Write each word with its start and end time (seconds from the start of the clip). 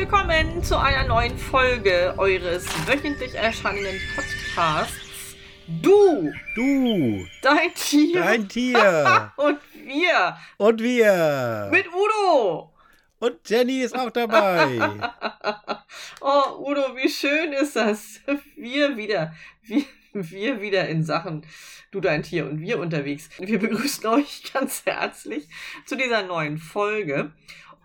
willkommen 0.00 0.64
zu 0.64 0.78
einer 0.78 1.06
neuen 1.06 1.36
Folge 1.36 2.14
eures 2.16 2.66
wöchentlich 2.86 3.34
erscheinenden 3.34 4.00
Podcasts. 4.16 5.36
Du, 5.82 6.32
Du, 6.54 7.26
dein 7.42 7.74
Tier 7.74 8.22
dein 8.22 8.48
Tier 8.48 9.30
und 9.36 9.60
wir 9.74 10.38
und 10.56 10.80
wir. 10.80 11.68
mit 11.70 11.84
Udo. 11.88 12.72
Und 13.18 13.46
Jenny 13.46 13.82
ist 13.82 13.94
auch 13.94 14.10
dabei. 14.10 14.80
Oh, 16.22 16.70
Udo, 16.70 16.96
wie 16.96 17.08
schön 17.10 17.52
ist 17.52 17.76
das? 17.76 18.20
Wir 18.56 18.96
wieder, 18.96 19.34
wir, 19.62 19.84
wir 20.14 20.62
wieder 20.62 20.88
in 20.88 21.04
Sachen 21.04 21.44
Du, 21.90 22.00
dein 22.00 22.22
Tier 22.22 22.46
und 22.46 22.60
wir 22.60 22.78
unterwegs. 22.78 23.28
Wir 23.38 23.58
begrüßen 23.58 24.06
euch 24.06 24.50
ganz 24.50 24.82
herzlich 24.86 25.46
zu 25.84 25.94
dieser 25.96 26.22
neuen 26.22 26.56
Folge 26.56 27.32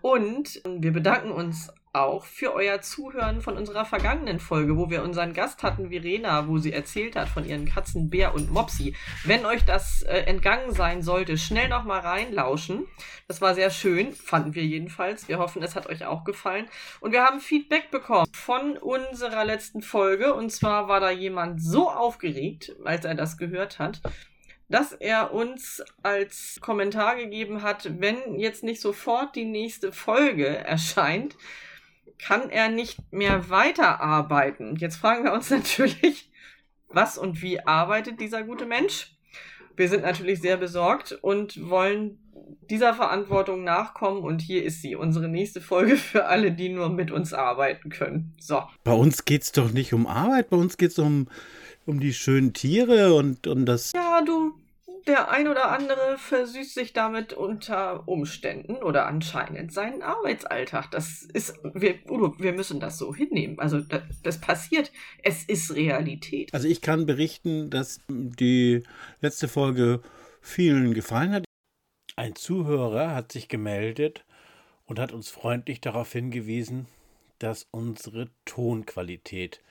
und 0.00 0.62
wir 0.64 0.92
bedanken 0.92 1.30
uns 1.30 1.70
auch 1.96 2.24
für 2.24 2.54
euer 2.54 2.80
Zuhören 2.80 3.40
von 3.40 3.56
unserer 3.56 3.84
vergangenen 3.84 4.40
Folge, 4.40 4.76
wo 4.76 4.90
wir 4.90 5.02
unseren 5.02 5.32
Gast 5.32 5.62
hatten, 5.62 5.90
Verena, 5.90 6.48
wo 6.48 6.58
sie 6.58 6.72
erzählt 6.72 7.16
hat 7.16 7.28
von 7.28 7.46
ihren 7.46 7.66
Katzen 7.66 8.10
Bär 8.10 8.34
und 8.34 8.50
Mopsi. 8.50 8.94
Wenn 9.24 9.46
euch 9.46 9.64
das 9.64 10.02
äh, 10.02 10.20
entgangen 10.20 10.72
sein 10.72 11.02
sollte, 11.02 11.38
schnell 11.38 11.68
noch 11.68 11.84
mal 11.84 12.00
reinlauschen. 12.00 12.86
Das 13.28 13.40
war 13.40 13.54
sehr 13.54 13.70
schön, 13.70 14.12
fanden 14.12 14.54
wir 14.54 14.64
jedenfalls. 14.64 15.28
Wir 15.28 15.38
hoffen, 15.38 15.62
es 15.62 15.74
hat 15.74 15.88
euch 15.88 16.04
auch 16.04 16.24
gefallen. 16.24 16.66
Und 17.00 17.12
wir 17.12 17.24
haben 17.24 17.40
Feedback 17.40 17.90
bekommen 17.90 18.26
von 18.32 18.76
unserer 18.76 19.44
letzten 19.44 19.82
Folge. 19.82 20.34
Und 20.34 20.50
zwar 20.50 20.88
war 20.88 21.00
da 21.00 21.10
jemand 21.10 21.62
so 21.62 21.90
aufgeregt, 21.90 22.76
als 22.84 23.04
er 23.04 23.14
das 23.14 23.36
gehört 23.36 23.78
hat, 23.78 24.00
dass 24.68 24.92
er 24.92 25.32
uns 25.32 25.82
als 26.02 26.58
Kommentar 26.60 27.16
gegeben 27.16 27.62
hat, 27.62 28.00
wenn 28.00 28.38
jetzt 28.38 28.64
nicht 28.64 28.80
sofort 28.80 29.36
die 29.36 29.44
nächste 29.44 29.92
Folge 29.92 30.46
erscheint, 30.46 31.36
kann 32.18 32.50
er 32.50 32.68
nicht 32.68 33.12
mehr 33.12 33.50
weiterarbeiten. 33.50 34.76
Jetzt 34.76 34.96
fragen 34.96 35.24
wir 35.24 35.32
uns 35.32 35.50
natürlich, 35.50 36.30
was 36.88 37.18
und 37.18 37.42
wie 37.42 37.60
arbeitet 37.60 38.20
dieser 38.20 38.42
gute 38.42 38.66
Mensch? 38.66 39.12
Wir 39.76 39.88
sind 39.88 40.02
natürlich 40.02 40.40
sehr 40.40 40.56
besorgt 40.56 41.12
und 41.20 41.68
wollen 41.68 42.18
dieser 42.70 42.94
Verantwortung 42.94 43.64
nachkommen 43.64 44.22
und 44.22 44.40
hier 44.40 44.64
ist 44.64 44.82
sie, 44.82 44.96
unsere 44.96 45.28
nächste 45.28 45.60
Folge 45.60 45.96
für 45.96 46.26
alle, 46.26 46.52
die 46.52 46.68
nur 46.68 46.88
mit 46.88 47.10
uns 47.10 47.32
arbeiten 47.32 47.90
können. 47.90 48.34
So. 48.38 48.62
Bei 48.84 48.92
uns 48.92 49.24
geht's 49.24 49.52
doch 49.52 49.72
nicht 49.72 49.92
um 49.92 50.06
Arbeit, 50.06 50.50
bei 50.50 50.56
uns 50.56 50.76
geht's 50.76 50.98
um, 50.98 51.28
um 51.84 52.00
die 52.00 52.14
schönen 52.14 52.52
Tiere 52.52 53.14
und 53.14 53.46
um 53.46 53.66
das. 53.66 53.92
Ja, 53.92 54.22
du, 54.22 54.54
der 55.06 55.30
ein 55.30 55.46
oder 55.46 55.70
andere 55.70 56.18
versüßt 56.18 56.74
sich 56.74 56.92
damit 56.92 57.32
unter 57.32 58.08
Umständen 58.08 58.76
oder 58.76 59.06
anscheinend 59.06 59.72
seinen 59.72 60.02
Arbeitsalltag. 60.02 60.90
Das 60.90 61.22
ist, 61.22 61.58
wir, 61.62 61.98
Udo, 62.10 62.34
wir 62.38 62.52
müssen 62.52 62.80
das 62.80 62.98
so 62.98 63.14
hinnehmen. 63.14 63.58
Also 63.58 63.80
das, 63.80 64.02
das 64.22 64.40
passiert. 64.40 64.90
Es 65.22 65.44
ist 65.44 65.74
Realität. 65.74 66.52
Also 66.52 66.66
ich 66.68 66.80
kann 66.80 67.06
berichten, 67.06 67.70
dass 67.70 68.00
die 68.08 68.82
letzte 69.20 69.48
Folge 69.48 70.02
vielen 70.40 70.94
gefallen 70.94 71.32
hat. 71.32 71.44
Ein 72.16 72.34
Zuhörer 72.34 73.14
hat 73.14 73.32
sich 73.32 73.48
gemeldet 73.48 74.24
und 74.86 74.98
hat 74.98 75.12
uns 75.12 75.28
freundlich 75.28 75.80
darauf 75.80 76.12
hingewiesen, 76.12 76.86
dass 77.38 77.68
unsere 77.70 78.30
Tonqualität 78.44 79.62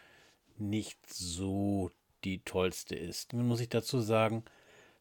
nicht 0.57 0.99
so 1.11 1.91
die 2.23 2.39
tollste 2.39 2.95
ist. 2.95 3.33
Nun 3.33 3.47
muss 3.47 3.59
ich 3.59 3.69
dazu 3.69 3.99
sagen, 3.99 4.45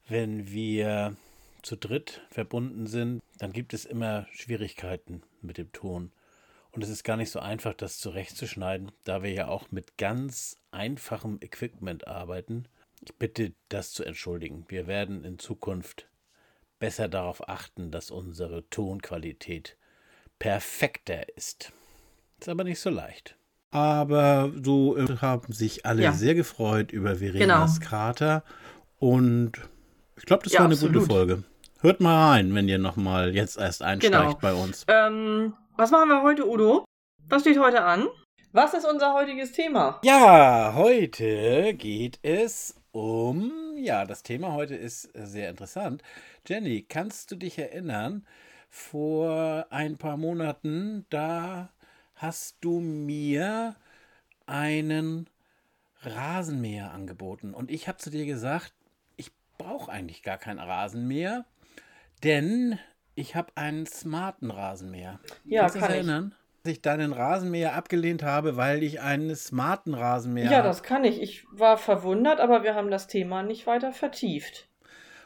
wenn 0.08 0.50
wir 0.50 1.16
zu 1.62 1.76
dritt 1.76 2.20
verbunden 2.30 2.86
sind, 2.86 3.22
dann 3.38 3.52
gibt 3.52 3.72
es 3.74 3.84
immer 3.84 4.26
Schwierigkeiten 4.32 5.22
mit 5.40 5.58
dem 5.58 5.72
Ton. 5.72 6.12
Und 6.72 6.82
es 6.82 6.90
ist 6.90 7.04
gar 7.04 7.16
nicht 7.16 7.30
so 7.30 7.38
einfach, 7.38 7.72
das 7.74 7.98
zurechtzuschneiden, 7.98 8.90
da 9.04 9.22
wir 9.22 9.30
ja 9.32 9.48
auch 9.48 9.70
mit 9.70 9.96
ganz 9.96 10.56
einfachem 10.72 11.38
Equipment 11.40 12.06
arbeiten. 12.08 12.66
Ich 13.00 13.14
bitte, 13.14 13.52
das 13.68 13.92
zu 13.92 14.04
entschuldigen. 14.04 14.64
Wir 14.68 14.86
werden 14.86 15.24
in 15.24 15.38
Zukunft 15.38 16.08
besser 16.78 17.08
darauf 17.08 17.48
achten, 17.48 17.90
dass 17.90 18.10
unsere 18.10 18.68
Tonqualität 18.70 19.76
perfekter 20.38 21.34
ist. 21.36 21.72
Ist 22.40 22.48
aber 22.48 22.64
nicht 22.64 22.80
so 22.80 22.90
leicht. 22.90 23.36
Aber 23.70 24.52
so 24.62 24.96
äh, 24.96 25.16
haben 25.18 25.52
sich 25.52 25.86
alle 25.86 26.02
Ja. 26.02 26.12
sehr 26.12 26.34
gefreut 26.34 26.92
über 26.92 27.16
Verenas 27.16 27.78
Genau. 27.78 27.88
Krater 27.88 28.44
und 28.98 29.52
ich 30.16 30.24
glaube, 30.26 30.44
das 30.44 30.52
Ja, 30.52 30.60
war 30.60 30.66
eine 30.66 30.74
absolut. 30.74 30.94
gute 30.94 31.06
Folge. 31.06 31.44
Hört 31.80 32.00
mal 32.00 32.30
rein, 32.30 32.54
wenn 32.54 32.68
ihr 32.68 32.78
nochmal 32.78 33.34
jetzt 33.34 33.58
erst 33.58 33.82
einsteigt 33.82 34.14
Genau. 34.14 34.38
bei 34.40 34.54
uns. 34.54 34.84
Ähm, 34.88 35.54
was 35.76 35.90
machen 35.90 36.08
wir 36.08 36.22
heute, 36.22 36.48
Udo? 36.48 36.84
Was 37.28 37.42
steht 37.42 37.58
heute 37.58 37.82
an? 37.82 38.06
Was 38.52 38.72
ist 38.74 38.86
unser 38.86 39.12
heutiges 39.14 39.52
Thema? 39.52 40.00
Ja, 40.04 40.72
heute 40.76 41.74
geht 41.74 42.18
es 42.22 42.76
um, 42.92 43.50
ja, 43.76 44.04
das 44.04 44.22
Thema 44.22 44.52
heute 44.52 44.76
ist 44.76 45.10
sehr 45.14 45.50
interessant. 45.50 46.02
Jenny, 46.46 46.82
kannst 46.88 47.30
du 47.32 47.36
dich 47.36 47.58
erinnern, 47.58 48.24
vor 48.70 49.66
ein 49.70 49.96
paar 49.98 50.16
Monaten, 50.16 51.04
da 51.10 51.70
hast 52.14 52.56
du 52.60 52.78
mir 52.80 53.74
einen 54.46 55.28
Rasenmäher 56.02 56.92
angeboten 56.92 57.54
und 57.54 57.70
ich 57.70 57.88
habe 57.88 57.98
zu 57.98 58.10
dir 58.10 58.26
gesagt, 58.26 58.72
brauche 59.58 59.90
eigentlich 59.90 60.22
gar 60.22 60.38
keinen 60.38 60.58
Rasenmäher, 60.58 61.44
denn 62.22 62.78
ich 63.14 63.36
habe 63.36 63.52
einen 63.56 63.86
smarten 63.86 64.50
Rasenmäher. 64.50 65.20
Ja, 65.44 65.62
Kannst 65.62 65.76
du 65.76 65.78
dich 65.78 65.86
kann 65.88 65.90
ich. 65.94 65.96
erinnern? 66.06 66.34
Dass 66.62 66.72
ich 66.72 66.82
deinen 66.82 67.12
Rasenmäher 67.12 67.74
abgelehnt 67.74 68.22
habe, 68.22 68.56
weil 68.56 68.82
ich 68.82 69.00
einen 69.00 69.36
smarten 69.36 69.92
Rasenmäher 69.94 70.50
Ja, 70.50 70.62
das 70.62 70.82
kann 70.82 71.04
ich. 71.04 71.20
Ich 71.20 71.44
war 71.52 71.76
verwundert, 71.76 72.40
aber 72.40 72.62
wir 72.62 72.74
haben 72.74 72.90
das 72.90 73.06
Thema 73.06 73.42
nicht 73.42 73.66
weiter 73.66 73.92
vertieft. 73.92 74.68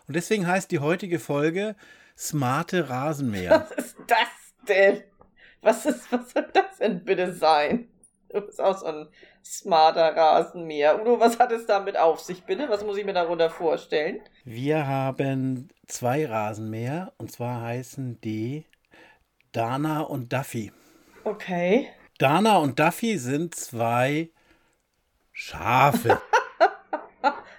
Und 0.09 0.17
deswegen 0.17 0.47
heißt 0.47 0.71
die 0.71 0.81
heutige 0.81 1.19
Folge 1.19 1.77
Smarte 2.17 2.89
Rasenmäher. 2.89 3.69
Was 3.69 3.71
ist 3.87 3.97
das 4.09 4.29
denn? 4.69 5.03
Was 5.63 5.87
ist, 5.87 6.11
was 6.11 6.31
soll 6.33 6.49
das 6.53 6.79
denn 6.79 7.05
bitte 7.05 7.33
sein? 7.33 7.89
Du 8.31 8.41
bist 8.41 8.61
auch 8.61 8.77
so 8.77 8.87
ein 8.87 9.09
smarter 9.49 10.15
Rasenmäher. 10.15 11.01
Udo, 11.01 11.19
was 11.19 11.39
hat 11.39 11.53
es 11.53 11.65
damit 11.67 11.97
auf 11.97 12.21
sich, 12.21 12.45
bitte? 12.45 12.69
Was 12.69 12.85
muss 12.85 12.99
ich 12.99 13.07
mir 13.07 13.15
darunter 13.15 13.49
vorstellen? 13.49 14.21
Wir 14.45 14.87
haben 14.87 15.69
zwei 15.87 16.27
Rasenmäher 16.27 17.13
und 17.17 17.33
zwar 17.33 17.63
heißen 17.63 18.21
die 18.21 18.67
Dana 19.53 20.03
und 20.03 20.33
Duffy. 20.33 20.71
Okay. 21.25 21.89
Dana 22.19 22.59
und 22.59 22.79
Duffy 22.79 23.17
sind 23.17 23.55
zwei 23.55 24.29
Schafe. 25.33 26.21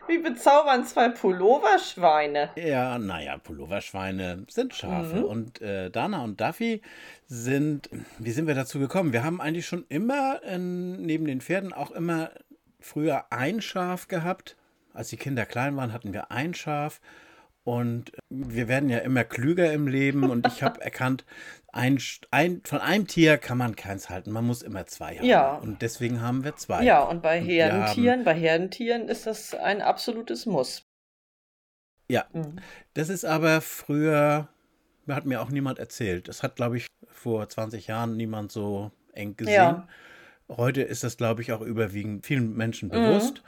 Wie 0.09 0.17
bezaubern 0.17 0.85
zwei 0.85 1.09
Pulloverschweine? 1.09 2.49
ja, 2.55 2.97
naja, 2.97 3.37
Pulloverschweine 3.37 4.43
sind 4.49 4.73
Schafe. 4.73 5.17
Mhm. 5.17 5.23
Und 5.23 5.61
äh, 5.61 5.91
Dana 5.91 6.23
und 6.23 6.41
Duffy 6.41 6.81
sind, 7.27 7.91
wie 8.17 8.31
sind 8.31 8.47
wir 8.47 8.55
dazu 8.55 8.79
gekommen? 8.79 9.13
Wir 9.13 9.23
haben 9.23 9.39
eigentlich 9.39 9.67
schon 9.67 9.85
immer 9.87 10.41
äh, 10.43 10.57
neben 10.57 11.25
den 11.25 11.41
Pferden 11.41 11.73
auch 11.73 11.91
immer 11.91 12.31
früher 12.79 13.25
ein 13.29 13.61
Schaf 13.61 14.07
gehabt. 14.07 14.57
Als 14.95 15.09
die 15.09 15.17
Kinder 15.17 15.45
klein 15.45 15.77
waren, 15.77 15.93
hatten 15.93 16.11
wir 16.11 16.31
ein 16.31 16.55
Schaf. 16.55 17.01
Und 17.69 18.13
wir 18.29 18.67
werden 18.67 18.89
ja 18.89 18.97
immer 18.97 19.23
klüger 19.23 19.71
im 19.71 19.87
Leben. 19.87 20.31
Und 20.31 20.47
ich 20.47 20.63
habe 20.63 20.81
erkannt, 20.81 21.23
ein, 21.71 21.99
ein, 22.31 22.61
von 22.65 22.79
einem 22.79 23.05
Tier 23.05 23.37
kann 23.37 23.59
man 23.59 23.75
keins 23.75 24.09
halten. 24.09 24.31
Man 24.31 24.43
muss 24.43 24.63
immer 24.63 24.87
zwei 24.87 25.17
haben. 25.17 25.25
Ja. 25.25 25.53
Und 25.57 25.83
deswegen 25.83 26.19
haben 26.19 26.43
wir 26.43 26.55
zwei. 26.55 26.83
Ja, 26.83 27.03
und 27.03 27.21
bei 27.21 27.39
Und 27.39 27.45
Herdentieren, 27.45 28.23
bei 28.23 28.33
Herdentieren 28.33 29.07
ist 29.07 29.27
das 29.27 29.53
ein 29.53 29.83
absolutes 29.83 30.47
Muss. 30.47 30.87
Ja. 32.09 32.25
Mhm. 32.33 32.55
Das 32.95 33.09
ist 33.09 33.23
aber 33.23 33.61
früher, 33.61 34.49
hat 35.07 35.27
mir 35.27 35.39
auch 35.39 35.51
niemand 35.51 35.77
erzählt. 35.77 36.27
Das 36.27 36.41
hat, 36.41 36.55
glaube 36.55 36.77
ich, 36.77 36.87
vor 37.07 37.47
20 37.47 37.85
Jahren 37.85 38.17
niemand 38.17 38.51
so 38.51 38.89
eng 39.13 39.35
gesehen. 39.35 39.53
Ja. 39.53 39.87
Heute 40.49 40.81
ist 40.81 41.03
das, 41.03 41.17
glaube 41.17 41.43
ich, 41.43 41.51
auch 41.51 41.61
überwiegend 41.61 42.25
vielen 42.25 42.57
Menschen 42.57 42.89
Mhm. 42.89 43.43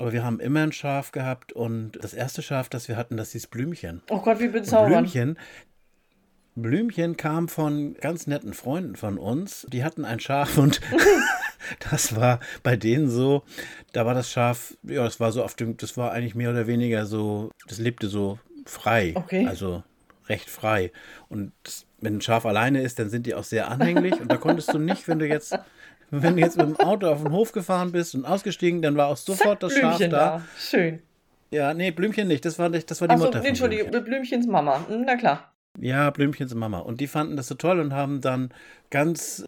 Aber 0.00 0.14
wir 0.14 0.24
haben 0.24 0.40
immer 0.40 0.62
ein 0.62 0.72
Schaf 0.72 1.12
gehabt 1.12 1.52
und 1.52 2.02
das 2.02 2.14
erste 2.14 2.40
Schaf, 2.40 2.70
das 2.70 2.88
wir 2.88 2.96
hatten, 2.96 3.18
das 3.18 3.32
hieß 3.32 3.48
Blümchen. 3.48 4.00
Oh 4.08 4.20
Gott, 4.20 4.40
wie 4.40 4.48
bezaubernd. 4.48 5.12
Blümchen, 5.12 5.38
Blümchen 6.54 7.16
kam 7.18 7.48
von 7.48 7.92
ganz 8.00 8.26
netten 8.26 8.54
Freunden 8.54 8.96
von 8.96 9.18
uns. 9.18 9.66
Die 9.68 9.84
hatten 9.84 10.06
ein 10.06 10.18
Schaf 10.18 10.56
und 10.56 10.80
das 11.90 12.16
war 12.16 12.40
bei 12.62 12.76
denen 12.76 13.10
so, 13.10 13.42
da 13.92 14.06
war 14.06 14.14
das 14.14 14.30
Schaf, 14.30 14.74
ja, 14.84 15.04
das 15.04 15.20
war 15.20 15.32
so 15.32 15.44
auf 15.44 15.54
dem, 15.54 15.76
das 15.76 15.98
war 15.98 16.12
eigentlich 16.12 16.34
mehr 16.34 16.48
oder 16.48 16.66
weniger 16.66 17.04
so, 17.04 17.50
das 17.68 17.76
lebte 17.76 18.08
so 18.08 18.38
frei. 18.64 19.12
Okay. 19.16 19.46
Also 19.46 19.82
recht 20.30 20.48
frei. 20.48 20.92
Und 21.28 21.52
wenn 22.00 22.16
ein 22.16 22.20
Schaf 22.22 22.46
alleine 22.46 22.80
ist, 22.80 22.98
dann 22.98 23.10
sind 23.10 23.26
die 23.26 23.34
auch 23.34 23.44
sehr 23.44 23.70
anhänglich 23.70 24.18
und 24.18 24.32
da 24.32 24.38
konntest 24.38 24.72
du 24.72 24.78
nicht, 24.78 25.08
wenn 25.08 25.18
du 25.18 25.26
jetzt, 25.26 25.58
wenn 26.10 26.36
du 26.36 26.42
jetzt 26.42 26.56
mit 26.56 26.66
dem 26.66 26.76
Auto 26.76 27.06
auf 27.08 27.22
den 27.22 27.32
Hof 27.32 27.52
gefahren 27.52 27.92
bist 27.92 28.14
und 28.14 28.24
ausgestiegen, 28.24 28.82
dann 28.82 28.96
war 28.96 29.08
auch 29.08 29.16
sofort 29.16 29.62
das 29.62 29.72
Schaf 29.72 29.96
Blümchen 29.96 30.10
da. 30.10 30.42
Schön. 30.58 31.00
Ja, 31.50 31.74
nee, 31.74 31.90
Blümchen 31.90 32.28
nicht, 32.28 32.44
das 32.44 32.58
war 32.58 32.68
nicht, 32.68 32.90
das 32.90 33.00
war 33.00 33.08
die 33.08 33.14
Achso, 33.14 33.26
Mutter 33.26 33.38
von 33.38 33.46
entschuldige, 33.46 33.84
Blümchen. 33.84 34.04
Blümchens 34.04 34.46
Mama. 34.46 34.84
Hm, 34.88 35.02
Na 35.06 35.16
klar. 35.16 35.52
Ja, 35.78 36.10
Blümchens 36.10 36.54
Mama. 36.54 36.78
Und 36.78 37.00
die 37.00 37.06
fanden 37.06 37.36
das 37.36 37.48
so 37.48 37.54
toll 37.54 37.80
und 37.80 37.92
haben 37.92 38.20
dann 38.20 38.50
ganz 38.90 39.44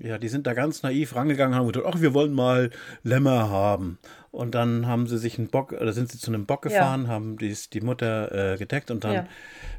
Ja, 0.00 0.18
die 0.18 0.28
sind 0.28 0.46
da 0.46 0.54
ganz 0.54 0.82
naiv 0.82 1.16
rangegangen 1.16 1.54
und 1.54 1.60
haben 1.60 1.72
gesagt, 1.72 1.94
ach, 1.96 2.00
wir 2.00 2.14
wollen 2.14 2.32
mal 2.32 2.70
Lämmer 3.02 3.50
haben. 3.50 3.98
Und 4.30 4.54
dann 4.54 4.86
haben 4.86 5.06
sie 5.06 5.18
sich 5.18 5.38
einen 5.38 5.48
Bock, 5.48 5.72
oder 5.72 5.92
sind 5.92 6.12
sie 6.12 6.18
zu 6.18 6.30
einem 6.30 6.46
Bock 6.46 6.62
gefahren, 6.62 7.04
ja. 7.04 7.08
haben 7.08 7.38
dies, 7.38 7.70
die 7.70 7.80
Mutter 7.80 8.52
äh, 8.52 8.56
gedeckt 8.58 8.90
und 8.90 9.04
dann 9.04 9.12
ja. 9.12 9.26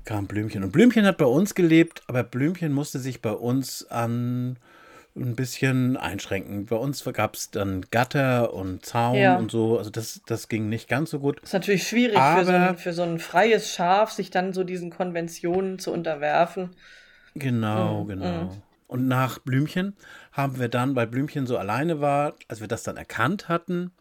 kam 0.05 0.27
Blümchen. 0.27 0.63
Und 0.63 0.71
Blümchen 0.71 1.05
hat 1.05 1.17
bei 1.17 1.25
uns 1.25 1.55
gelebt, 1.55 2.01
aber 2.07 2.23
Blümchen 2.23 2.73
musste 2.73 2.99
sich 2.99 3.21
bei 3.21 3.31
uns 3.31 3.85
an 3.89 4.57
ein 5.15 5.35
bisschen 5.35 5.97
einschränken. 5.97 6.65
Bei 6.65 6.75
uns 6.75 7.03
gab 7.03 7.35
es 7.35 7.51
dann 7.51 7.85
Gatter 7.91 8.53
und 8.53 8.85
Zaun 8.85 9.15
ja. 9.15 9.37
und 9.37 9.51
so. 9.51 9.77
Also 9.77 9.89
das, 9.89 10.21
das 10.25 10.47
ging 10.47 10.69
nicht 10.69 10.87
ganz 10.87 11.09
so 11.09 11.19
gut. 11.19 11.39
Ist 11.41 11.53
natürlich 11.53 11.87
schwierig 11.87 12.17
für, 12.17 12.45
so 12.45 12.51
ein, 12.51 12.77
für 12.77 12.93
so 12.93 13.03
ein 13.03 13.19
freies 13.19 13.73
Schaf, 13.73 14.11
sich 14.11 14.29
dann 14.29 14.53
so 14.53 14.63
diesen 14.63 14.91
Konventionen 14.91 15.79
zu 15.79 15.91
unterwerfen. 15.91 16.71
Genau, 17.35 18.03
mhm. 18.03 18.07
genau. 18.07 18.43
Mhm. 18.43 18.61
Und 18.87 19.07
nach 19.07 19.39
Blümchen 19.39 19.95
haben 20.31 20.59
wir 20.59 20.67
dann, 20.67 20.95
weil 20.95 21.05
Blümchen 21.05 21.45
so 21.45 21.57
alleine 21.57 22.01
war, 22.01 22.33
als 22.47 22.59
wir 22.59 22.67
das 22.67 22.83
dann 22.83 22.97
erkannt 22.97 23.47
hatten, 23.47 23.91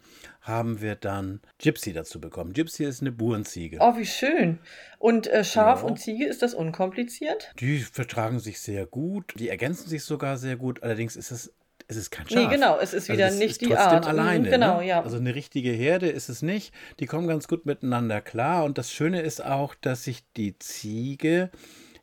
haben 0.48 0.80
wir 0.80 0.94
dann 0.94 1.40
Gypsy 1.58 1.92
dazu 1.92 2.20
bekommen. 2.20 2.52
Gypsy 2.52 2.84
ist 2.84 3.00
eine 3.00 3.12
Burenziege. 3.12 3.78
Oh, 3.80 3.96
wie 3.96 4.06
schön. 4.06 4.58
Und 4.98 5.26
äh, 5.26 5.44
Schaf 5.44 5.82
ja. 5.82 5.88
und 5.88 6.00
Ziege, 6.00 6.26
ist 6.26 6.42
das 6.42 6.54
unkompliziert? 6.54 7.52
Die 7.60 7.78
vertragen 7.78 8.40
sich 8.40 8.60
sehr 8.60 8.86
gut. 8.86 9.34
Die 9.38 9.48
ergänzen 9.48 9.88
sich 9.88 10.02
sogar 10.04 10.38
sehr 10.38 10.56
gut. 10.56 10.82
Allerdings 10.82 11.14
ist 11.14 11.30
es 11.30 11.52
es 11.90 11.96
ist 11.96 12.10
kein 12.10 12.28
Schaf. 12.28 12.36
Nee, 12.36 12.54
genau, 12.54 12.78
es 12.78 12.92
ist 12.92 13.08
wieder 13.08 13.26
also 13.26 13.38
nicht 13.38 13.52
ist 13.52 13.60
die 13.62 13.74
Art. 13.74 14.04
Mhm, 14.04 14.10
alleine. 14.10 14.50
Genau, 14.50 14.80
ne? 14.80 14.86
ja. 14.86 15.02
Also 15.02 15.16
eine 15.16 15.34
richtige 15.34 15.70
Herde 15.70 16.08
ist 16.08 16.28
es 16.28 16.42
nicht. 16.42 16.74
Die 17.00 17.06
kommen 17.06 17.26
ganz 17.26 17.48
gut 17.48 17.64
miteinander 17.64 18.20
klar. 18.20 18.64
Und 18.64 18.76
das 18.76 18.92
Schöne 18.92 19.22
ist 19.22 19.42
auch, 19.42 19.74
dass 19.74 20.04
sich 20.04 20.22
die 20.36 20.58
Ziege 20.58 21.50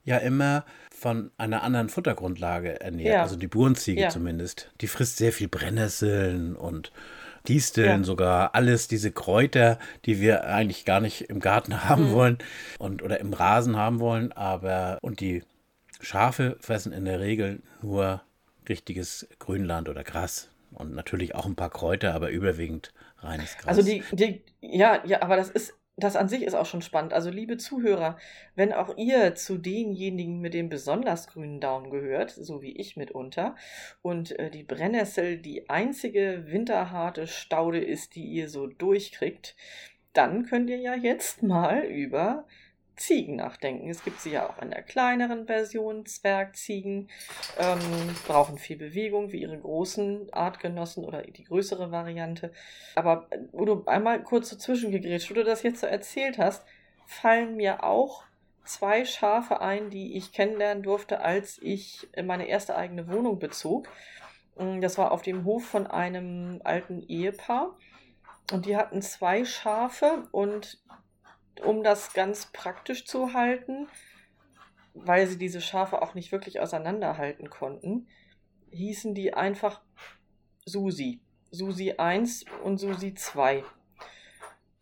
ja 0.03 0.17
immer 0.17 0.65
von 0.89 1.31
einer 1.37 1.61
anderen 1.61 1.89
Futtergrundlage 1.89 2.81
ernährt. 2.81 3.15
Ja. 3.15 3.21
Also 3.21 3.35
die 3.35 3.47
Burenziege 3.47 4.01
ja. 4.01 4.09
zumindest. 4.09 4.71
Die 4.81 4.87
frisst 4.87 5.17
sehr 5.17 5.31
viel 5.31 5.49
Brennnesseln 5.49 6.55
und 6.55 6.91
Disteln 7.45 8.01
ja. 8.01 8.03
sogar, 8.03 8.55
alles 8.55 8.87
diese 8.87 9.11
Kräuter, 9.11 9.79
die 10.05 10.19
wir 10.19 10.45
eigentlich 10.45 10.85
gar 10.85 10.99
nicht 10.99 11.29
im 11.29 11.39
Garten 11.39 11.83
haben 11.89 12.09
mhm. 12.09 12.13
wollen 12.13 12.37
und 12.79 13.03
oder 13.03 13.19
im 13.19 13.33
Rasen 13.33 13.77
haben 13.77 13.99
wollen, 13.99 14.31
aber 14.31 14.97
und 15.01 15.19
die 15.19 15.43
Schafe 16.01 16.57
fressen 16.59 16.91
in 16.91 17.05
der 17.05 17.19
Regel 17.19 17.61
nur 17.81 18.21
richtiges 18.67 19.27
Grünland 19.39 19.89
oder 19.89 20.03
Gras 20.03 20.49
und 20.71 20.93
natürlich 20.93 21.35
auch 21.35 21.45
ein 21.45 21.55
paar 21.55 21.69
Kräuter, 21.69 22.13
aber 22.13 22.29
überwiegend 22.29 22.93
reines 23.19 23.57
Gras. 23.57 23.67
Also 23.67 23.81
die, 23.81 24.03
die 24.11 24.41
ja, 24.61 25.01
ja, 25.05 25.21
aber 25.21 25.37
das 25.37 25.49
ist 25.49 25.73
das 25.97 26.15
an 26.15 26.27
sich 26.27 26.43
ist 26.43 26.55
auch 26.55 26.65
schon 26.65 26.81
spannend. 26.81 27.13
Also, 27.13 27.29
liebe 27.29 27.57
Zuhörer, 27.57 28.17
wenn 28.55 28.73
auch 28.73 28.97
ihr 28.97 29.35
zu 29.35 29.57
denjenigen 29.57 30.39
mit 30.41 30.53
dem 30.53 30.67
besonders 30.69 31.27
grünen 31.27 31.61
Daumen 31.61 31.89
gehört, 31.89 32.31
so 32.31 32.61
wie 32.61 32.75
ich 32.75 32.97
mitunter, 32.97 33.55
und 34.01 34.37
äh, 34.37 34.49
die 34.49 34.63
Brennnessel 34.63 35.37
die 35.37 35.69
einzige 35.69 36.45
winterharte 36.47 37.27
Staude 37.27 37.79
ist, 37.79 38.15
die 38.15 38.25
ihr 38.25 38.49
so 38.49 38.67
durchkriegt, 38.67 39.55
dann 40.11 40.45
könnt 40.45 40.69
ihr 40.69 40.79
ja 40.79 40.95
jetzt 40.95 41.43
mal 41.43 41.83
über 41.83 42.45
Ziegen 42.97 43.35
nachdenken. 43.37 43.89
Es 43.89 44.03
gibt 44.03 44.21
sie 44.21 44.31
ja 44.31 44.49
auch 44.49 44.61
in 44.61 44.71
der 44.71 44.83
kleineren 44.83 45.47
Version, 45.47 46.05
Zwergziegen, 46.05 47.09
ähm, 47.57 47.79
brauchen 48.27 48.57
viel 48.57 48.77
Bewegung 48.77 49.31
wie 49.31 49.41
ihre 49.41 49.57
großen 49.57 50.31
Artgenossen 50.33 51.03
oder 51.03 51.21
die 51.21 51.43
größere 51.43 51.91
Variante. 51.91 52.51
Aber 52.95 53.27
wo 53.51 53.65
du 53.65 53.83
einmal 53.85 54.23
kurz 54.23 54.49
dazwischen 54.49 54.91
gegrätscht, 54.91 55.29
wo 55.29 55.35
du 55.35 55.43
das 55.43 55.63
jetzt 55.63 55.81
so 55.81 55.87
erzählt 55.87 56.37
hast, 56.37 56.63
fallen 57.05 57.55
mir 57.55 57.83
auch 57.83 58.23
zwei 58.65 59.05
Schafe 59.05 59.61
ein, 59.61 59.89
die 59.89 60.17
ich 60.17 60.31
kennenlernen 60.31 60.83
durfte, 60.83 61.21
als 61.21 61.59
ich 61.61 62.07
meine 62.23 62.47
erste 62.47 62.75
eigene 62.75 63.07
Wohnung 63.07 63.39
bezog. 63.39 63.87
Mm, 64.57 64.81
das 64.81 64.97
war 64.97 65.11
auf 65.11 65.21
dem 65.21 65.45
Hof 65.45 65.65
von 65.65 65.87
einem 65.87 66.61
alten 66.63 67.01
Ehepaar. 67.03 67.75
Und 68.51 68.65
die 68.65 68.77
hatten 68.77 69.01
zwei 69.01 69.43
Schafe 69.43 70.27
und 70.31 70.79
um 71.61 71.83
das 71.83 72.13
ganz 72.13 72.47
praktisch 72.51 73.05
zu 73.05 73.33
halten, 73.33 73.87
weil 74.93 75.27
sie 75.27 75.37
diese 75.37 75.61
Schafe 75.61 76.01
auch 76.01 76.13
nicht 76.13 76.31
wirklich 76.31 76.59
auseinanderhalten 76.59 77.49
konnten, 77.49 78.07
hießen 78.71 79.13
die 79.13 79.33
einfach 79.33 79.81
Susi. 80.65 81.21
Susi 81.51 81.93
1 81.97 82.45
und 82.63 82.77
Susi 82.77 83.13
2. 83.13 83.63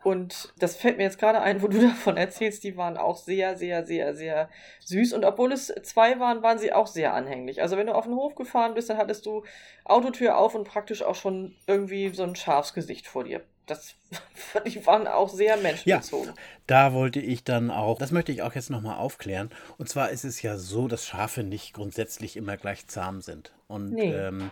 Und 0.03 0.53
das 0.57 0.75
fällt 0.75 0.97
mir 0.97 1.03
jetzt 1.03 1.19
gerade 1.19 1.41
ein, 1.41 1.61
wo 1.61 1.67
du 1.67 1.79
davon 1.87 2.17
erzählst, 2.17 2.63
die 2.63 2.75
waren 2.75 2.97
auch 2.97 3.17
sehr, 3.17 3.55
sehr, 3.57 3.85
sehr, 3.85 4.13
sehr 4.13 4.49
süß. 4.81 5.13
Und 5.13 5.23
obwohl 5.23 5.51
es 5.51 5.73
zwei 5.83 6.19
waren, 6.19 6.43
waren 6.43 6.59
sie 6.59 6.73
auch 6.73 6.87
sehr 6.87 7.13
anhänglich. 7.13 7.61
Also 7.61 7.77
wenn 7.77 7.87
du 7.87 7.95
auf 7.95 8.05
den 8.05 8.15
Hof 8.15 8.35
gefahren 8.35 8.73
bist, 8.73 8.89
dann 8.89 8.97
hattest 8.97 9.25
du 9.25 9.43
Autotür 9.85 10.37
auf 10.37 10.55
und 10.55 10.67
praktisch 10.67 11.03
auch 11.03 11.15
schon 11.15 11.55
irgendwie 11.67 12.09
so 12.09 12.23
ein 12.23 12.35
Schafsgesicht 12.35 13.07
vor 13.07 13.23
dir 13.23 13.43
das, 13.65 13.95
die 14.65 14.85
waren 14.85 15.07
auch 15.07 15.29
sehr 15.29 15.57
menschenbezogen. 15.57 16.29
Ja, 16.29 16.33
da 16.67 16.93
wollte 16.93 17.19
ich 17.19 17.43
dann 17.43 17.71
auch, 17.71 17.97
das 17.97 18.11
möchte 18.11 18.31
ich 18.31 18.41
auch 18.41 18.53
jetzt 18.53 18.69
nochmal 18.69 18.97
aufklären. 18.97 19.49
Und 19.77 19.89
zwar 19.89 20.09
ist 20.09 20.23
es 20.23 20.41
ja 20.41 20.57
so, 20.57 20.87
dass 20.87 21.05
Schafe 21.05 21.43
nicht 21.43 21.73
grundsätzlich 21.73 22.37
immer 22.37 22.57
gleich 22.57 22.87
zahm 22.87 23.21
sind. 23.21 23.53
Und 23.67 23.93
nee. 23.93 24.13
ähm, 24.13 24.51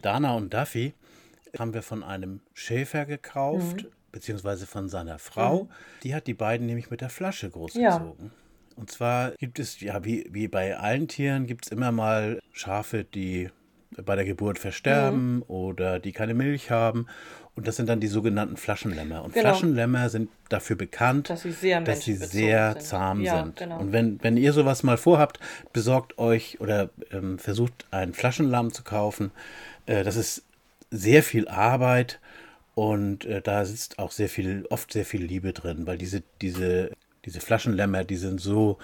Dana 0.00 0.34
und 0.34 0.52
Duffy 0.52 0.94
haben 1.58 1.74
wir 1.74 1.82
von 1.82 2.02
einem 2.02 2.40
Schäfer 2.54 3.04
gekauft, 3.04 3.84
mhm. 3.84 3.88
beziehungsweise 4.10 4.66
von 4.66 4.88
seiner 4.88 5.18
Frau. 5.18 5.64
Mhm. 5.64 5.68
Die 6.02 6.14
hat 6.14 6.26
die 6.26 6.34
beiden 6.34 6.66
nämlich 6.66 6.90
mit 6.90 7.00
der 7.00 7.10
Flasche 7.10 7.50
großgezogen. 7.50 8.30
Ja. 8.30 8.30
Und 8.76 8.90
zwar 8.90 9.32
gibt 9.32 9.58
es, 9.58 9.80
ja, 9.80 10.04
wie, 10.04 10.26
wie 10.30 10.48
bei 10.48 10.76
allen 10.78 11.06
Tieren, 11.08 11.46
gibt 11.46 11.66
es 11.66 11.72
immer 11.72 11.92
mal 11.92 12.40
Schafe, 12.52 13.04
die 13.04 13.50
bei 14.02 14.16
der 14.16 14.24
Geburt 14.24 14.58
versterben 14.58 15.36
mhm. 15.36 15.42
oder 15.48 15.98
die 15.98 16.12
keine 16.12 16.34
Milch 16.34 16.70
haben. 16.70 17.06
Und 17.54 17.66
das 17.66 17.76
sind 17.76 17.88
dann 17.88 18.00
die 18.00 18.08
sogenannten 18.08 18.56
Flaschenlämmer. 18.56 19.22
Und 19.22 19.34
genau. 19.34 19.50
Flaschenlämmer 19.50 20.08
sind 20.08 20.30
dafür 20.48 20.76
bekannt, 20.76 21.28
dass 21.28 21.42
sie 21.42 21.52
sehr, 21.52 21.82
dass 21.82 22.00
sie 22.00 22.14
sehr 22.14 22.72
sind. 22.72 22.82
zahm 22.82 23.20
ja, 23.20 23.44
sind. 23.44 23.56
Genau. 23.56 23.78
Und 23.78 23.92
wenn, 23.92 24.22
wenn 24.22 24.38
ihr 24.38 24.54
sowas 24.54 24.82
mal 24.82 24.96
vorhabt, 24.96 25.38
besorgt 25.72 26.18
euch 26.18 26.60
oder 26.60 26.88
ähm, 27.10 27.38
versucht 27.38 27.86
ein 27.90 28.14
Flaschenlamm 28.14 28.72
zu 28.72 28.82
kaufen. 28.82 29.32
Äh, 29.84 30.02
das 30.02 30.16
ist 30.16 30.44
sehr 30.90 31.22
viel 31.22 31.46
Arbeit 31.46 32.20
und 32.74 33.26
äh, 33.26 33.42
da 33.42 33.64
sitzt 33.66 33.98
auch 33.98 34.12
sehr 34.12 34.30
viel, 34.30 34.64
oft 34.70 34.90
sehr 34.92 35.04
viel 35.04 35.22
Liebe 35.22 35.52
drin, 35.52 35.86
weil 35.86 35.98
diese, 35.98 36.22
diese, 36.40 36.92
diese 37.26 37.40
Flaschenlämmer, 37.40 38.04
die 38.04 38.16
sind 38.16 38.40
so 38.40 38.78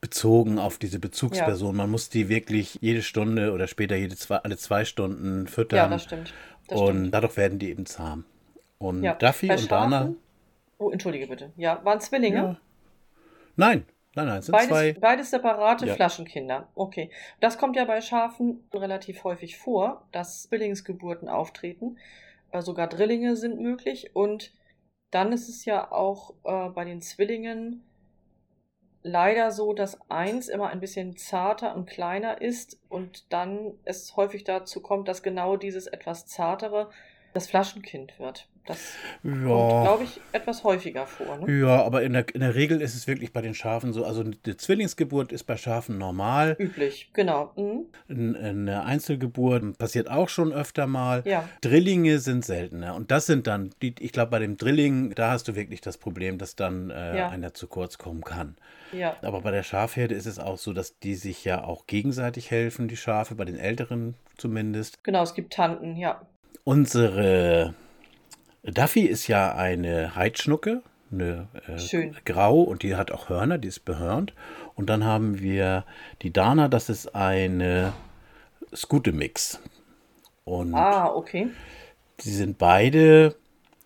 bezogen 0.00 0.58
auf 0.58 0.78
diese 0.78 0.98
Bezugsperson. 0.98 1.74
Ja. 1.74 1.82
Man 1.82 1.90
muss 1.90 2.08
die 2.08 2.28
wirklich 2.28 2.76
jede 2.80 3.02
Stunde 3.02 3.52
oder 3.52 3.68
später 3.68 3.94
jede 3.96 4.16
zwei, 4.16 4.36
alle 4.36 4.56
zwei 4.56 4.84
Stunden 4.84 5.46
füttern. 5.46 5.76
Ja, 5.76 5.88
das 5.88 6.02
stimmt. 6.02 6.34
Und 6.68 6.88
stimmt. 6.88 7.14
dadurch 7.14 7.36
werden 7.36 7.58
die 7.58 7.70
eben 7.70 7.86
zahm. 7.86 8.24
Und 8.78 9.02
ja. 9.02 9.14
Duffy 9.14 9.48
Bei 9.48 9.54
und 9.54 9.60
Schafen? 9.60 9.90
Dana. 9.90 10.14
Oh, 10.78 10.90
entschuldige 10.90 11.26
bitte. 11.26 11.52
Ja, 11.56 11.84
waren 11.84 12.00
Zwillinge? 12.00 12.36
Ja. 12.36 12.56
Nein, 13.56 13.84
nein, 14.14 14.26
nein, 14.26 14.42
sind 14.42 14.52
beides, 14.52 14.68
zwei. 14.68 14.92
Beides 14.94 15.30
separate 15.30 15.86
ja. 15.86 15.94
Flaschenkinder. 15.94 16.68
Okay. 16.74 17.10
Das 17.40 17.58
kommt 17.58 17.76
ja 17.76 17.84
bei 17.84 18.00
Schafen 18.00 18.64
relativ 18.72 19.24
häufig 19.24 19.56
vor, 19.58 20.06
dass 20.10 20.42
Zwillingsgeburten 20.44 21.28
auftreten. 21.28 21.98
Äh, 22.50 22.62
sogar 22.62 22.88
Drillinge 22.88 23.36
sind 23.36 23.60
möglich. 23.60 24.14
Und 24.14 24.52
dann 25.10 25.32
ist 25.32 25.48
es 25.48 25.64
ja 25.64 25.92
auch 25.92 26.34
äh, 26.44 26.70
bei 26.70 26.84
den 26.84 27.00
Zwillingen 27.00 27.84
leider 29.02 29.50
so, 29.50 29.72
dass 29.72 29.98
eins 30.10 30.48
immer 30.48 30.68
ein 30.68 30.80
bisschen 30.80 31.16
zarter 31.16 31.74
und 31.74 31.88
kleiner 31.88 32.40
ist 32.40 32.78
und 32.88 33.32
dann 33.32 33.74
es 33.84 34.16
häufig 34.16 34.44
dazu 34.44 34.80
kommt, 34.80 35.08
dass 35.08 35.22
genau 35.22 35.56
dieses 35.56 35.86
etwas 35.86 36.26
zartere 36.26 36.90
das 37.32 37.46
Flaschenkind 37.46 38.18
wird. 38.18 38.48
Das 38.66 38.94
ja. 39.24 39.32
kommt, 39.32 39.82
glaube 39.82 40.04
ich, 40.04 40.20
etwas 40.30 40.62
häufiger 40.62 41.06
vor. 41.06 41.38
Ne? 41.38 41.60
Ja, 41.60 41.82
aber 41.82 42.02
in 42.02 42.12
der, 42.12 42.32
in 42.32 42.40
der 42.40 42.54
Regel 42.54 42.80
ist 42.80 42.94
es 42.94 43.08
wirklich 43.08 43.32
bei 43.32 43.40
den 43.40 43.54
Schafen 43.54 43.92
so. 43.92 44.04
Also 44.04 44.22
die 44.22 44.56
Zwillingsgeburt 44.56 45.32
ist 45.32 45.44
bei 45.44 45.56
Schafen 45.56 45.98
normal. 45.98 46.54
Üblich, 46.60 47.10
genau. 47.12 47.52
Mhm. 47.56 48.36
Eine 48.36 48.84
Einzelgeburt 48.84 49.78
passiert 49.78 50.08
auch 50.08 50.28
schon 50.28 50.52
öfter 50.52 50.86
mal. 50.86 51.22
Ja. 51.24 51.48
Drillinge 51.60 52.20
sind 52.20 52.44
seltener. 52.44 52.94
Und 52.94 53.10
das 53.10 53.26
sind 53.26 53.48
dann, 53.48 53.70
die, 53.82 53.96
ich 53.98 54.12
glaube, 54.12 54.30
bei 54.30 54.38
dem 54.38 54.56
Drilling, 54.56 55.12
da 55.14 55.32
hast 55.32 55.48
du 55.48 55.56
wirklich 55.56 55.80
das 55.80 55.98
Problem, 55.98 56.38
dass 56.38 56.54
dann 56.54 56.90
äh, 56.90 57.18
ja. 57.18 57.28
einer 57.30 57.54
zu 57.54 57.66
kurz 57.66 57.98
kommen 57.98 58.22
kann. 58.22 58.56
Ja. 58.92 59.16
Aber 59.22 59.40
bei 59.40 59.50
der 59.50 59.64
Schafherde 59.64 60.14
ist 60.14 60.26
es 60.26 60.38
auch 60.38 60.58
so, 60.58 60.72
dass 60.72 61.00
die 61.00 61.16
sich 61.16 61.44
ja 61.44 61.64
auch 61.64 61.88
gegenseitig 61.88 62.52
helfen, 62.52 62.86
die 62.86 62.96
Schafe, 62.96 63.34
bei 63.34 63.44
den 63.44 63.58
Älteren 63.58 64.14
zumindest. 64.36 65.02
Genau, 65.02 65.22
es 65.24 65.34
gibt 65.34 65.52
Tanten, 65.52 65.96
ja. 65.96 66.20
Unsere 66.64 67.74
Duffy 68.62 69.02
ist 69.02 69.26
ja 69.26 69.54
eine 69.54 70.14
Heidschnucke, 70.14 70.82
eine 71.10 71.48
äh, 71.66 72.10
grau 72.24 72.60
und 72.60 72.82
die 72.82 72.94
hat 72.94 73.10
auch 73.10 73.28
Hörner, 73.28 73.58
die 73.58 73.68
ist 73.68 73.84
behörnt. 73.84 74.32
Und 74.74 74.88
dann 74.88 75.04
haben 75.04 75.40
wir 75.40 75.84
die 76.22 76.32
Dana, 76.32 76.68
das 76.68 76.88
ist 76.88 77.14
eine 77.14 77.92
Scoote-Mix. 78.74 79.60
ah, 80.74 81.06
okay. 81.06 81.48
Sie 82.18 82.34
sind 82.34 82.58
beide 82.58 83.34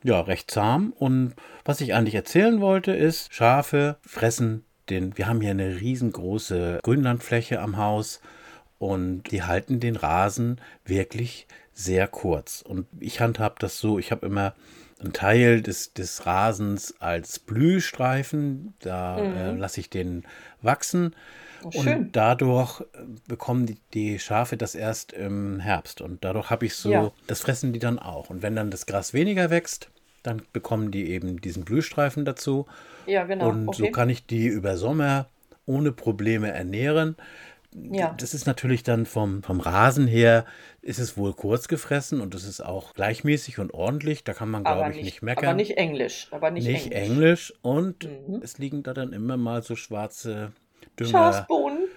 ja 0.03 0.21
recht 0.21 0.51
zahm. 0.51 0.93
Und 0.99 1.35
was 1.65 1.81
ich 1.81 1.95
eigentlich 1.95 2.15
erzählen 2.15 2.61
wollte, 2.61 2.93
ist, 2.93 3.33
Schafe 3.33 3.97
fressen 4.03 4.65
den. 4.91 5.17
Wir 5.17 5.27
haben 5.27 5.41
hier 5.41 5.51
eine 5.51 5.81
riesengroße 5.81 6.81
Grünlandfläche 6.83 7.61
am 7.61 7.77
Haus 7.77 8.21
Und 8.79 9.25
die 9.31 9.43
halten 9.43 9.81
den 9.81 9.97
Rasen 9.97 10.61
wirklich 10.85 11.47
sehr 11.77 12.09
kurz. 12.09 12.63
Und 12.63 12.87
ich 12.99 13.21
handhab 13.21 13.59
das 13.59 13.79
so, 13.79 13.99
ich 13.99 14.11
habe 14.11 14.27
immer 14.27 14.55
einen 14.99 15.13
Teil 15.13 15.61
des, 15.61 15.93
des 15.93 16.25
Rasens 16.25 16.95
als 17.01 17.39
Blühstreifen, 17.39 18.75
da 18.81 19.19
mhm. 19.19 19.37
äh, 19.37 19.53
lasse 19.53 19.81
ich 19.81 19.91
den 19.91 20.25
wachsen. 20.63 21.15
Oh, 21.63 21.71
und 21.79 22.13
dadurch 22.13 22.81
äh, 22.81 22.85
bekommen 23.29 23.67
die, 23.67 23.77
die, 23.93 24.19
Schafe 24.19 24.57
das 24.57 24.75
erst 24.75 25.13
im 25.13 25.61
Herbst. 25.61 26.01
Und 26.01 26.25
dadurch 26.25 26.49
habe 26.49 26.65
ich 26.65 26.75
so, 26.75 26.91
ja. 26.91 27.13
das 27.27 27.41
fressen 27.41 27.75
die 27.75 27.79
dann 27.79 27.99
auch. 27.99 28.31
Und 28.31 28.41
wenn 28.41 28.57
dann 28.57 28.71
das 28.71 28.87
Gras 28.87 29.13
weniger 29.13 29.51
wächst, 29.51 29.91
dann 30.23 30.43
bekommen 30.55 30.91
die 30.91 31.11
eben 31.11 31.43
diesen 31.43 31.65
Blühstreifen 31.65 32.25
dazu. 32.25 32.67
Ja, 33.07 33.25
genau. 33.25 33.51
Und 33.51 33.69
okay. 33.69 33.77
so 33.77 33.91
kann 33.91 34.09
ich 34.09 34.25
die 34.25 34.47
über 34.47 34.79
Sommer 34.79 35.29
ohne 35.67 35.93
Probleme 35.93 36.51
ernähren. 36.53 37.17
Ja. 37.79 38.15
Das 38.19 38.33
ist 38.33 38.47
natürlich 38.47 38.83
dann 38.83 39.05
vom, 39.05 39.43
vom 39.43 39.61
Rasen 39.61 40.07
her, 40.07 40.47
ist 40.81 40.99
es 40.99 41.17
wohl 41.17 41.35
kurz 41.35 41.69
gefressen 41.69 42.21
und 42.21 42.35
es 42.35 42.45
ist 42.45 42.61
auch 42.61 42.95
gleichmäßig 42.95 43.59
und 43.59 43.75
ordentlich. 43.75 44.25
Da 44.25 44.33
kann 44.33 44.51
man, 44.51 44.65
glaube 44.65 44.91
ich, 44.91 44.97
nicht, 44.97 45.05
nicht, 45.05 45.23
meckern. 45.23 45.47
Aber 45.47 45.55
nicht 45.57 45.77
Englisch. 45.77 46.29
Aber 46.31 46.51
nicht, 46.51 46.67
nicht 46.67 46.93
Englisch. 46.93 47.11
Englisch. 47.11 47.55
Und 47.63 48.05
mhm. 48.05 48.41
es 48.43 48.59
liegen 48.59 48.83
da 48.83 48.95
dann 48.95 49.13
immer 49.13 49.37
mal 49.37 49.63
so 49.63 49.77
schwarze 49.77 50.53
Dünger. 50.99 51.11
Schafsbohnen. 51.11 51.89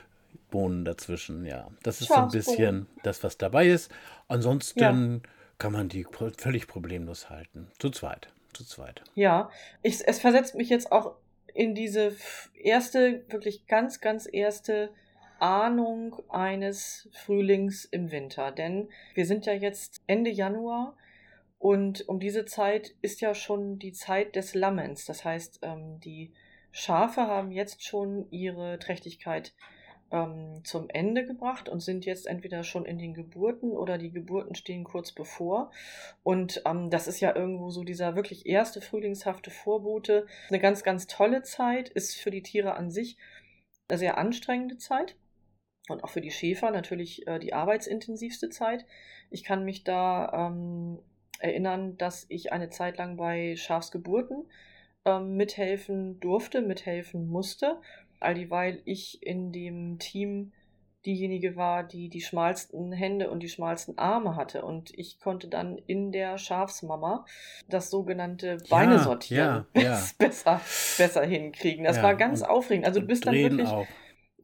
Bohnen 0.51 0.83
dazwischen, 0.83 1.45
ja. 1.45 1.69
Das 1.83 2.01
ist 2.01 2.07
so 2.07 2.15
ein 2.15 2.29
bisschen 2.29 2.87
das, 3.03 3.23
was 3.23 3.37
dabei 3.37 3.67
ist. 3.67 3.91
Ansonsten 4.27 5.21
ja. 5.23 5.29
kann 5.59 5.71
man 5.71 5.89
die 5.89 6.05
völlig 6.37 6.67
problemlos 6.67 7.29
halten. 7.29 7.67
Zu 7.77 7.91
zweit. 7.91 8.29
Zu 8.53 8.65
zweit. 8.65 9.03
Ja, 9.13 9.51
ich, 9.83 10.05
es 10.07 10.19
versetzt 10.19 10.55
mich 10.55 10.69
jetzt 10.69 10.91
auch 10.91 11.15
in 11.53 11.75
diese 11.75 12.15
erste, 12.55 13.23
wirklich 13.29 13.67
ganz, 13.67 14.01
ganz 14.01 14.27
erste 14.31 14.89
Ahnung 15.41 16.15
eines 16.29 17.09
Frühlings 17.13 17.85
im 17.85 18.11
Winter. 18.11 18.51
Denn 18.51 18.89
wir 19.13 19.25
sind 19.25 19.45
ja 19.45 19.53
jetzt 19.53 20.01
Ende 20.07 20.29
Januar 20.29 20.95
und 21.59 22.07
um 22.07 22.19
diese 22.19 22.45
Zeit 22.45 22.95
ist 23.01 23.21
ja 23.21 23.35
schon 23.35 23.79
die 23.79 23.91
Zeit 23.91 24.35
des 24.35 24.55
Lammens. 24.55 25.05
Das 25.05 25.25
heißt, 25.25 25.59
ähm, 25.63 25.99
die 25.99 26.31
Schafe 26.71 27.21
haben 27.21 27.51
jetzt 27.51 27.83
schon 27.83 28.27
ihre 28.31 28.79
Trächtigkeit 28.79 29.53
ähm, 30.11 30.61
zum 30.63 30.89
Ende 30.89 31.25
gebracht 31.25 31.69
und 31.69 31.81
sind 31.81 32.05
jetzt 32.05 32.27
entweder 32.27 32.63
schon 32.63 32.85
in 32.85 32.97
den 32.97 33.13
Geburten 33.13 33.71
oder 33.71 33.97
die 33.97 34.11
Geburten 34.11 34.55
stehen 34.55 34.83
kurz 34.83 35.11
bevor. 35.11 35.71
Und 36.23 36.61
ähm, 36.65 36.89
das 36.89 37.07
ist 37.07 37.19
ja 37.19 37.35
irgendwo 37.35 37.69
so 37.69 37.83
dieser 37.83 38.15
wirklich 38.15 38.45
erste 38.45 38.81
frühlingshafte 38.81 39.51
Vorbote. 39.51 40.25
Eine 40.49 40.59
ganz, 40.59 40.83
ganz 40.83 41.07
tolle 41.07 41.43
Zeit, 41.43 41.89
ist 41.89 42.15
für 42.15 42.31
die 42.31 42.43
Tiere 42.43 42.75
an 42.75 42.89
sich 42.89 43.17
eine 43.87 43.97
sehr 43.97 44.17
anstrengende 44.17 44.77
Zeit 44.77 45.15
und 45.89 46.03
auch 46.03 46.09
für 46.09 46.21
die 46.21 46.31
Schäfer 46.31 46.71
natürlich 46.71 47.27
äh, 47.27 47.39
die 47.39 47.53
arbeitsintensivste 47.53 48.49
Zeit. 48.49 48.85
Ich 49.29 49.43
kann 49.43 49.65
mich 49.65 49.83
da 49.83 50.47
ähm, 50.47 50.99
erinnern, 51.39 51.97
dass 51.97 52.25
ich 52.29 52.51
eine 52.51 52.69
Zeit 52.69 52.97
lang 52.97 53.17
bei 53.17 53.55
Schafsgeburten 53.55 54.45
ähm, 55.05 55.35
mithelfen 55.35 56.19
durfte, 56.19 56.61
mithelfen 56.61 57.27
musste, 57.29 57.77
all 58.19 58.33
dieweil 58.33 58.81
ich 58.85 59.23
in 59.23 59.51
dem 59.51 59.99
Team 59.99 60.51
diejenige 61.05 61.55
war, 61.55 61.83
die 61.83 62.09
die 62.09 62.21
schmalsten 62.21 62.91
Hände 62.91 63.29
und 63.29 63.41
die 63.41 63.49
schmalsten 63.49 63.97
Arme 63.97 64.35
hatte. 64.35 64.63
Und 64.63 64.91
ich 64.97 65.19
konnte 65.19 65.47
dann 65.47 65.77
in 65.87 66.11
der 66.11 66.37
Schafsmama 66.37 67.25
das 67.69 67.89
sogenannte 67.89 68.57
Beine 68.69 68.95
ja, 68.95 68.99
sortieren 68.99 69.65
ja, 69.75 69.81
ja. 69.81 70.03
besser, 70.17 70.61
besser 70.97 71.25
hinkriegen. 71.25 71.85
Das 71.85 72.01
war 72.01 72.15
ganz 72.15 72.41
aufregend. 72.41 72.85
Also 72.85 72.99
du 72.99 73.07
bist 73.07 73.25
dann 73.25 73.35
wirklich. 73.35 73.67
Auch. 73.67 73.87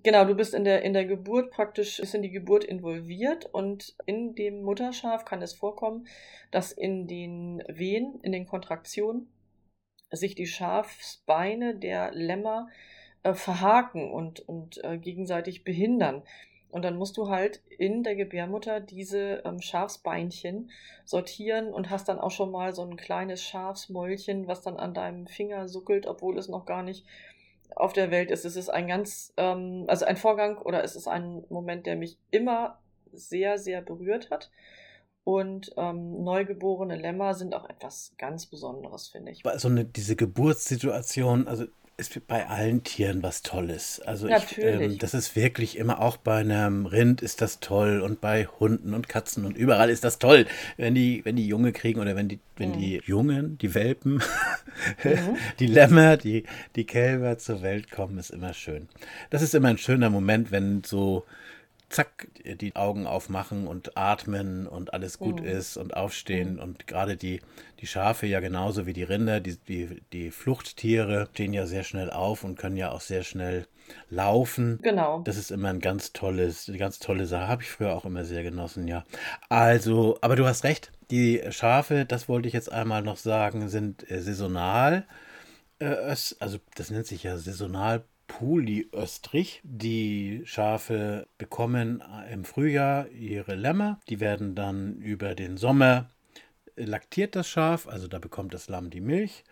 Genau, 0.06 0.24
du 0.24 0.36
bist 0.36 0.54
in 0.54 0.66
der, 0.66 0.84
in 0.84 0.94
der 0.94 1.06
Geburt 1.06 1.50
praktisch, 1.50 1.98
bist 1.98 2.14
in 2.14 2.22
die 2.22 2.30
Geburt 2.30 2.64
involviert 2.64 3.46
und 3.52 3.96
in 4.06 4.36
dem 4.36 4.62
Mutterschaf 4.62 5.26
kann 5.26 5.42
es 5.42 5.54
vorkommen, 5.54 6.06
dass 6.52 6.72
in 6.72 7.08
den 7.08 7.64
Wehen, 7.68 8.20
in 8.22 8.32
den 8.32 8.46
Kontraktionen 8.46 9.28
sich 10.12 10.36
die 10.36 10.46
Schafsbeine 10.46 11.74
der 11.76 12.12
Lämmer 12.14 12.68
äh, 13.24 13.34
verhaken 13.34 14.12
und, 14.12 14.42
und 14.48 14.80
äh, 14.84 15.00
gegenseitig 15.00 15.64
behindern. 15.64 16.22
Und 16.70 16.86
dann 16.86 16.98
musst 16.98 17.18
du 17.18 17.30
halt 17.30 17.64
in 17.76 18.04
der 18.04 18.16
Gebärmutter 18.16 18.82
diese 18.82 19.42
ähm, 19.44 19.60
Schafsbeinchen 19.60 20.70
sortieren 21.04 21.74
und 21.74 21.90
hast 21.90 22.10
dann 22.10 22.20
auch 22.20 22.30
schon 22.30 22.52
mal 22.52 22.76
so 22.76 22.84
ein 22.84 22.96
kleines 22.96 23.42
Schafsmäulchen, 23.42 24.48
was 24.48 24.62
dann 24.62 24.78
an 24.78 24.94
deinem 24.94 25.26
Finger 25.26 25.68
suckelt, 25.68 26.06
obwohl 26.06 26.38
es 26.38 26.48
noch 26.48 26.68
gar 26.68 26.84
nicht 26.84 27.08
auf 27.76 27.94
der 27.94 28.12
Welt 28.12 28.32
ist. 28.32 28.46
Es 28.46 28.56
ist 28.56 28.70
ein 28.70 28.88
ganz, 28.88 29.34
ähm, 29.38 29.86
also 29.88 30.06
ein 30.06 30.18
Vorgang 30.18 30.58
oder 30.58 30.84
es 30.84 30.96
ist 30.96 31.08
ein 31.08 31.44
Moment, 31.50 31.86
der 31.86 31.96
mich 31.96 32.18
immer 32.32 32.80
sehr, 33.12 33.58
sehr 33.58 33.82
berührt 33.82 34.30
hat. 34.32 34.52
Und 35.24 35.74
ähm, 35.76 36.24
neugeborene 36.24 36.96
Lämmer 36.96 37.34
sind 37.34 37.56
auch 37.56 37.68
etwas 37.68 38.14
ganz 38.20 38.46
Besonderes, 38.46 39.08
finde 39.08 39.32
ich. 39.32 39.42
So 39.56 39.68
eine, 39.68 39.84
diese 39.84 40.16
Geburtssituation, 40.16 41.48
also 41.48 41.66
ist 41.98 42.28
bei 42.28 42.48
allen 42.48 42.84
Tieren 42.84 43.24
was 43.24 43.42
Tolles. 43.42 44.02
Also 44.02 44.28
ich, 44.28 44.58
ähm, 44.58 44.98
das 44.98 45.14
ist 45.14 45.36
wirklich 45.36 45.78
immer 45.78 46.02
auch 46.02 46.18
bei 46.18 46.38
einem 46.38 46.86
Rind 46.86 47.22
ist 47.22 47.42
das 47.42 47.62
toll 47.62 48.02
und 48.02 48.20
bei 48.20 48.46
Hunden 48.46 48.94
und 48.94 49.08
Katzen 49.08 49.46
und 49.46 49.56
überall 49.56 49.90
ist 49.90 50.04
das 50.04 50.20
toll, 50.20 50.46
wenn 50.76 50.94
die, 50.94 51.24
wenn 51.24 51.38
die 51.38 51.48
Junge 51.48 51.72
kriegen 51.72 52.02
oder 52.02 52.18
wenn 52.18 52.28
die, 52.28 52.40
wenn 52.58 52.72
mhm. 52.72 52.80
die 52.80 53.02
Jungen, 53.06 53.58
die 53.60 53.74
Welpen, 53.74 54.16
mhm. 55.04 55.38
die 55.60 55.68
Lämmer, 55.68 56.18
die, 56.18 56.44
die 56.76 56.86
Kälber 56.86 57.38
zur 57.38 57.62
Welt 57.62 57.90
kommen, 57.90 58.18
ist 58.18 58.32
immer 58.32 58.54
schön. 58.54 58.90
Das 59.30 59.42
ist 59.42 59.56
immer 59.56 59.70
ein 59.70 59.78
schöner 59.78 60.10
Moment, 60.10 60.52
wenn 60.52 60.84
so 60.84 61.26
zack, 61.90 62.28
die 62.44 62.76
Augen 62.76 63.08
aufmachen 63.08 63.68
und 63.68 63.98
atmen 63.98 64.68
und 64.68 64.94
alles 64.94 65.20
gut 65.20 65.42
mhm. 65.42 65.48
ist 65.48 65.78
und 65.78 65.96
aufstehen. 65.96 66.56
Mhm. 66.56 66.60
Und 66.60 66.88
gerade 66.88 67.18
die, 67.18 67.42
die 67.80 67.88
Schafe 67.88 68.28
ja 68.28 68.40
genauso 68.40 68.86
wie 68.86 68.94
die 68.94 69.04
Rinder, 69.04 69.40
die, 69.40 69.58
die, 69.58 70.02
die 70.12 70.32
Fluchttiere 70.32 71.28
stehen 71.34 71.54
ja 71.54 71.66
sehr 71.66 71.84
schnell 71.84 72.10
auf 72.10 72.44
und 72.44 72.58
können 72.58 72.78
ja 72.78 72.92
auch 72.92 73.02
sehr 73.02 73.24
schnell 73.24 73.68
laufen. 74.10 74.80
Genau. 74.82 75.22
Das 75.22 75.38
ist 75.38 75.52
immer 75.52 75.70
ein 75.70 75.80
ganz 75.80 76.14
tolles, 76.14 76.68
eine 76.68 76.78
ganz 76.78 77.00
tolle 77.00 77.26
Sache. 77.26 77.48
Habe 77.48 77.64
ich 77.64 77.70
früher 77.70 77.94
auch 77.94 78.06
immer 78.06 78.26
sehr 78.26 78.44
genossen, 78.44 78.88
ja. 78.88 79.04
Also, 79.50 80.18
aber 80.22 80.36
du 80.36 80.46
hast 80.46 80.64
recht, 80.64 80.92
die 81.12 81.42
Schafe, 81.50 82.06
das 82.06 82.28
wollte 82.28 82.48
ich 82.48 82.54
jetzt 82.54 82.72
einmal 82.72 83.02
noch 83.02 83.18
sagen, 83.18 83.70
sind 83.70 84.10
äh, 84.10 84.22
saisonal. 84.22 85.06
Äh, 85.80 86.16
also 86.40 86.58
das 86.76 86.90
nennt 86.90 87.06
sich 87.06 87.24
ja 87.24 87.38
saisonal 87.38 88.04
Polyöstrich. 88.28 89.62
Die 89.64 90.42
Schafe 90.46 91.28
bekommen 91.38 92.04
im 92.32 92.44
Frühjahr 92.44 93.10
ihre 93.10 93.56
Lämmer. 93.56 94.00
Die 94.10 94.20
werden 94.20 94.56
dann 94.56 94.98
über 94.98 95.36
den 95.36 95.58
Sommer 95.58 96.10
laktiert 96.76 97.36
das 97.36 97.48
Schaf, 97.48 97.88
also 97.88 98.08
da 98.08 98.20
bekommt 98.20 98.54
das 98.54 98.70
Lamm 98.70 98.90
die 98.90 99.02
Milch. 99.02 99.44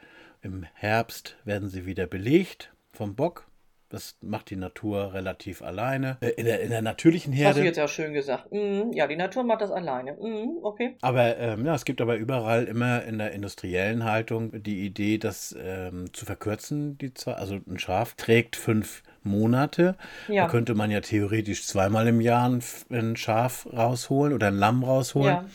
Im 0.42 0.64
Herbst 0.74 1.38
werden 1.46 1.70
sie 1.70 1.86
wieder 1.86 2.08
belegt 2.08 2.74
vom 2.92 3.16
Bock. 3.16 3.48
Das 3.94 4.16
macht 4.22 4.50
die 4.50 4.56
Natur 4.56 5.14
relativ 5.14 5.62
alleine. 5.62 6.18
Äh, 6.20 6.30
in 6.30 6.46
der, 6.46 6.62
in 6.62 6.72
der 6.72 6.82
natürlichen 6.82 7.32
Herde. 7.32 7.50
Hast 7.50 7.60
du 7.60 7.64
jetzt 7.64 7.78
ja 7.78 7.88
schön 7.88 8.12
gesagt. 8.12 8.52
Mm, 8.52 8.92
ja, 8.92 9.06
die 9.06 9.16
Natur 9.16 9.44
macht 9.44 9.62
das 9.62 9.70
alleine. 9.70 10.14
Mm, 10.14 10.64
okay. 10.64 10.96
Aber 11.02 11.38
ähm, 11.38 11.64
ja, 11.64 11.76
es 11.76 11.86
gibt 11.86 12.02
aber 12.02 12.16
überall 12.16 12.64
immer 12.64 13.04
in 13.04 13.20
der 13.20 13.34
industriellen 13.34 14.04
Haltung 14.04 14.64
die 14.64 14.84
Idee, 14.84 15.20
das 15.20 15.56
ähm, 15.64 16.12
zu 16.12 16.26
verkürzen. 16.26 16.98
Die 16.98 17.14
zwei, 17.14 17.34
also 17.34 17.60
ein 17.68 17.78
Schaf 17.78 18.16
trägt 18.16 18.56
fünf 18.56 19.04
Monate. 19.22 19.96
Ja. 20.28 20.46
Da 20.46 20.50
könnte 20.50 20.74
man 20.74 20.90
ja 20.90 21.02
theoretisch 21.02 21.68
zweimal 21.68 22.08
im 22.08 22.20
Jahr 22.20 22.50
ein, 22.90 23.16
Schaf 23.16 23.68
rausholen 23.72 24.34
oder 24.34 24.48
ein 24.48 24.58
Lamm 24.58 24.84
rausholen. 24.84 25.36
Ja. 25.36 25.46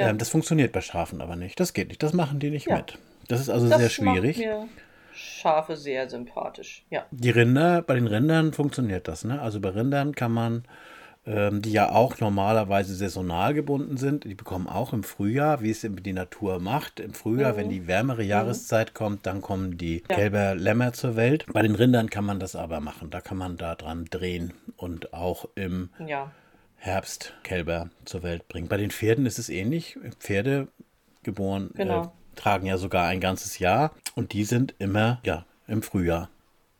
Ja. 0.00 0.10
Ähm, 0.10 0.18
das 0.18 0.28
funktioniert 0.28 0.70
bei 0.70 0.80
Schafen 0.80 1.20
aber 1.20 1.34
nicht. 1.34 1.58
Das 1.58 1.72
geht 1.72 1.88
nicht. 1.88 2.04
Das 2.04 2.12
machen 2.12 2.38
die 2.38 2.50
nicht 2.50 2.70
mit. 2.70 2.98
Das 3.26 3.40
ist 3.40 3.48
also 3.48 3.68
das 3.68 3.80
sehr 3.80 3.90
schwierig. 3.90 4.38
Macht 4.38 4.46
mir 4.46 4.68
Schafe 5.44 5.76
sehr 5.76 6.08
sympathisch, 6.08 6.86
ja. 6.88 7.04
Die 7.10 7.28
Rinder, 7.28 7.82
bei 7.82 7.96
den 7.96 8.06
Rindern 8.06 8.54
funktioniert 8.54 9.08
das, 9.08 9.24
ne? 9.24 9.42
Also 9.42 9.60
bei 9.60 9.68
Rindern 9.68 10.14
kann 10.14 10.32
man, 10.32 10.64
ähm, 11.26 11.60
die 11.60 11.70
ja 11.70 11.92
auch 11.92 12.18
normalerweise 12.18 12.94
saisonal 12.94 13.52
gebunden 13.52 13.98
sind, 13.98 14.24
die 14.24 14.34
bekommen 14.34 14.66
auch 14.66 14.94
im 14.94 15.02
Frühjahr, 15.02 15.60
wie 15.60 15.70
es 15.70 15.86
die 15.86 16.12
Natur 16.14 16.60
macht, 16.60 16.98
im 16.98 17.12
Frühjahr, 17.12 17.52
mhm. 17.52 17.56
wenn 17.58 17.68
die 17.68 17.86
wärmere 17.86 18.22
mhm. 18.22 18.28
Jahreszeit 18.28 18.92
mhm. 18.92 18.94
kommt, 18.94 19.26
dann 19.26 19.42
kommen 19.42 19.76
die 19.76 20.02
ja. 20.08 20.16
Kälber 20.16 20.54
Lämmer 20.54 20.94
zur 20.94 21.14
Welt. 21.14 21.44
Bei 21.52 21.60
den 21.60 21.74
Rindern 21.74 22.08
kann 22.08 22.24
man 22.24 22.40
das 22.40 22.56
aber 22.56 22.80
machen, 22.80 23.10
da 23.10 23.20
kann 23.20 23.36
man 23.36 23.58
da 23.58 23.74
dran 23.74 24.06
drehen 24.06 24.54
und 24.78 25.12
auch 25.12 25.46
im 25.56 25.90
ja. 26.06 26.32
Herbst 26.76 27.34
Kälber 27.42 27.90
zur 28.06 28.22
Welt 28.22 28.48
bringen. 28.48 28.68
Bei 28.68 28.78
den 28.78 28.90
Pferden 28.90 29.26
ist 29.26 29.38
es 29.38 29.50
ähnlich. 29.50 29.98
Pferde 30.20 30.68
geboren 31.22 31.70
äh, 31.74 31.82
genau. 31.82 32.12
Äh, 32.34 32.40
tragen 32.40 32.66
ja 32.66 32.76
sogar 32.76 33.06
ein 33.06 33.20
ganzes 33.20 33.58
Jahr 33.58 33.92
und 34.14 34.32
die 34.32 34.44
sind 34.44 34.74
immer 34.78 35.20
ja 35.24 35.46
im 35.66 35.82
Frühjahr 35.82 36.30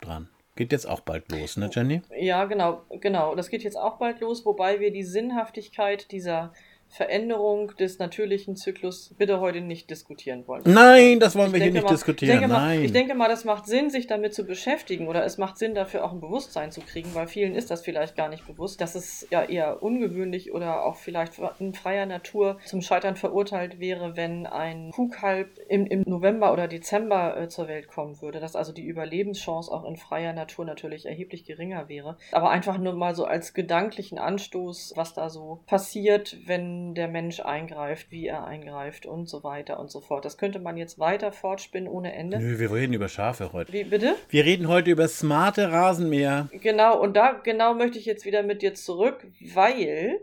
dran. 0.01 0.29
Geht 0.57 0.71
jetzt 0.71 0.87
auch 0.87 1.01
bald 1.01 1.33
los, 1.33 1.57
ne, 1.57 1.69
Jenny? 1.73 2.03
Ja, 2.17 2.45
genau, 2.45 2.83
genau. 3.01 3.35
Das 3.35 3.49
geht 3.49 3.65
jetzt 3.65 3.77
auch 3.77 3.99
bald 3.99 4.21
los, 4.21 4.47
wobei 4.47 4.79
wir 4.79 4.93
die 4.93 5.03
Sinnhaftigkeit 5.03 6.13
dieser 6.13 6.53
Veränderung 6.95 7.75
des 7.77 7.99
natürlichen 7.99 8.55
Zyklus 8.55 9.13
bitte 9.19 9.41
heute 9.41 9.61
nicht 9.61 9.91
diskutieren 9.91 10.47
wollen. 10.47 10.63
Nein, 10.65 11.19
das 11.19 11.35
wollen 11.35 11.49
Ich 11.49 11.55
wir 11.55 11.63
hier 11.63 11.73
nicht 11.73 11.83
mal- 11.83 11.91
diskutieren. 11.91 12.35
Ich 12.35 12.39
denke, 12.41 12.55
mal, 12.55 12.67
Nein. 12.69 12.85
ich 12.85 12.93
denke 12.93 13.15
mal, 13.17 13.29
das 13.29 13.45
macht 13.45 13.67
Sinn, 13.67 13.91
sich 13.91 14.07
damit 14.07 14.33
zu 14.33 14.45
beschäftigen 14.45 15.09
oder 15.09 15.25
es 15.25 15.37
macht 15.37 15.59
Sinn, 15.59 15.75
dafür 15.75 16.05
auch 16.05 16.13
ein 16.13 16.21
Bewusstsein 16.21 16.71
zu 16.71 16.81
kriegen, 16.83 17.13
weil 17.15 17.27
vielen 17.27 17.57
ist 17.57 17.71
das 17.73 17.83
vielleicht 17.83 18.15
gar 18.17 18.29
nicht 18.29 18.47
bewusst, 18.47 18.81
dass 18.81 18.95
es 18.95 19.27
ja 19.31 19.43
eher 19.43 19.83
ungewöhnlich 19.83 20.53
oder 20.55 20.85
auch 20.85 20.95
vielleicht 20.97 21.33
in 21.59 21.75
freier 21.75 22.07
Natur 22.07 22.59
zum 22.65 22.81
Scheitern 22.81 23.17
verurteilt 23.17 23.81
wäre, 23.81 24.17
wenn 24.17 24.47
ein 24.47 24.93
Kuhkalb 24.93 25.49
im, 25.69 25.87
im 25.87 26.03
November 26.07 26.53
oder 26.53 26.69
Dezember 26.69 27.37
äh, 27.37 27.49
zur 27.49 27.67
Welt 27.67 27.89
kommen 27.89 28.23
würde, 28.23 28.39
dass 28.39 28.55
also 28.55 28.73
die 28.73 28.85
Überlebenschance 28.87 29.71
auch 29.73 29.85
in 29.85 29.97
freier 29.97 30.33
Natur 30.33 30.65
natürlich 30.65 31.07
erheblich 31.07 31.45
geringer 31.45 31.89
wäre. 31.89 32.17
Aber 32.31 32.51
einfach 32.51 32.79
nur 32.79 32.93
mal 32.93 33.17
so 33.17 33.25
als 33.25 33.53
gedanklichen 33.53 34.19
Anstoß, 34.19 34.93
was 34.95 35.13
da 35.15 35.29
so 35.29 35.61
passiert, 35.67 36.37
wenn 36.47 36.84
der 36.93 37.09
Mensch 37.09 37.41
eingreift, 37.41 38.11
wie 38.11 38.27
er 38.27 38.45
eingreift 38.45 39.07
und 39.07 39.27
so 39.27 39.43
weiter 39.43 39.81
und 39.81 39.91
so 39.91 40.01
fort. 40.01 40.27
Das 40.27 40.37
könnte 40.37 40.59
man 40.59 40.77
jetzt 40.77 40.99
weiter 40.99 41.33
fortspinnen 41.33 41.89
ohne 41.89 42.13
Ende. 42.13 42.39
Nö, 42.39 42.59
wir 42.59 42.71
reden 42.71 42.93
über 42.93 43.09
Schafe 43.09 43.55
heute. 43.55 43.73
Wie 43.73 43.85
bitte? 43.85 44.17
Wir 44.29 44.45
reden 44.45 44.69
heute 44.69 44.91
über 44.91 45.09
smarte 45.09 45.73
Rasenmäher. 45.73 46.51
Genau, 46.53 47.01
und 47.01 47.17
da 47.17 47.33
genau 47.33 47.75
möchte 47.75 47.99
ich 47.99 48.05
jetzt 48.05 48.27
wieder 48.27 48.43
mit 48.43 48.61
dir 48.61 48.75
zurück, 48.75 49.27
weil 49.55 50.21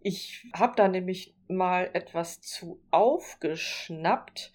ich 0.00 0.46
habe 0.54 0.74
da 0.76 0.88
nämlich 0.88 1.34
mal 1.48 1.90
etwas 1.92 2.40
zu 2.40 2.80
aufgeschnappt. 2.90 4.52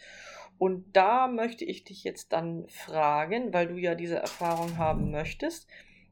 Und 0.58 0.86
da 0.94 1.28
möchte 1.28 1.64
ich 1.64 1.84
dich 1.84 2.04
jetzt 2.04 2.34
dann 2.34 2.68
fragen, 2.68 3.54
weil 3.54 3.68
du 3.68 3.76
ja 3.76 3.96
diese 3.96 4.18
Erfahrung 4.18 4.78
haben 4.78 5.12
möchtest. 5.12 5.68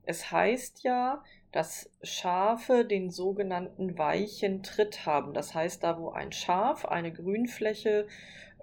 Es 0.06 0.32
heißt 0.32 0.84
ja, 0.84 1.24
dass 1.58 1.90
Schafe 2.04 2.86
den 2.86 3.10
sogenannten 3.10 3.98
weichen 3.98 4.62
Tritt 4.62 5.08
haben. 5.08 5.34
Das 5.34 5.56
heißt, 5.56 5.84
da 5.84 5.98
wo 5.98 6.12
ein 6.12 6.32
Schaf 6.32 6.86
eine 6.86 7.12
Grünfläche 7.12 8.06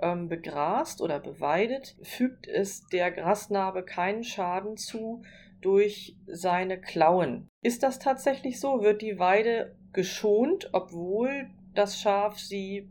ähm, 0.00 0.28
begrast 0.28 1.00
oder 1.00 1.18
beweidet, 1.18 1.96
fügt 2.02 2.46
es 2.46 2.86
der 2.86 3.10
Grasnarbe 3.10 3.84
keinen 3.84 4.22
Schaden 4.22 4.76
zu 4.76 5.22
durch 5.60 6.16
seine 6.28 6.80
Klauen. 6.80 7.48
Ist 7.62 7.82
das 7.82 7.98
tatsächlich 7.98 8.60
so? 8.60 8.80
Wird 8.80 9.02
die 9.02 9.18
Weide 9.18 9.74
geschont, 9.92 10.70
obwohl 10.72 11.50
das 11.74 12.00
Schaf 12.00 12.38
sie 12.38 12.88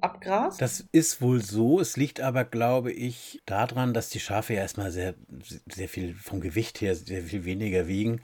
abgrast? 0.00 0.62
Das 0.62 0.86
ist 0.92 1.20
wohl 1.20 1.42
so. 1.42 1.80
Es 1.80 1.96
liegt 1.96 2.20
aber, 2.20 2.44
glaube 2.44 2.92
ich, 2.92 3.40
daran, 3.46 3.94
dass 3.94 4.10
die 4.10 4.20
Schafe 4.20 4.54
ja 4.54 4.60
erstmal 4.60 4.92
sehr, 4.92 5.16
sehr 5.66 5.88
viel 5.88 6.14
vom 6.14 6.40
Gewicht 6.40 6.80
her 6.80 6.94
sehr 6.94 7.24
viel 7.24 7.44
weniger 7.44 7.88
wiegen 7.88 8.20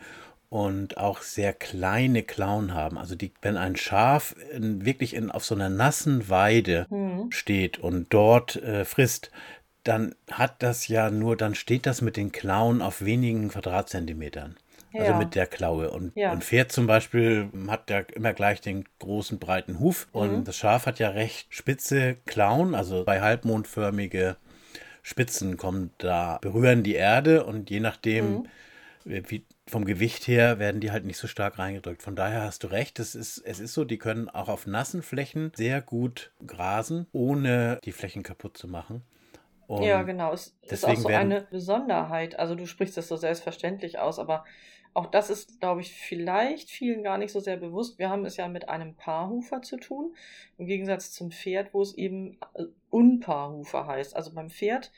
und 0.49 0.97
auch 0.99 1.23
sehr 1.23 1.53
kleine 1.53 2.23
Klauen 2.23 2.75
haben. 2.75 2.99
Also 2.99 3.15
die, 3.15 3.33
wenn 3.43 3.57
ein 3.57 3.77
Schaf 3.77 4.35
in, 4.53 4.85
wirklich 4.85 5.15
in, 5.15 5.31
auf 5.31 5.45
so 5.45 5.55
einer 5.55 5.69
nassen 5.69 6.29
Weide 6.29 6.87
Hm. 6.89 7.31
steht 7.31 7.79
und 7.79 8.13
dort 8.13 8.57
äh, 8.57 8.85
frisst, 8.85 9.31
dann 9.85 10.15
hat 10.31 10.63
das 10.63 10.89
ja 10.89 11.11
nur, 11.11 11.37
dann 11.37 11.55
steht 11.55 11.87
das 11.87 12.01
mit 12.03 12.17
den 12.17 12.33
Klauen 12.33 12.83
auf 12.83 13.05
wenigen 13.05 13.49
Quadratzentimetern. 13.49 14.57
Also 14.95 15.13
Ja. 15.13 15.19
mit 15.19 15.35
der 15.35 15.47
Klaue. 15.47 15.91
Und 15.91 16.13
Ja. 16.17 16.31
ein 16.33 16.41
Pferd 16.41 16.73
zum 16.73 16.87
Beispiel 16.87 17.51
hat 17.69 17.91
ja 17.91 18.01
immer 18.15 18.33
gleich 18.33 18.61
den 18.61 18.85
großen, 18.99 19.39
breiten 19.39 19.79
Huf. 19.79 20.09
Und 20.13 20.39
Mhm. 20.39 20.45
das 20.45 20.57
Schaf 20.57 20.87
hat 20.87 20.99
ja 20.99 21.11
recht 21.11 21.47
spitze 21.51 22.17
Klauen, 22.25 22.75
also 22.75 23.05
bei 23.05 23.21
halbmondförmige 23.21 24.37
Spitzen 25.03 25.57
kommen 25.57 25.91
da, 25.99 26.39
berühren 26.41 26.83
die 26.83 26.95
Erde 26.95 27.45
und 27.45 27.71
je 27.71 27.81
nachdem, 27.81 28.25
Mhm. 28.33 28.49
wie, 29.05 29.45
vom 29.69 29.85
Gewicht 29.85 30.29
her 30.29 30.59
werden 30.59 30.81
die 30.81 30.93
halt 30.93 31.05
nicht 31.05 31.19
so 31.19 31.27
stark 31.27 31.59
reingedrückt. 31.59 32.03
Von 32.03 32.15
daher 32.17 32.43
hast 32.43 32.63
du 32.63 32.69
recht, 32.69 32.99
es 33.01 33.15
ist, 33.15 33.39
es 33.39 33.59
ist 33.61 33.75
so, 33.75 33.85
die 33.85 33.99
können 33.99 34.29
auch 34.29 34.49
auf 34.49 34.67
nassen 34.67 35.03
Flächen 35.03 35.51
sehr 35.57 35.81
gut 35.83 36.33
grasen, 36.47 37.07
ohne 37.13 37.81
die 37.85 37.93
Flächen 37.93 38.23
kaputt 38.23 38.57
zu 38.57 38.69
machen. 38.69 39.03
Und 39.67 39.83
Ja, 39.83 40.03
genau. 40.03 40.33
Es 40.33 40.57
ist 40.63 40.85
auch 40.85 40.95
so 40.95 41.09
werden- 41.09 41.33
eine 41.33 41.41
Besonderheit. 41.51 42.39
Also 42.39 42.55
du 42.55 42.67
sprichst 42.67 42.97
das 42.97 43.09
so 43.09 43.17
selbstverständlich 43.17 43.99
aus, 43.99 44.21
aber 44.21 44.45
auch 44.95 45.07
das 45.07 45.29
ist, 45.29 45.61
glaube 45.61 45.81
ich, 45.83 45.93
vielleicht 45.93 46.71
vielen 46.71 47.03
gar 47.03 47.19
nicht 47.19 47.33
so 47.33 47.41
sehr 47.41 47.57
bewusst. 47.57 47.99
Wir 47.99 48.09
haben 48.09 48.25
es 48.25 48.37
ja 48.37 48.49
mit 48.49 48.69
einem 48.69 48.95
Paarhufer 48.95 49.61
zu 49.63 49.77
tun, 49.79 50.15
im 50.57 50.67
Gegensatz 50.67 51.11
zum 51.13 51.33
Pferd, 51.33 51.75
wo 51.75 51.83
es 51.83 51.95
eben 51.95 52.39
äh, 52.55 52.63
Unpaarhufer 52.91 53.87
heißt. 53.87 54.15
Also 54.17 54.33
beim 54.33 54.49
Pferd 54.49 54.93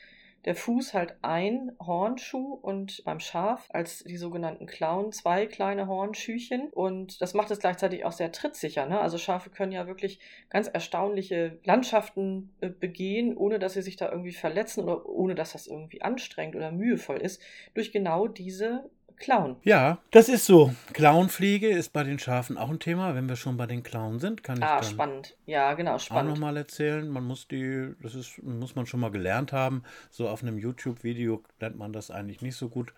der 0.45 0.55
Fuß 0.55 0.93
halt 0.93 1.15
ein 1.21 1.71
Hornschuh 1.79 2.53
und 2.53 3.03
beim 3.03 3.19
Schaf 3.19 3.67
als 3.69 4.03
die 4.03 4.17
sogenannten 4.17 4.65
Klauen 4.65 5.11
zwei 5.11 5.45
kleine 5.45 5.87
Hornschüchen. 5.87 6.69
Und 6.69 7.21
das 7.21 7.33
macht 7.33 7.51
es 7.51 7.59
gleichzeitig 7.59 8.05
auch 8.05 8.13
sehr 8.13 8.31
trittsicher. 8.31 8.85
Ne? 8.85 8.99
Also 8.99 9.17
Schafe 9.17 9.49
können 9.49 9.71
ja 9.71 9.87
wirklich 9.87 10.19
ganz 10.49 10.67
erstaunliche 10.67 11.59
Landschaften 11.63 12.53
äh, 12.61 12.69
begehen, 12.69 13.35
ohne 13.35 13.59
dass 13.59 13.73
sie 13.73 13.81
sich 13.81 13.97
da 13.97 14.09
irgendwie 14.09 14.33
verletzen 14.33 14.83
oder 14.83 15.05
ohne 15.07 15.35
dass 15.35 15.51
das 15.51 15.67
irgendwie 15.67 16.01
anstrengend 16.01 16.55
oder 16.55 16.71
mühevoll 16.71 17.17
ist, 17.17 17.41
durch 17.73 17.91
genau 17.91 18.27
diese 18.27 18.89
Klauen. 19.19 19.57
Ja, 19.63 19.99
das 20.11 20.29
ist 20.29 20.45
so. 20.45 20.73
Klauenpflege 20.93 21.67
ist 21.69 21.93
bei 21.93 22.03
den 22.03 22.19
Schafen 22.19 22.57
auch 22.57 22.69
ein 22.69 22.79
Thema. 22.79 23.15
Wenn 23.15 23.27
wir 23.29 23.35
schon 23.35 23.57
bei 23.57 23.65
den 23.67 23.83
Klauen 23.83 24.19
sind, 24.19 24.43
kann 24.43 24.57
ich 24.57 24.63
Ah, 24.63 24.79
dann 24.81 24.89
spannend. 24.89 25.35
Ja, 25.45 25.73
genau, 25.73 25.95
auch 25.95 25.99
spannend. 25.99 26.31
nochmal 26.33 26.57
erzählen. 26.57 27.07
Man 27.09 27.23
muss 27.25 27.47
die, 27.47 27.93
das 28.01 28.15
ist, 28.15 28.41
muss 28.43 28.75
man 28.75 28.85
schon 28.85 28.99
mal 28.99 29.11
gelernt 29.11 29.51
haben. 29.53 29.83
So 30.09 30.27
auf 30.29 30.41
einem 30.41 30.57
YouTube-Video 30.57 31.43
lernt 31.59 31.77
man 31.77 31.93
das 31.93 32.11
eigentlich 32.11 32.41
nicht 32.41 32.55
so 32.55 32.69
gut. 32.69 32.93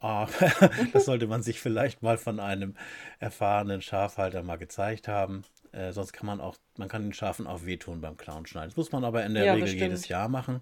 Aber 0.00 0.28
das 0.92 1.04
sollte 1.06 1.26
man 1.26 1.42
sich 1.42 1.60
vielleicht 1.60 2.02
mal 2.02 2.18
von 2.18 2.40
einem 2.40 2.74
erfahrenen 3.18 3.80
Schafhalter 3.82 4.42
mal 4.42 4.56
gezeigt 4.56 5.08
haben. 5.08 5.42
Äh, 5.72 5.92
sonst 5.92 6.12
kann 6.12 6.26
man 6.26 6.40
auch, 6.40 6.56
man 6.76 6.88
kann 6.88 7.02
den 7.02 7.12
Schafen 7.12 7.46
auch 7.46 7.64
wehtun 7.64 8.00
beim 8.00 8.16
Klauen 8.16 8.46
schneiden. 8.46 8.70
Das 8.70 8.76
muss 8.76 8.92
man 8.92 9.04
aber 9.04 9.24
in 9.24 9.34
der 9.34 9.44
Ja, 9.44 9.52
Regel 9.52 9.64
bestimmt. 9.64 9.82
jedes 9.82 10.08
Jahr 10.08 10.28
machen. 10.28 10.60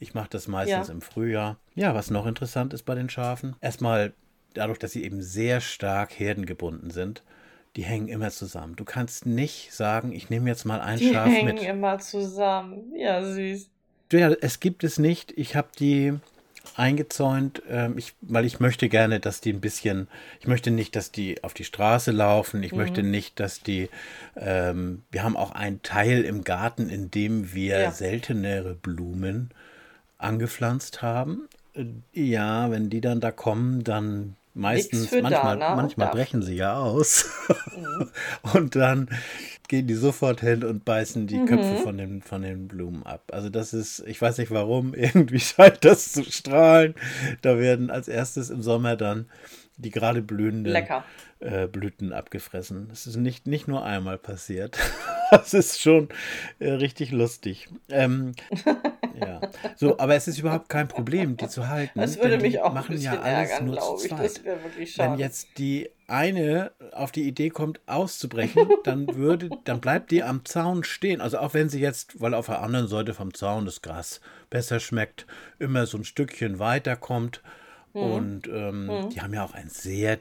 Ich 0.00 0.14
mache 0.14 0.28
das 0.30 0.46
meistens 0.48 0.88
Ja. 0.88 0.94
im 0.94 1.00
Frühjahr. 1.00 1.58
Ja, 1.74 1.94
was 1.94 2.10
noch 2.10 2.26
interessant 2.26 2.72
ist 2.72 2.84
bei 2.84 2.94
den 2.94 3.10
Schafen, 3.10 3.56
erstmal 3.60 4.14
dadurch, 4.54 4.78
dass 4.78 4.92
sie 4.92 5.04
eben 5.04 5.22
sehr 5.22 5.60
stark 5.60 6.18
herdengebunden 6.18 6.90
sind, 6.90 7.22
die 7.76 7.82
hängen 7.84 8.08
immer 8.08 8.30
zusammen. 8.30 8.76
Du 8.76 8.84
kannst 8.84 9.26
nicht 9.26 9.72
sagen, 9.72 10.12
ich 10.12 10.30
nehme 10.30 10.48
jetzt 10.48 10.64
mal 10.64 10.80
ein 10.80 10.98
Die 10.98 11.12
Schaf 11.12 11.28
hängen 11.32 11.56
mit. 11.56 11.62
immer 11.62 11.98
zusammen. 11.98 12.94
Ja, 12.96 13.22
süß. 13.22 13.68
Ja, 14.12 14.30
es 14.40 14.58
gibt 14.60 14.84
es 14.84 14.98
nicht. 14.98 15.32
Ich 15.36 15.54
habe 15.54 15.68
die 15.78 16.14
eingezäunt, 16.76 17.62
ähm, 17.68 17.96
ich, 17.98 18.14
weil 18.20 18.44
ich 18.44 18.60
möchte 18.60 18.88
gerne, 18.88 19.20
dass 19.20 19.40
die 19.40 19.52
ein 19.52 19.60
bisschen, 19.60 20.08
ich 20.40 20.46
möchte 20.46 20.70
nicht, 20.70 20.96
dass 20.96 21.10
die 21.12 21.42
auf 21.42 21.54
die 21.54 21.64
Straße 21.64 22.10
laufen, 22.10 22.62
ich 22.62 22.72
Mhm. 22.72 22.78
möchte 22.78 23.02
nicht, 23.02 23.40
dass 23.40 23.62
die, 23.62 23.88
ähm, 24.36 25.02
wir 25.10 25.24
haben 25.24 25.36
auch 25.36 25.52
einen 25.52 25.82
Teil 25.82 26.22
im 26.22 26.44
Garten, 26.44 26.88
in 26.88 27.10
dem 27.10 27.52
wir 27.52 27.80
Ja. 27.80 27.90
seltenere 27.90 28.74
Blumen 28.74 29.50
angepflanzt 30.18 31.02
haben. 31.02 31.48
Ja, 32.12 32.70
wenn 32.70 32.90
die 32.90 33.00
dann 33.00 33.20
da 33.20 33.30
kommen, 33.30 33.84
dann 33.84 34.34
meistens, 34.54 35.10
manchmal, 35.12 35.58
Dana 35.58 35.70
und 35.70 35.76
manchmal 35.76 36.08
brechen 36.08 36.42
sie 36.42 36.56
ja 36.56 36.76
aus. 36.78 37.26
Mhm. 37.76 38.10
Und 38.54 38.76
dann 38.76 39.08
gehen 39.68 39.86
die 39.86 39.94
sofort 39.94 40.40
hin 40.40 40.64
und 40.64 40.84
beißen 40.86 41.26
die 41.26 41.38
Mhm. 41.38 41.46
Köpfe 41.46 41.76
von 41.76 41.98
den, 41.98 42.22
von 42.22 42.40
den 42.42 42.68
Blumen 42.68 43.02
ab. 43.04 43.22
Also 43.32 43.50
das 43.50 43.74
ist, 43.74 44.02
ich 44.06 44.20
weiß 44.20 44.38
nicht 44.38 44.50
warum, 44.50 44.94
irgendwie 44.94 45.40
scheint 45.40 45.84
das 45.84 46.12
zu 46.12 46.24
strahlen. 46.24 46.94
Da 47.42 47.58
werden 47.58 47.90
als 47.90 48.08
erstes 48.08 48.48
im 48.50 48.62
Sommer 48.62 48.96
dann 48.96 49.26
die 49.78 49.90
gerade 49.90 50.22
blühenden 50.22 50.76
äh, 51.40 51.68
Blüten 51.68 52.12
abgefressen. 52.12 52.88
Das 52.88 53.06
ist 53.06 53.16
nicht, 53.16 53.46
nicht 53.46 53.68
nur 53.68 53.84
einmal 53.84 54.18
passiert. 54.18 54.78
Das 55.30 55.52
ist 55.52 55.82
schon 55.82 56.08
äh, 56.58 56.70
richtig 56.70 57.10
lustig. 57.10 57.68
Ähm, 57.90 58.32
ja. 59.20 59.42
So, 59.76 59.98
aber 59.98 60.14
es 60.14 60.26
ist 60.26 60.38
überhaupt 60.38 60.70
kein 60.70 60.88
Problem, 60.88 61.36
die 61.36 61.48
zu 61.48 61.68
halten. 61.68 62.00
Das 62.00 62.16
würde 62.18 62.38
mich 62.38 62.60
auch 62.60 62.68
ein 62.68 62.74
machen 62.76 62.94
bisschen 62.94 63.12
ja 63.12 63.20
alles 63.20 63.50
ärgern, 63.50 63.66
nur 63.66 63.78
zu 63.78 63.80
glaube 63.80 64.00
ich. 64.00 64.08
zweit. 64.08 64.24
Das 64.24 64.44
wäre 64.44 64.64
wirklich 64.64 64.94
schade. 64.94 65.12
Wenn 65.12 65.18
jetzt 65.18 65.58
die 65.58 65.90
eine 66.06 66.72
auf 66.92 67.12
die 67.12 67.28
Idee 67.28 67.50
kommt, 67.50 67.80
auszubrechen, 67.84 68.70
dann 68.84 69.14
würde, 69.16 69.50
dann 69.64 69.82
bleibt 69.82 70.10
die 70.10 70.22
am 70.22 70.46
Zaun 70.46 70.82
stehen. 70.82 71.20
Also 71.20 71.38
auch 71.40 71.52
wenn 71.52 71.68
sie 71.68 71.80
jetzt, 71.80 72.22
weil 72.22 72.32
auf 72.32 72.46
der 72.46 72.62
anderen 72.62 72.88
Seite 72.88 73.12
vom 73.12 73.34
Zaun 73.34 73.66
das 73.66 73.82
Gras 73.82 74.22
besser 74.48 74.80
schmeckt, 74.80 75.26
immer 75.58 75.84
so 75.84 75.98
ein 75.98 76.04
Stückchen 76.04 76.58
weiter 76.58 76.96
kommt. 76.96 77.42
Mhm. 78.06 78.12
Und 78.12 78.48
ähm, 78.48 79.08
die 79.12 79.20
haben 79.20 79.34
ja 79.34 79.44
auch 79.44 79.54
ein 79.54 79.68
sehr 79.68 80.18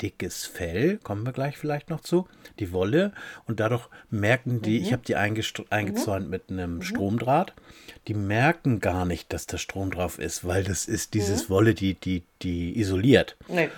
dickes 0.00 0.46
Fell, 0.46 0.98
kommen 0.98 1.24
wir 1.26 1.32
gleich 1.32 1.58
vielleicht 1.58 1.90
noch 1.90 2.00
zu, 2.00 2.28
die 2.60 2.70
Wolle. 2.72 3.12
Und 3.46 3.58
dadurch 3.58 3.88
merken 4.10 4.62
die, 4.62 4.78
Mhm. 4.78 4.84
ich 4.84 4.92
habe 4.92 5.02
die 5.04 5.16
eingestr- 5.16 5.66
eingezäunt 5.70 6.30
mit 6.30 6.50
einem 6.50 6.82
Stromdraht, 6.82 7.52
die 8.06 8.14
merken 8.14 8.78
gar 8.80 9.04
nicht, 9.04 9.32
dass 9.32 9.46
da 9.46 9.58
Strom 9.58 9.90
drauf 9.90 10.18
ist, 10.20 10.46
weil 10.46 10.62
das 10.62 10.86
ist 10.86 11.08
Mhm. 11.14 11.18
dieses 11.18 11.50
Wolle, 11.50 11.74
die, 11.74 11.94
die, 11.94 12.22
die 12.42 12.78
isoliert. 12.78 13.36
nee. 13.48 13.70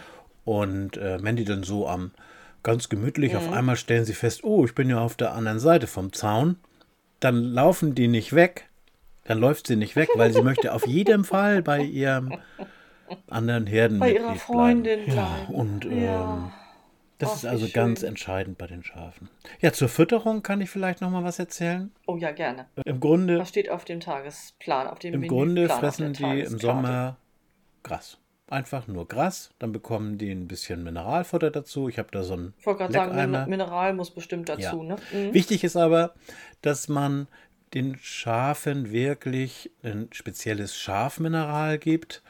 Und 0.45 0.97
äh, 0.97 1.23
wenn 1.23 1.37
die 1.37 1.45
dann 1.45 1.63
so 1.63 1.87
am 1.89 2.11
ganz 2.63 2.89
gemütlich 2.89 3.33
Mhm. 3.33 3.39
auf 3.39 3.53
einmal 3.53 3.77
stellen 3.77 4.05
sie 4.05 4.15
fest, 4.15 4.43
oh, 4.43 4.65
ich 4.65 4.75
bin 4.75 4.91
ja 4.91 4.99
auf 5.01 5.15
der 5.17 5.33
anderen 5.33 5.61
Seite 5.61 5.87
vom 5.87 6.13
Zaun, 6.13 6.57
dann 7.21 7.45
laufen 7.45 7.95
die 7.95 8.09
nicht 8.09 8.35
weg. 8.35 8.67
Dann 9.25 9.39
läuft 9.39 9.67
sie 9.69 9.77
nicht 9.77 9.97
weg, 9.97 10.09
weil 10.17 10.33
sie 10.33 10.43
möchte 10.43 10.73
auf 10.75 10.87
jeden 10.87 11.25
Fall 11.25 11.63
bei 11.63 11.81
ihrem 11.83 12.35
anderen 13.29 13.67
Herden 13.67 13.99
Bei 13.99 14.13
ihrer 14.15 14.37
Freundin 14.37 15.01
Ja, 15.07 15.15
bleiben. 15.47 15.55
und 15.55 15.85
Ja. 15.85 15.91
ähm, 16.25 16.53
Das 17.19 17.31
Ach, 17.33 17.37
ist 17.37 17.45
also 17.45 17.69
ganz 17.71 18.03
entscheidend 18.03 18.57
bei 18.57 18.67
den 18.67 18.83
Schafen. 18.83 19.29
Ja, 19.61 19.75
zur 19.75 19.91
Fütterung 19.91 20.43
kann 20.43 20.63
ich 20.63 20.71
vielleicht 20.71 21.03
noch 21.03 21.11
mal 21.11 21.23
was 21.23 21.39
erzählen. 21.39 21.93
Oh 22.07 22.17
ja, 22.17 22.31
gerne. 22.31 22.65
Im 22.87 22.99
Grunde, 22.99 23.39
Was 23.39 23.51
steht 23.51 23.69
auf 23.69 23.85
dem 23.85 24.01
Tagesplan, 24.01 24.87
auf 24.87 24.99
dem 25.01 25.13
im 25.13 25.29
Grunde 25.29 25.69
fressen 25.69 26.15
die 26.15 26.41
im? 26.41 26.59
Sommer 26.59 27.19
Gras. 27.83 28.17
Einfach 28.49 28.89
nur 28.89 29.07
Gras. 29.07 29.51
Dann 29.59 29.71
bekommen 29.71 30.17
die 30.17 30.31
ein 30.33 30.49
bisschen 30.49 30.83
Mineralfutter 30.83 31.51
dazu. 31.51 31.89
Ich 31.91 31.99
habe 31.99 32.09
da 32.11 32.23
so 32.23 32.35
ein 32.37 32.55
Ich 32.59 32.65
wollte 32.67 32.79
gerade 32.91 33.13
sagen, 33.13 33.51
Mineral 33.51 33.93
muss 33.93 34.11
bestimmt 34.11 34.49
dazu, 34.49 34.63
Ja. 34.63 34.83
ne? 34.83 34.97
Mhm. 35.13 35.35
Wichtig 35.35 35.63
ist 35.63 35.77
aber, 35.77 36.15
dass 36.63 36.89
man 36.89 37.29
den 37.75 37.97
Schafen 38.01 38.91
wirklich 38.91 39.71
ein 39.83 40.09
spezielles 40.13 40.75
Schafmineral 40.75 41.79
gibt 41.79 42.23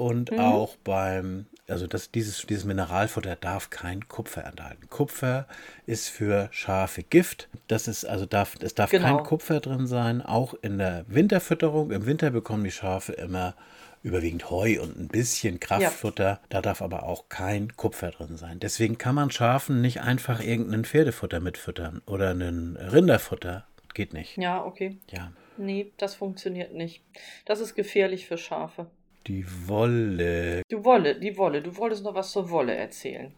und 0.00 0.30
Mhm. 0.32 0.38
auch 0.40 0.76
beim, 0.82 1.46
also 1.68 1.86
das, 1.86 2.10
dieses, 2.10 2.46
dieses 2.46 2.64
Mineralfutter 2.64 3.36
darf 3.36 3.70
kein 3.70 4.08
Kupfer 4.08 4.44
enthalten. 4.44 4.88
Kupfer 4.88 5.46
ist 5.86 6.08
für 6.08 6.48
Schafe 6.50 7.02
Gift. 7.02 7.48
Das 7.68 7.86
ist 7.86 8.04
also 8.04 8.26
darf, 8.26 8.56
es 8.60 8.74
darf 8.74 8.90
Genau. 8.90 9.16
kein 9.18 9.24
Kupfer 9.26 9.60
drin 9.60 9.86
sein. 9.86 10.22
Auch 10.22 10.54
in 10.62 10.78
der 10.78 11.04
Winterfütterung. 11.08 11.90
Im 11.90 12.06
Winter 12.06 12.30
bekommen 12.30 12.64
die 12.64 12.70
Schafe 12.70 13.12
immer 13.12 13.54
überwiegend 14.02 14.48
Heu 14.50 14.80
und 14.80 14.98
ein 14.98 15.08
bisschen 15.08 15.60
Kraftfutter. 15.60 16.40
Da 16.48 16.62
darf 16.62 16.80
aber 16.80 17.02
auch 17.02 17.28
kein 17.28 17.76
Kupfer 17.76 18.10
drin 18.10 18.36
sein. 18.38 18.58
Deswegen 18.58 18.96
kann 18.96 19.14
man 19.14 19.30
Schafen 19.30 19.82
nicht 19.82 20.00
einfach 20.00 20.40
irgendein 20.42 20.84
Pferdefutter 20.86 21.38
mitfüttern 21.40 22.00
oder 22.06 22.30
ein 22.30 22.76
Rinderfutter. 22.80 23.66
Geht 23.92 24.14
nicht. 24.14 24.38
Ja, 24.38 24.64
okay. 24.64 24.98
Ja. 25.10 25.32
Nee, 25.58 25.92
das 25.98 26.14
funktioniert 26.14 26.72
nicht. 26.72 27.02
Das 27.44 27.60
ist 27.60 27.74
gefährlich 27.74 28.26
für 28.26 28.38
Schafe. 28.38 28.86
Die 29.26 29.44
Wolle. 29.66 30.62
Du 30.68 30.84
Wolle, 30.84 31.18
die 31.18 31.36
Wolle, 31.36 31.62
du 31.62 31.76
wolltest 31.76 32.04
noch 32.04 32.14
was 32.14 32.32
zur 32.32 32.50
Wolle 32.50 32.74
erzählen. 32.74 33.32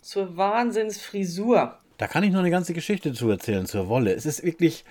Zur 0.00 0.36
Wahnsinnsfrisur. 0.36 1.78
Da 1.96 2.06
kann 2.06 2.24
ich 2.24 2.32
noch 2.32 2.40
eine 2.40 2.50
ganze 2.50 2.74
Geschichte 2.74 3.12
zu 3.12 3.28
erzählen 3.30 3.66
zur 3.66 3.88
Wolle. 3.88 4.12
Es 4.12 4.26
ist 4.26 4.44
wirklich, 4.44 4.84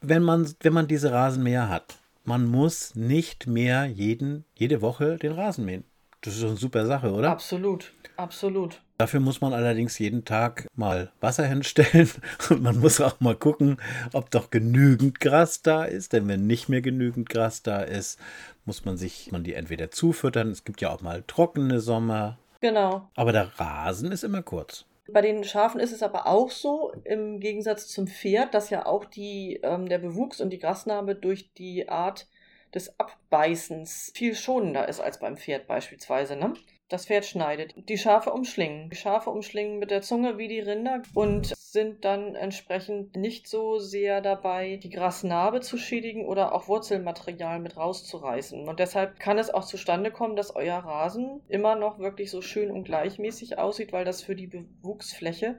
wenn 0.00 0.22
man, 0.22 0.52
wenn 0.60 0.72
man 0.72 0.88
diese 0.88 1.12
Rasenmäher 1.12 1.68
hat, 1.68 1.96
man 2.24 2.44
muss 2.46 2.94
nicht 2.94 3.46
mehr 3.46 3.86
jeden, 3.86 4.44
jede 4.54 4.82
Woche 4.82 5.16
den 5.16 5.32
Rasen 5.32 5.64
mähen. 5.64 5.84
Das 6.22 6.34
ist 6.34 6.42
doch 6.42 6.48
eine 6.48 6.56
super 6.56 6.86
Sache, 6.86 7.12
oder? 7.12 7.30
Absolut, 7.30 7.92
absolut. 8.16 8.80
Dafür 8.98 9.20
muss 9.20 9.40
man 9.40 9.52
allerdings 9.52 9.98
jeden 9.98 10.24
Tag 10.24 10.66
mal 10.74 11.12
Wasser 11.20 11.46
hinstellen 11.46 12.10
und 12.50 12.62
man 12.62 12.80
muss 12.80 13.00
auch 13.00 13.20
mal 13.20 13.36
gucken, 13.36 13.76
ob 14.12 14.30
doch 14.30 14.50
genügend 14.50 15.20
Gras 15.20 15.62
da 15.62 15.84
ist. 15.84 16.12
Denn 16.12 16.26
wenn 16.28 16.46
nicht 16.46 16.68
mehr 16.68 16.80
genügend 16.80 17.28
Gras 17.28 17.62
da 17.62 17.82
ist, 17.82 18.18
muss 18.64 18.84
man 18.84 18.96
sich 18.96 19.30
man 19.32 19.44
die 19.44 19.54
entweder 19.54 19.90
zufüttern. 19.90 20.50
Es 20.50 20.64
gibt 20.64 20.80
ja 20.80 20.90
auch 20.90 21.02
mal 21.02 21.22
trockene 21.26 21.80
Sommer. 21.80 22.38
Genau. 22.60 23.08
Aber 23.14 23.32
der 23.32 23.58
Rasen 23.58 24.10
ist 24.12 24.24
immer 24.24 24.42
kurz. 24.42 24.86
Bei 25.08 25.20
den 25.20 25.44
Schafen 25.44 25.78
ist 25.78 25.92
es 25.92 26.02
aber 26.02 26.26
auch 26.26 26.50
so, 26.50 26.92
im 27.04 27.38
Gegensatz 27.38 27.88
zum 27.88 28.08
Pferd, 28.08 28.54
dass 28.54 28.70
ja 28.70 28.86
auch 28.86 29.04
die, 29.04 29.60
ähm, 29.62 29.88
der 29.88 29.98
Bewuchs 29.98 30.40
und 30.40 30.50
die 30.50 30.58
Grasnarbe 30.58 31.14
durch 31.14 31.52
die 31.52 31.88
Art 31.88 32.26
des 32.74 32.98
Abbeißens 32.98 34.12
viel 34.14 34.34
schonender 34.34 34.88
ist 34.88 35.00
als 35.00 35.20
beim 35.20 35.36
Pferd 35.36 35.68
beispielsweise. 35.68 36.34
Ne? 36.34 36.54
Das 36.88 37.06
Pferd 37.06 37.24
schneidet. 37.24 37.74
Die 37.88 37.98
Schafe 37.98 38.32
umschlingen. 38.32 38.90
Die 38.90 38.96
Schafe 38.96 39.30
umschlingen 39.30 39.80
mit 39.80 39.90
der 39.90 40.02
Zunge 40.02 40.38
wie 40.38 40.46
die 40.46 40.60
Rinder 40.60 41.02
und 41.14 41.46
sind 41.56 42.04
dann 42.04 42.36
entsprechend 42.36 43.16
nicht 43.16 43.48
so 43.48 43.80
sehr 43.80 44.20
dabei, 44.20 44.76
die 44.76 44.90
Grasnarbe 44.90 45.60
zu 45.60 45.78
schädigen 45.78 46.26
oder 46.26 46.54
auch 46.54 46.68
Wurzelmaterial 46.68 47.58
mit 47.58 47.76
rauszureißen. 47.76 48.68
Und 48.68 48.78
deshalb 48.78 49.18
kann 49.18 49.38
es 49.38 49.50
auch 49.50 49.64
zustande 49.64 50.12
kommen, 50.12 50.36
dass 50.36 50.54
euer 50.54 50.78
Rasen 50.78 51.42
immer 51.48 51.74
noch 51.74 51.98
wirklich 51.98 52.30
so 52.30 52.40
schön 52.40 52.70
und 52.70 52.84
gleichmäßig 52.84 53.58
aussieht, 53.58 53.92
weil 53.92 54.04
das 54.04 54.22
für 54.22 54.36
die 54.36 54.46
Bewuchsfläche 54.46 55.58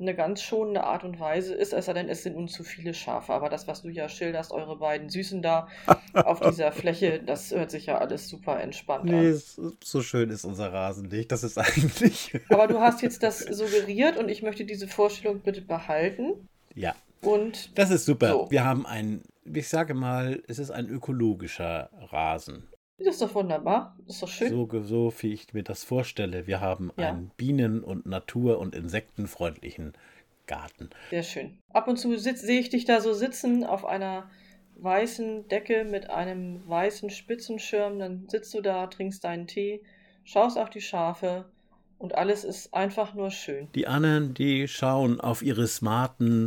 eine 0.00 0.14
ganz 0.14 0.42
schonende 0.42 0.84
Art 0.84 1.04
und 1.04 1.20
Weise 1.20 1.54
ist, 1.54 1.72
es 1.72 1.86
sei 1.86 1.92
denn, 1.92 2.08
es 2.08 2.22
sind 2.22 2.36
nun 2.36 2.48
zu 2.48 2.64
viele 2.64 2.94
Schafe. 2.94 3.32
Aber 3.32 3.48
das, 3.48 3.68
was 3.68 3.82
du 3.82 3.88
ja 3.88 4.08
schilderst, 4.08 4.50
eure 4.52 4.76
beiden 4.76 5.08
Süßen 5.08 5.40
da 5.42 5.68
auf 6.12 6.40
dieser 6.40 6.72
Fläche, 6.72 7.20
das 7.24 7.50
hört 7.52 7.70
sich 7.70 7.86
ja 7.86 7.98
alles 7.98 8.28
super 8.28 8.60
entspannt 8.60 9.04
Nee, 9.04 9.30
an. 9.30 9.42
so 9.82 10.02
schön 10.02 10.30
ist 10.30 10.44
unser 10.44 10.72
Rasen 10.72 11.08
nicht. 11.08 11.30
Das 11.32 11.44
ist 11.44 11.58
eigentlich. 11.58 12.32
Aber 12.48 12.66
du 12.66 12.80
hast 12.80 13.02
jetzt 13.02 13.22
das 13.22 13.38
suggeriert 13.40 14.16
und 14.16 14.28
ich 14.28 14.42
möchte 14.42 14.64
diese 14.64 14.88
Vorstellung 14.88 15.40
bitte 15.40 15.62
behalten. 15.62 16.48
ja, 16.74 16.94
Und 17.20 17.78
das 17.78 17.90
ist 17.90 18.04
super. 18.04 18.28
So. 18.28 18.50
Wir 18.50 18.64
haben 18.64 18.86
ein, 18.86 19.22
ich 19.44 19.68
sage 19.68 19.94
mal, 19.94 20.42
es 20.48 20.58
ist 20.58 20.70
ein 20.70 20.88
ökologischer 20.88 21.90
Rasen. 22.10 22.68
Das 22.98 23.14
ist 23.14 23.22
doch 23.22 23.34
wunderbar. 23.34 23.96
Das 24.06 24.16
ist 24.16 24.22
doch 24.22 24.28
schön. 24.28 24.50
So, 24.50 24.82
so 24.82 25.12
wie 25.18 25.32
ich 25.32 25.52
mir 25.52 25.62
das 25.62 25.84
vorstelle. 25.84 26.46
Wir 26.46 26.60
haben 26.60 26.92
Ja. 26.96 27.10
einen 27.10 27.30
Bienen- 27.36 27.82
und 27.82 28.06
Natur- 28.06 28.58
und 28.58 28.74
insektenfreundlichen 28.74 29.94
Garten. 30.46 30.90
Sehr 31.10 31.22
schön. 31.22 31.58
Ab 31.72 31.88
und 31.88 31.96
zu 31.96 32.16
sehe 32.18 32.60
ich 32.60 32.68
dich 32.70 32.84
da 32.84 33.00
so 33.00 33.12
sitzen 33.14 33.64
auf 33.64 33.84
einer 33.84 34.30
weißen 34.76 35.48
Decke 35.48 35.84
mit 35.84 36.10
einem 36.10 36.66
weißen 36.68 37.10
Spitzenschirm. 37.10 37.98
Dann 37.98 38.28
sitzt 38.28 38.52
du 38.54 38.60
da, 38.60 38.86
trinkst 38.86 39.24
deinen 39.24 39.46
Tee, 39.46 39.82
schaust 40.24 40.58
auf 40.58 40.70
die 40.70 40.80
Schafe 40.80 41.46
und 41.98 42.14
alles 42.14 42.44
ist 42.44 42.74
einfach 42.74 43.14
nur 43.14 43.30
schön. 43.30 43.68
Die 43.74 43.86
anderen, 43.86 44.34
die 44.34 44.68
schauen 44.68 45.20
auf 45.20 45.42
ihre 45.42 45.66
smarten 45.66 46.46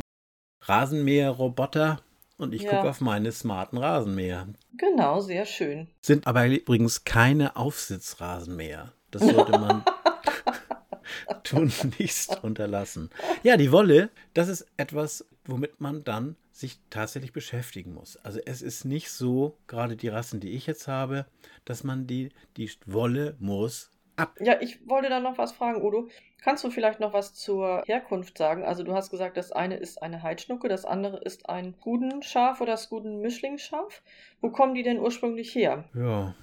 Rasenmäher-Roboter 0.64 2.00
und 2.38 2.54
ich 2.54 2.62
Ja. 2.62 2.70
gucke 2.76 2.88
auf 2.90 3.00
meine 3.02 3.30
smarten 3.32 3.76
Rasenmäher. 3.78 4.48
Genau, 4.76 5.20
sehr 5.20 5.44
schön. 5.44 5.88
Sind 6.00 6.26
aber 6.26 6.46
übrigens 6.46 7.04
keine 7.04 7.56
Aufsitzrasenmäher. 7.56 8.92
Das 9.10 9.22
sollte 9.22 9.52
man 9.52 9.84
tunlichst 11.44 12.42
unterlassen. 12.42 13.10
Ja, 13.42 13.56
die 13.56 13.72
Wolle, 13.72 14.10
das 14.34 14.48
ist 14.48 14.66
etwas, 14.76 15.26
womit 15.44 15.80
man 15.80 16.04
dann 16.04 16.36
sich 16.52 16.78
tatsächlich 16.90 17.32
beschäftigen 17.32 17.94
muss. 17.94 18.16
Also 18.18 18.40
es 18.44 18.62
ist 18.62 18.84
nicht 18.84 19.10
so, 19.10 19.56
gerade 19.66 19.96
die 19.96 20.08
Rassen, 20.08 20.40
die 20.40 20.50
ich 20.52 20.66
jetzt 20.66 20.88
habe, 20.88 21.26
dass 21.64 21.84
man 21.84 22.06
die, 22.06 22.30
die 22.56 22.70
Wolle 22.86 23.36
muss 23.38 23.90
ab. 24.16 24.34
Ja, 24.40 24.60
ich 24.60 24.86
wollte 24.88 25.08
da 25.08 25.20
noch 25.20 25.38
was 25.38 25.52
fragen, 25.52 25.82
Udo. 25.82 26.08
Kannst 26.40 26.62
du 26.62 26.70
vielleicht 26.70 27.00
noch 27.00 27.12
was 27.12 27.34
zur 27.34 27.82
Herkunft 27.86 28.38
sagen? 28.38 28.62
Also 28.64 28.84
du 28.84 28.94
hast 28.94 29.10
gesagt, 29.10 29.36
das 29.36 29.50
eine 29.50 29.76
ist 29.76 30.02
eine 30.02 30.22
Heidschnucke, 30.22 30.68
das 30.68 30.84
andere 30.84 31.18
ist 31.18 31.48
ein 31.48 31.74
Skudenschaf 31.80 32.60
oder 32.60 32.76
Skuden-Mischlingsschaf. 32.76 34.02
Wo 34.40 34.50
kommen 34.50 34.74
die 34.74 34.84
denn 34.84 35.00
ursprünglich 35.00 35.54
her? 35.54 35.84
Ja, 35.94 36.34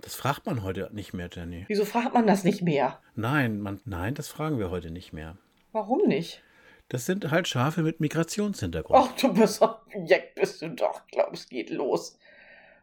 das 0.00 0.14
fragt 0.14 0.46
man 0.46 0.62
heute 0.62 0.90
nicht 0.92 1.12
mehr, 1.12 1.28
Jenny. 1.32 1.64
Wieso 1.68 1.84
fragt 1.84 2.14
man 2.14 2.26
das 2.26 2.44
nicht 2.44 2.62
mehr? 2.62 2.98
Nein, 3.14 3.60
man, 3.60 3.80
nein, 3.84 4.14
das 4.14 4.28
fragen 4.28 4.58
wir 4.58 4.70
heute 4.70 4.90
nicht 4.90 5.12
mehr. 5.12 5.36
Warum 5.72 6.06
nicht? 6.06 6.42
Das 6.88 7.04
sind 7.04 7.30
halt 7.30 7.46
Schafe 7.46 7.82
mit 7.82 8.00
Migrationshintergrund. 8.00 8.98
Ach, 8.98 9.16
du 9.16 9.32
bist 9.34 9.60
doch, 9.60 9.80
Jack 10.04 10.34
bist 10.34 10.62
du 10.62 10.70
doch. 10.70 11.02
Ich 11.06 11.12
glaube, 11.12 11.34
es 11.34 11.48
geht 11.48 11.70
los. 11.70 12.18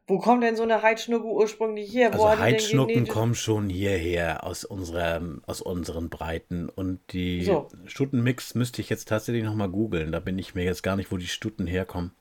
Wo 0.07 0.19
kommt 0.19 0.43
denn 0.43 0.55
so 0.55 0.63
eine 0.63 0.83
Heidschnucke 0.83 1.25
ursprünglich 1.25 1.91
her? 1.91 2.13
Wo 2.13 2.25
Also 2.25 2.39
Heidschnucken 2.39 3.07
kommen 3.07 3.33
schon 3.33 3.69
hierher 3.69 4.43
aus, 4.43 4.63
unserer, 4.63 5.19
aus 5.47 5.61
unseren 5.61 6.09
Breiten. 6.09 6.69
Und 6.69 6.99
die 7.11 7.43
So. 7.43 7.67
Stuttenmix 7.87 8.53
müsste 8.53 8.81
ich 8.81 8.89
jetzt 8.89 9.07
tatsächlich 9.07 9.43
nochmal 9.43 9.69
googeln. 9.69 10.11
Da 10.11 10.19
bin 10.19 10.37
ich 10.37 10.53
mir 10.53 10.63
jetzt 10.63 10.83
gar 10.83 10.95
nicht, 10.95 11.11
wo 11.11 11.17
die 11.17 11.27
Stuten 11.27 11.65
herkommen. 11.65 12.11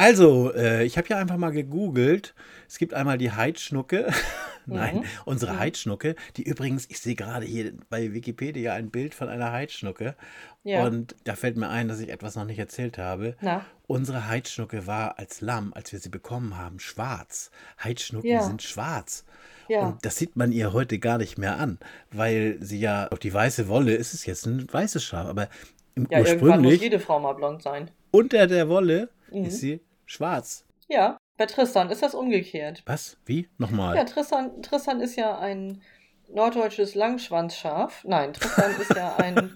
Also, 0.00 0.52
äh, 0.54 0.84
ich 0.84 0.96
habe 0.96 1.08
ja 1.08 1.18
einfach 1.18 1.36
mal 1.36 1.50
gegoogelt. 1.50 2.34
Es 2.68 2.78
gibt 2.78 2.94
einmal 2.94 3.18
die 3.18 3.32
Heidschnucke. 3.32 4.06
Nein, 4.66 4.96
Mhm. 4.98 5.04
unsere. 5.24 5.58
Heidschnucke, 5.58 6.14
die 6.36 6.42
übrigens, 6.44 6.86
ich 6.88 7.00
sehe 7.00 7.14
gerade 7.14 7.44
hier 7.44 7.72
bei 7.88 8.12
Wikipedia 8.14 8.72
ein 8.74 8.90
Bild 8.90 9.14
von 9.14 9.28
einer 9.28 9.52
Heidschnucke. 9.52 10.14
Ja. 10.62 10.84
Und 10.86 11.16
da 11.24 11.34
fällt 11.34 11.56
mir 11.56 11.68
ein, 11.68 11.88
dass 11.88 11.98
ich 12.00 12.08
etwas 12.10 12.36
noch 12.36 12.44
nicht 12.44 12.58
erzählt 12.58 12.96
habe. 12.98 13.36
Na, 13.40 13.64
Unsere 13.86 14.28
Heidschnucke 14.28 14.86
war 14.86 15.18
als 15.18 15.40
Lamm, 15.40 15.72
als 15.74 15.92
wir 15.92 15.98
sie 15.98 16.08
bekommen 16.10 16.56
haben, 16.56 16.78
schwarz. 16.78 17.50
Heidschnucken 17.82 18.30
Ja. 18.30 18.42
sind 18.42 18.62
schwarz. 18.62 19.24
ja. 19.68 19.80
Und 19.88 20.04
das 20.06 20.16
sieht 20.16 20.36
man 20.36 20.52
ihr 20.52 20.72
heute 20.72 20.98
gar 20.98 21.18
nicht 21.18 21.36
mehr 21.38 21.58
an, 21.58 21.78
weil 22.12 22.56
sie 22.60 22.78
ja 22.80 23.08
auf 23.08 23.18
die 23.18 23.34
weiße 23.34 23.68
Wolle 23.68 23.94
ist 23.94 24.14
es 24.14 24.24
jetzt 24.26 24.46
ein 24.46 24.66
weißes 24.72 25.02
Schaf, 25.04 25.26
aber 25.26 25.48
im 25.94 26.06
ja, 26.10 26.18
irgendwann 26.20 26.38
muss 26.38 26.48
ursprünglich 26.48 26.80
jede 26.80 27.00
Frau 27.00 27.18
mal 27.20 27.32
blond 27.34 27.62
sein. 27.62 27.90
unter 28.12 28.46
der 28.46 28.68
Wolle 28.68 29.08
Mhm. 29.32 29.44
ist 29.44 29.58
sie 29.60 29.80
schwarz. 30.10 30.64
Ja, 30.88 31.16
bei 31.36 31.46
Tristan 31.46 31.90
ist 31.90 32.02
das 32.02 32.14
umgekehrt. 32.14 32.82
Was? 32.84 33.16
Wie? 33.24 33.48
Nochmal. 33.58 33.96
Ja, 33.96 34.04
Tristan, 34.04 34.60
Tristan 34.62 35.00
ist 35.00 35.16
ja 35.16 35.38
ein 35.38 35.82
norddeutsches 36.28 36.94
Langschwanzschaf. 36.94 38.04
Nein, 38.04 38.32
Tristan 38.32 38.74
ist 38.80 38.94
ja 38.94 39.16
ein, 39.16 39.52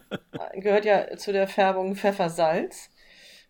gehört 0.60 0.84
ja 0.84 1.16
zu 1.16 1.32
der 1.32 1.48
Färbung 1.48 1.96
Pfeffersalz. 1.96 2.90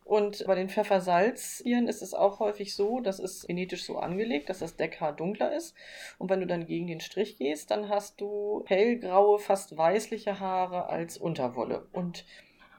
Und 0.04 0.46
bei 0.46 0.54
den 0.54 0.68
Pfeffersalztieren 0.68 1.88
ist 1.88 2.00
es 2.00 2.14
auch 2.14 2.38
häufig 2.38 2.76
so, 2.76 3.00
das 3.00 3.18
ist 3.18 3.48
genetisch 3.48 3.84
so 3.84 3.98
angelegt, 3.98 4.48
dass 4.48 4.60
das 4.60 4.76
Deckhaar 4.76 5.12
dunkler 5.12 5.52
ist. 5.52 5.74
Und 6.18 6.30
wenn 6.30 6.38
du 6.38 6.46
dann 6.46 6.66
gegen 6.66 6.86
den 6.86 7.00
Strich 7.00 7.38
gehst, 7.38 7.72
dann 7.72 7.88
hast 7.88 8.20
du 8.20 8.64
hellgraue, 8.66 9.40
fast 9.40 9.76
weißliche 9.76 10.38
Haare 10.38 10.88
als 10.88 11.18
Unterwolle. 11.18 11.88
Und 11.92 12.24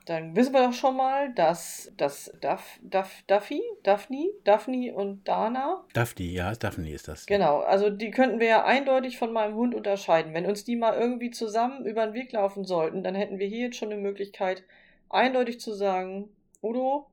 dann 0.07 0.37
wissen 0.37 0.53
wir 0.53 0.65
doch 0.65 0.73
schon 0.73 0.95
mal, 0.95 1.33
dass, 1.33 1.91
dass 1.97 2.31
Duff, 2.39 2.79
Duff, 2.81 3.23
Duffy, 3.27 3.61
Daphne, 3.83 4.29
Daphne 4.45 4.93
und 4.95 5.27
Dana. 5.27 5.83
Daphne, 5.93 6.25
ja, 6.27 6.53
Daphne 6.53 6.91
ist 6.91 7.09
das. 7.09 7.25
Genau, 7.25 7.59
also 7.59 7.89
die 7.89 8.09
könnten 8.09 8.39
wir 8.39 8.47
ja 8.47 8.63
eindeutig 8.63 9.17
von 9.17 9.33
meinem 9.33 9.55
Hund 9.55 9.75
unterscheiden. 9.75 10.33
Wenn 10.33 10.45
uns 10.45 10.63
die 10.63 10.77
mal 10.77 10.97
irgendwie 10.97 11.31
zusammen 11.31 11.85
über 11.85 12.05
den 12.05 12.13
Weg 12.13 12.31
laufen 12.31 12.63
sollten, 12.63 13.03
dann 13.03 13.15
hätten 13.15 13.37
wir 13.37 13.47
hier 13.47 13.65
jetzt 13.65 13.75
schon 13.77 13.91
eine 13.91 14.01
Möglichkeit, 14.01 14.63
eindeutig 15.09 15.59
zu 15.59 15.73
sagen, 15.73 16.29
Udo, 16.63 17.07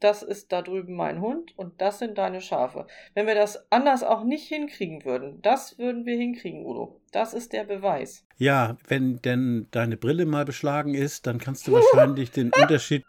das 0.00 0.22
ist 0.22 0.50
da 0.52 0.62
drüben 0.62 0.94
mein 0.94 1.20
Hund 1.20 1.56
und 1.56 1.80
das 1.80 1.98
sind 1.98 2.18
deine 2.18 2.40
Schafe. 2.40 2.86
Wenn 3.14 3.26
wir 3.26 3.34
das 3.34 3.70
anders 3.70 4.02
auch 4.02 4.24
nicht 4.24 4.48
hinkriegen 4.48 5.04
würden, 5.04 5.40
das 5.42 5.78
würden 5.78 6.06
wir 6.06 6.16
hinkriegen, 6.16 6.64
Udo. 6.64 7.00
Das 7.12 7.34
ist 7.34 7.52
der 7.52 7.64
Beweis. 7.64 8.24
Ja, 8.36 8.76
wenn 8.88 9.20
denn 9.22 9.66
deine 9.70 9.96
Brille 9.96 10.26
mal 10.26 10.44
beschlagen 10.44 10.94
ist, 10.94 11.26
dann 11.26 11.38
kannst 11.38 11.66
du 11.66 11.72
wahrscheinlich 11.74 12.30
den 12.30 12.50
Unterschied. 12.52 13.04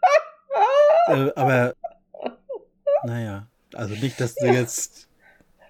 Äh, 1.08 1.30
aber 1.34 1.74
naja, 3.04 3.48
also 3.74 3.94
nicht, 3.94 4.20
dass 4.20 4.34
du 4.34 4.46
jetzt. 4.46 5.08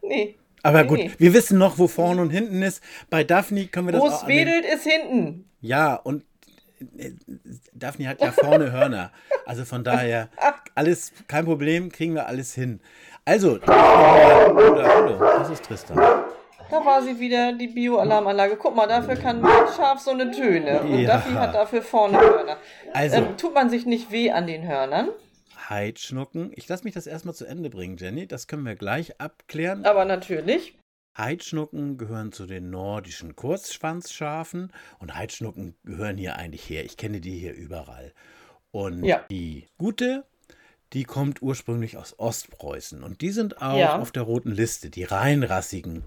Nee. 0.03 0.37
Aber 0.63 0.85
gut, 0.85 0.99
nee. 0.99 1.11
wir 1.19 1.35
wissen 1.35 1.59
noch, 1.59 1.79
wo 1.79 1.89
vorne 1.89 2.21
und 2.23 2.31
hinten 2.31 2.63
ist. 2.63 2.83
Bei 3.11 3.25
Daphne 3.25 3.67
können 3.67 3.89
wir 3.89 3.93
das 3.93 4.03
Wo 4.03 4.07
auch 4.07 4.13
es 4.17 4.23
an 4.23 4.29
den- 4.29 4.47
wedelt, 4.47 4.65
ist 4.65 4.85
hinten. 4.85 5.49
Ja, 5.61 5.95
und 5.95 6.25
Daphne 7.75 8.09
hat 8.09 8.21
ja 8.21 8.33
vorne 8.33 8.73
Hörner. 8.73 9.11
Also 9.47 9.65
von 9.65 9.85
daher, 9.85 10.29
alles 10.75 11.13
kein 11.29 11.45
Problem, 11.45 11.91
kriegen 11.91 12.15
wir 12.15 12.27
alles 12.27 12.55
hin. 12.55 12.81
Also, 13.25 13.59
das 13.59 15.51
ist 15.51 15.65
Tristan. 15.65 15.97
Da 16.71 16.85
war 16.87 17.03
sie 17.03 17.19
wieder, 17.21 17.53
die 17.53 17.69
Bio-Alarmanlage. 17.69 18.57
Guck 18.57 18.75
mal, 18.75 18.87
dafür 18.87 19.17
kann 19.17 19.41
mein 19.43 19.67
Schaf 19.77 19.99
so 19.99 20.11
eine 20.13 20.31
Töne. 20.31 20.81
Und 20.81 21.01
Ja. 21.01 21.17
Duffy 21.19 21.35
hat 21.35 21.55
dafür 21.55 21.83
vorne 21.83 22.19
Hörner. 22.19 22.57
Also, 22.95 23.17
Ähm, 23.17 23.37
tut 23.37 23.53
man 23.55 23.69
sich 23.69 23.85
nicht 23.85 24.11
weh 24.11 24.31
an 24.31 24.47
den 24.47 24.67
Hörnern, 24.67 25.09
Heidschnucken. 25.69 26.51
Ich 26.57 26.69
lasse 26.69 26.85
mich 26.85 26.95
das 26.95 27.07
erstmal 27.07 27.35
zu 27.35 27.45
Ende 27.47 27.69
bringen, 27.71 27.97
Jenny. 27.99 28.27
Das 28.27 28.47
können 28.47 28.65
wir 28.65 28.75
gleich 28.75 29.21
abklären. 29.21 29.85
aber 29.85 30.05
natürlich. 30.05 30.75
Heidschnucken 31.17 31.99
gehören 31.99 32.33
zu 32.33 32.47
den 32.47 32.71
nordischen 32.71 33.37
Kurzschwanzschafen 33.37 34.73
und 34.99 35.15
Heidschnucken 35.15 35.75
gehören 35.85 36.17
hier 36.17 36.37
eigentlich 36.37 36.69
her. 36.69 36.85
Ich 36.85 36.97
kenne 36.97 37.21
die 37.21 37.39
hier 37.39 37.53
überall. 37.55 38.13
Und 38.71 39.05
Ja. 39.05 39.25
die 39.31 39.67
gute, 39.79 40.25
die 40.95 41.05
kommt 41.05 41.43
ursprünglich 41.43 41.97
aus 41.97 42.19
Ostpreußen 42.19 43.03
und 43.03 43.21
die 43.21 43.31
sind 43.31 43.61
auch 43.61 43.79
Ja. 43.79 43.99
auf 43.99 44.11
der 44.13 44.23
roten 44.23 44.53
Liste, 44.53 44.89
die 44.91 45.05
reinrassigen 45.05 46.05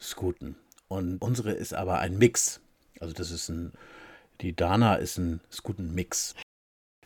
Skuten. 0.00 0.56
Und 0.88 1.18
unsere 1.20 1.52
ist 1.52 1.74
aber 1.74 1.98
ein 1.98 2.18
Mix. 2.18 2.60
Also 3.00 3.12
das 3.14 3.30
ist 3.32 3.48
ein, 3.48 3.72
die 4.40 4.54
Dana 4.54 4.96
ist 4.96 5.18
ein 5.18 5.40
Skuten-Mix. 5.50 6.34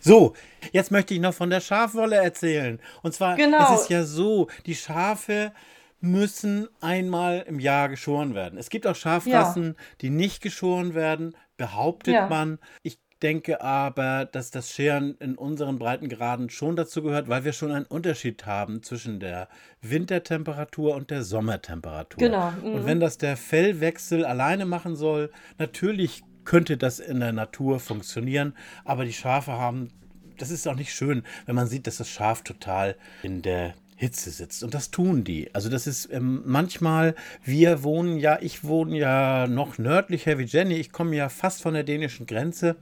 So, 0.00 0.34
jetzt 0.72 0.90
möchte 0.90 1.14
ich 1.14 1.20
noch 1.20 1.34
von 1.34 1.50
der 1.50 1.60
Schafwolle 1.60 2.16
erzählen. 2.16 2.78
Und 3.02 3.14
zwar 3.14 3.36
Genau. 3.36 3.74
es 3.74 3.82
ist 3.82 3.90
ja 3.90 4.04
so, 4.04 4.48
die 4.66 4.74
Schafe 4.76 5.52
müssen 6.00 6.68
einmal 6.80 7.44
im 7.46 7.58
Jahr 7.58 7.88
geschoren 7.88 8.34
werden. 8.34 8.58
Es 8.58 8.70
gibt 8.70 8.86
auch 8.86 8.94
Schafrassen, 8.94 9.76
die 10.00 10.10
nicht 10.10 10.42
geschoren 10.42 10.94
werden, 10.94 11.34
behauptet 11.56 12.14
Ja. 12.14 12.28
man. 12.28 12.58
Ich 12.82 12.98
denke 13.22 13.60
aber, 13.60 14.26
dass 14.26 14.52
das 14.52 14.70
Scheren 14.72 15.16
in 15.18 15.34
unseren 15.34 15.78
Breitengraden 15.78 16.50
schon 16.50 16.76
dazu 16.76 17.02
gehört, 17.02 17.28
weil 17.28 17.44
wir 17.44 17.52
schon 17.52 17.72
einen 17.72 17.84
Unterschied 17.84 18.46
haben 18.46 18.82
zwischen 18.82 19.18
der 19.18 19.48
Wintertemperatur 19.82 20.94
und 20.94 21.10
der 21.10 21.24
Sommertemperatur. 21.24 22.18
Genau, 22.18 22.52
mhm. 22.52 22.74
Und 22.74 22.86
wenn 22.86 23.00
das 23.00 23.18
der 23.18 23.36
Fellwechsel 23.36 24.24
alleine 24.24 24.66
machen 24.66 24.94
soll, 24.94 25.32
natürlich 25.58 26.22
könnte 26.44 26.76
das 26.76 27.00
in 27.00 27.20
der 27.20 27.32
Natur 27.32 27.80
funktionieren, 27.80 28.54
aber 28.84 29.04
die 29.04 29.12
Schafe 29.12 29.52
haben, 29.52 29.90
das 30.38 30.50
ist 30.50 30.68
auch 30.68 30.76
nicht 30.76 30.94
schön, 30.94 31.24
wenn 31.46 31.56
man 31.56 31.66
sieht, 31.66 31.86
dass 31.86 31.96
das 31.98 32.08
Schaf 32.08 32.42
total 32.42 32.94
in 33.22 33.42
der 33.42 33.74
Hitze 33.98 34.30
sitzt. 34.30 34.62
Und 34.62 34.74
das 34.74 34.92
tun 34.92 35.24
die. 35.24 35.52
Also 35.56 35.68
das 35.68 35.88
ist 35.88 36.08
ähm, 36.12 36.42
manchmal, 36.46 37.16
wir 37.42 37.82
wohnen 37.82 38.16
ja, 38.18 38.38
ich 38.40 38.62
wohne 38.62 38.96
ja 38.96 39.48
noch 39.48 39.76
nördlicher 39.76 40.38
wie 40.38 40.44
Jenny, 40.44 40.74
ich 40.74 40.92
komme 40.92 41.16
ja 41.16 41.28
fast 41.28 41.62
von 41.62 41.74
der 41.74 41.82
dänischen 41.82 42.24
Grenze. 42.24 42.76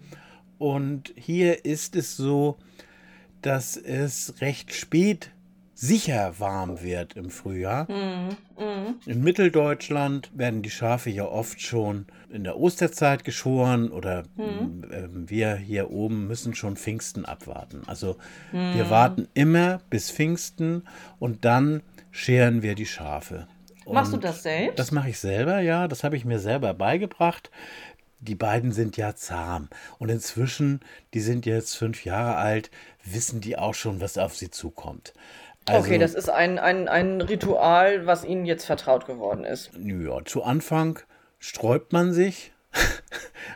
Und 0.59 1.15
hier 1.17 1.65
ist 1.65 1.97
es 1.97 2.19
so, 2.19 2.59
dass 3.41 3.79
es 3.79 4.43
recht 4.43 4.75
spät 4.75 5.31
sicher 5.77 6.35
warm 6.39 6.83
wird 6.83 7.15
im 7.17 7.31
Frühjahr. 7.31 7.87
In 9.07 9.23
Mitteldeutschland 9.23 10.31
werden 10.35 10.62
die 10.62 10.71
Schafe 10.71 11.11
ja 11.11 11.27
oft 11.27 11.61
schon 11.61 12.07
in 12.31 12.45
der 12.45 12.59
Osterzeit 12.59 13.25
geschoren 13.25 13.91
oder 13.91 14.25
ähm, 14.39 15.29
wir 15.29 15.55
hier 15.55 15.91
oben 15.91 16.27
müssen 16.27 16.55
schon 16.55 16.77
Pfingsten 16.77 17.25
abwarten. 17.25 17.83
Also 17.87 18.17
wir 18.53 18.91
warten 18.91 19.29
immer 19.35 19.81
bis 19.91 20.11
Pfingsten 20.11 20.83
und 21.19 21.45
dann 21.45 21.83
scheren 22.11 22.62
wir 22.62 22.75
die 22.75 22.87
Schafe. 22.87 23.47
Machst 23.87 24.12
du 24.12 24.17
Und 24.17 24.25
das 24.25 24.43
selbst? 24.43 24.79
Das 24.79 24.91
mache 24.91 25.11
ich 25.11 25.19
selber, 25.19 25.61
ja. 25.61 25.87
Das 25.87 26.03
habe 26.03 26.17
ich 26.17 26.25
mir 26.25 26.39
selber 26.39 26.75
beigebracht. 26.75 27.51
Die 28.19 28.35
beiden 28.35 28.73
sind 28.73 28.97
ja 28.97 29.15
zahm. 29.15 29.69
Und 29.99 30.09
inzwischen, 30.09 30.81
die 31.15 31.21
sind 31.21 31.47
jetzt 31.47 31.77
fünf 31.77 32.05
Jahre 32.05 32.37
alt, 32.37 32.71
wissen 33.05 33.41
die 33.41 33.59
auch 33.59 33.75
schon, 33.75 34.01
was 34.01 34.19
auf 34.19 34.35
sie 34.35 34.51
zukommt. 34.51 35.12
Also, 35.67 35.81
okay, 35.81 35.99
das 35.99 36.15
ist 36.15 36.29
ein, 36.29 36.59
ein, 36.59 36.89
ein 36.89 37.21
Ritual, 37.21 38.07
was 38.07 38.25
Ihnen 38.25 38.47
jetzt 38.47 38.65
vertraut 38.67 39.07
geworden 39.07 39.45
ist. 39.45 39.71
ja, 39.79 40.25
zu 40.25 40.43
Anfang 40.45 40.99
sträubt 41.39 41.93
man 41.93 42.13
sich. 42.13 42.53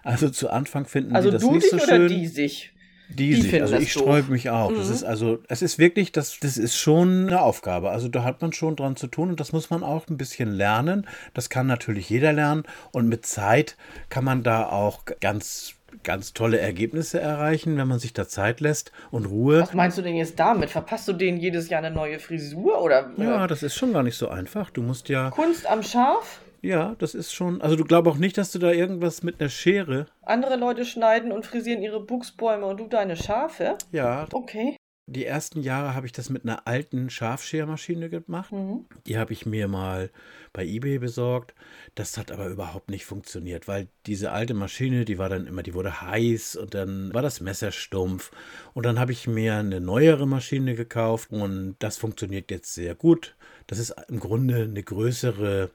Also 0.03 0.31
zu 0.31 0.49
Anfang 0.49 0.87
finden 0.87 1.15
Also 1.15 1.29
die 1.31 1.35
das 1.35 1.43
du 1.43 1.53
nicht 1.53 1.65
dich 1.65 1.71
so 1.71 1.77
oder 1.77 1.97
schön. 1.97 2.09
die 2.09 2.27
sich? 2.27 2.73
Die, 3.11 3.35
Die 3.35 3.43
sich. 3.43 3.61
Also 3.61 3.75
ich. 3.75 3.95
Mhm. 3.95 4.01
sträube 4.01 4.31
mich 4.31 4.51
auch. 4.51 4.73
Das 4.73 4.89
ist 4.89 5.03
also, 5.03 5.41
es 5.49 5.63
ist 5.63 5.79
wirklich, 5.79 6.13
das, 6.13 6.39
das 6.41 6.57
ist 6.57 6.77
schon 6.77 7.27
eine 7.27 7.43
Aufgabe. 7.43 7.91
Also 7.91 8.09
da 8.09 8.23
hat 8.23 8.41
man 8.41 8.53
schon 8.53 8.77
dran 8.77 8.97
zu 8.97 9.09
tun 9.09 9.31
und 9.31 9.41
das 9.41 9.53
muss 9.53 9.69
man 9.69 9.83
auch 9.83 10.09
ein 10.09 10.17
bisschen 10.17 10.53
lernen. 10.53 11.07
Das 11.35 11.51
kann 11.51 11.67
natürlich 11.67 12.09
jeder 12.09 12.33
lernen 12.33 12.63
und 12.93 13.09
mit 13.09 13.27
Zeit 13.27 13.77
kann 14.11 14.25
man 14.25 14.43
da 14.43 14.69
auch 14.69 15.05
ganz, 15.21 15.75
ganz 16.03 16.33
tolle 16.33 16.59
Ergebnisse 16.59 17.21
erreichen, 17.21 17.77
wenn 17.77 17.89
man 17.89 17.99
sich 17.99 18.13
da 18.13 18.27
Zeit 18.29 18.61
lässt 18.61 18.93
und 19.11 19.27
Ruhe. 19.27 19.61
Was 19.63 19.75
meinst 19.75 19.99
du 19.99 20.03
denn 20.03 20.17
jetzt 20.17 20.39
damit? 20.39 20.71
Verpasst 20.71 21.07
du 21.09 21.13
denen 21.13 21.39
jedes 21.39 21.69
Jahr 21.69 21.83
eine 21.83 21.95
neue 21.95 22.19
Frisur 22.19 22.81
oder 22.83 23.11
Ja, 23.17 23.45
äh, 23.45 23.49
das 23.49 23.63
ist 23.63 23.75
schon 23.75 23.93
gar 23.93 24.03
nicht 24.03 24.17
so 24.17 24.29
einfach. 24.29 24.71
Du 24.71 24.83
musst 24.83 25.09
ja, 25.09 25.31
Kunst 25.31 25.69
am 25.69 25.83
Schaf? 25.83 26.41
ja, 26.63 26.95
das 26.99 27.15
ist 27.15 27.33
schon, 27.33 27.63
also 27.63 27.77
du 27.77 27.85
glaubst 27.85 28.11
auch 28.13 28.19
nicht, 28.19 28.37
dass 28.37 28.53
du 28.53 28.59
da 28.59 28.71
irgendwas 28.71 29.23
mit 29.23 29.41
einer 29.41 29.49
Schere, 29.49 30.07
Andere 30.23 30.57
Leute 30.57 30.85
schneiden 30.85 31.33
und 31.33 31.45
frisieren 31.47 31.83
ihre 31.83 32.01
Buchsbäume 32.01 32.67
und 32.67 32.79
du 32.79 32.87
deine 32.87 33.17
Schafe? 33.17 33.77
ja, 33.93 34.27
Okay. 34.33 34.77
Die 35.13 35.27
ersten 35.27 35.61
Jahre 35.61 35.97
habe 35.97 36.07
ich 36.07 36.13
das 36.13 36.31
mit 36.31 36.45
einer 36.45 36.69
alten 36.69 37.11
Schafschermaschine 37.11 38.09
gemacht. 38.11 38.53
Mhm. 38.53 38.85
Die 39.09 39.19
habe 39.19 39.33
ich 39.33 39.45
mir 39.45 39.67
mal 39.67 40.09
bei 40.53 40.65
eBay 40.65 41.01
besorgt. 41.01 41.53
Das 41.97 42.17
hat 42.17 42.31
aber 42.31 42.47
überhaupt 42.47 42.91
nicht 42.91 43.05
funktioniert, 43.07 43.67
weil 43.67 43.89
diese 44.07 44.31
alte 44.31 44.55
Maschine, 44.55 45.05
die 45.05 45.19
war 45.19 45.29
dann 45.29 45.49
immer, 45.49 45.65
die 45.65 45.75
wurde 45.75 46.01
heiß 46.01 46.55
und 46.55 46.75
dann 46.75 47.13
war 47.13 47.23
das 47.23 47.41
Messer 47.41 47.73
stumpf. 47.73 48.31
Und 48.73 48.87
dann 48.87 49.01
habe 49.01 49.11
ich 49.11 49.27
mir 49.27 49.57
eine 49.57 49.81
neuere 49.81 50.29
Maschine 50.29 50.77
gekauft 50.77 51.33
und 51.33 51.75
das 51.81 51.99
funktioniert 51.99 52.53
jetzt 52.53 52.73
sehr 52.73 52.95
gut. 52.95 53.35
Das 53.67 53.81
ist 53.81 53.93
im 54.07 54.21
Grunde 54.21 54.63
eine 54.63 54.83
größere 54.83 55.71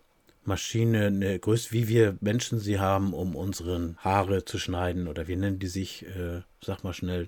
Maschine, 0.46 1.08
eine 1.08 1.40
Größe, 1.40 1.74
wie 1.74 1.90
wir 1.90 2.18
Menschen 2.22 2.60
sie 2.60 2.80
haben, 2.80 3.14
um 3.14 3.36
unseren 3.36 3.98
Haare 3.98 4.46
zu 4.46 4.60
schneiden 4.60 5.10
oder 5.10 5.28
wie 5.28 5.36
nennen 5.36 5.60
die 5.60 5.68
sich, 5.68 6.06
äh, 6.06 6.42
sag 6.64 6.86
mal 6.86 6.94
schnell, 6.94 7.28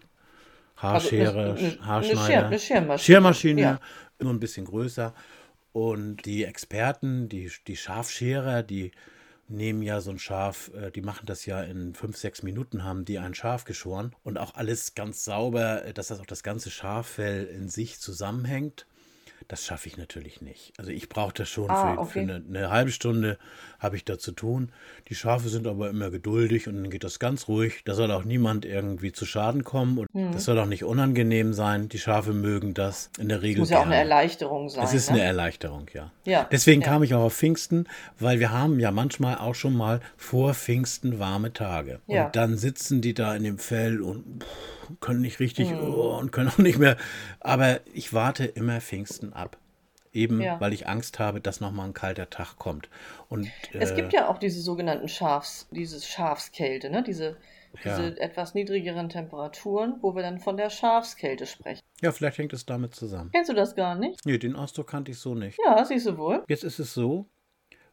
Haarschere, 0.78 1.52
Also 1.52 1.66
eine- 1.66 1.86
Haarschneider. 1.86 2.46
eine 2.48 2.58
Scher- 2.60 2.78
eine. 2.78 3.00
Schermaschine, 3.00 3.62
Ja. 3.62 3.80
immer 4.20 4.32
ein 4.32 4.40
bisschen 4.40 4.66
größer. 4.66 5.14
Und 5.74 6.26
die 6.26 6.44
Experten, 6.44 7.30
die, 7.30 7.52
die 7.68 7.78
Schafscherer, 7.78 8.64
die 8.64 8.92
nehmen 9.50 9.82
ja 9.82 10.02
so 10.02 10.12
ein 10.12 10.20
Schaf, 10.20 10.72
äh, 10.76 10.92
die 10.92 11.02
machen 11.02 11.26
das 11.26 11.46
ja 11.46 11.62
in 11.62 11.94
fünf, 11.94 12.18
sechs 12.18 12.44
Minuten, 12.44 12.84
haben 12.84 13.06
die 13.06 13.18
ein 13.20 13.34
Schaf 13.34 13.64
geschoren 13.64 14.14
und 14.24 14.38
auch 14.38 14.56
alles 14.56 14.94
ganz 14.96 15.24
sauber, 15.24 15.86
äh, 15.86 15.94
dass 15.94 16.08
das 16.08 16.20
auch 16.20 16.26
das 16.26 16.44
ganze 16.44 16.70
Schaffell 16.70 17.46
in 17.46 17.70
sich 17.70 18.00
zusammenhängt. 18.00 18.88
Das 19.48 19.64
schaffe 19.66 19.88
ich 19.88 19.96
natürlich 19.98 20.42
nicht. 20.42 20.74
Also 20.78 20.92
ich 20.92 21.08
brauche 21.08 21.34
das 21.34 21.48
schon 21.48 21.70
Ah, 21.70 21.94
für, 21.94 22.00
okay. 22.02 22.12
für 22.12 22.20
eine, 22.20 22.44
eine 22.46 22.70
halbe 22.70 22.92
Stunde 22.92 23.38
habe 23.80 23.96
ich 23.96 24.06
da 24.06 24.18
zu 24.18 24.32
tun. 24.32 24.70
Die 25.10 25.16
Schafe 25.16 25.50
sind 25.50 25.68
aber 25.68 25.90
immer 25.90 26.10
geduldig 26.10 26.68
und 26.68 26.76
dann 26.76 26.90
geht 26.90 27.04
das 27.04 27.20
ganz 27.20 27.48
ruhig. 27.48 27.82
Da 27.86 27.94
soll 27.94 28.12
auch 28.12 28.24
niemand 28.24 28.66
irgendwie 28.66 29.12
zu 29.12 29.26
Schaden 29.26 29.64
kommen 29.64 29.98
und 29.98 30.08
Hm. 30.14 30.32
das 30.32 30.46
soll 30.46 30.58
auch 30.60 30.66
nicht 30.66 30.84
unangenehm 30.84 31.54
sein. 31.54 31.90
Die 31.90 32.00
Schafe 32.00 32.34
mögen 32.34 32.74
das 32.74 33.10
in 33.20 33.30
der 33.30 33.42
Regel 33.42 33.60
Muss 33.60 33.70
ja 33.70 33.80
auch 33.80 33.86
eine. 33.86 33.96
Erleichterung 33.96 34.70
sein. 34.70 34.84
Es 34.84 34.94
ist 34.94 35.10
ne? 35.10 35.18
eine 35.18 35.26
Erleichterung, 35.26 35.88
ja. 35.94 36.12
Ja, 36.26 36.48
Deswegen 36.52 36.82
ja. 36.82 36.88
kam 36.88 37.04
ich 37.04 37.14
auch 37.14 37.24
auf 37.24 37.34
Pfingsten, 37.36 37.88
weil 38.20 38.40
wir 38.40 38.52
haben 38.52 38.80
ja 38.80 38.92
manchmal 38.92 39.38
auch 39.38 39.56
schon 39.56 39.76
mal 39.76 40.00
vor 40.18 40.54
Pfingsten 40.54 41.20
warme 41.20 41.54
Tage. 41.54 42.00
Ja. 42.08 42.26
Und 42.28 42.36
dann 42.36 42.58
sitzen 42.58 43.02
die 43.02 43.14
da 43.14 43.36
in 43.36 43.44
dem 43.44 43.58
Fell 43.60 44.02
und 44.02 44.44
pff, 44.44 45.00
können 45.02 45.22
nicht 45.22 45.40
richtig 45.40 45.70
Mhm. 45.72 45.80
oh, 45.82 46.18
und 46.18 46.32
können 46.32 46.50
auch 46.50 46.58
nicht 46.58 46.80
mehr. 46.80 46.98
Aber 47.40 47.82
ich 47.94 48.14
warte 48.14 48.46
immer 48.46 48.80
Pfingsten 48.82 49.34
ab. 49.34 49.58
Eben, 50.14 50.42
Ja. 50.42 50.60
weil 50.60 50.74
ich 50.74 50.88
Angst 50.88 51.20
habe, 51.20 51.42
dass 51.42 51.60
nochmal 51.62 51.88
ein 51.88 51.94
kalter 51.94 52.30
Tag 52.30 52.56
kommt. 52.58 52.90
Und 53.30 53.50
Es 53.74 53.92
äh, 53.92 53.96
gibt 53.96 54.14
ja 54.14 54.30
auch 54.30 54.38
diese 54.38 54.62
sogenannten 54.62 55.08
Schafs, 55.08 55.68
dieses 55.72 56.08
Schafskälte, 56.08 56.90
ne? 56.90 57.04
Diese 57.04 57.38
Diese 57.84 58.08
Ja. 58.08 58.16
etwas 58.24 58.56
niedrigeren 58.56 59.10
Temperaturen, 59.10 59.98
wo 60.02 60.16
wir 60.16 60.24
dann 60.24 60.40
von 60.40 60.58
der 60.58 60.70
Schafskälte 60.72 61.46
sprechen. 61.46 61.82
Ja, 62.02 62.12
vielleicht 62.12 62.38
hängt 62.40 62.54
es 62.54 62.66
damit 62.66 62.96
zusammen. 62.96 63.30
Kennst 63.34 63.50
du 63.52 63.54
das 63.54 63.76
gar 63.76 63.94
nicht? 63.96 64.26
Nee, 64.26 64.38
den 64.40 64.56
Ausdruck 64.56 64.88
kannte 64.88 65.12
ich 65.12 65.20
so 65.20 65.36
nicht. 65.36 65.60
Ja, 65.64 65.84
siehst 65.86 66.08
du 66.08 66.18
wohl. 66.18 66.44
Jetzt 66.48 66.64
ist 66.64 66.80
es 66.80 66.94
so, 66.94 67.28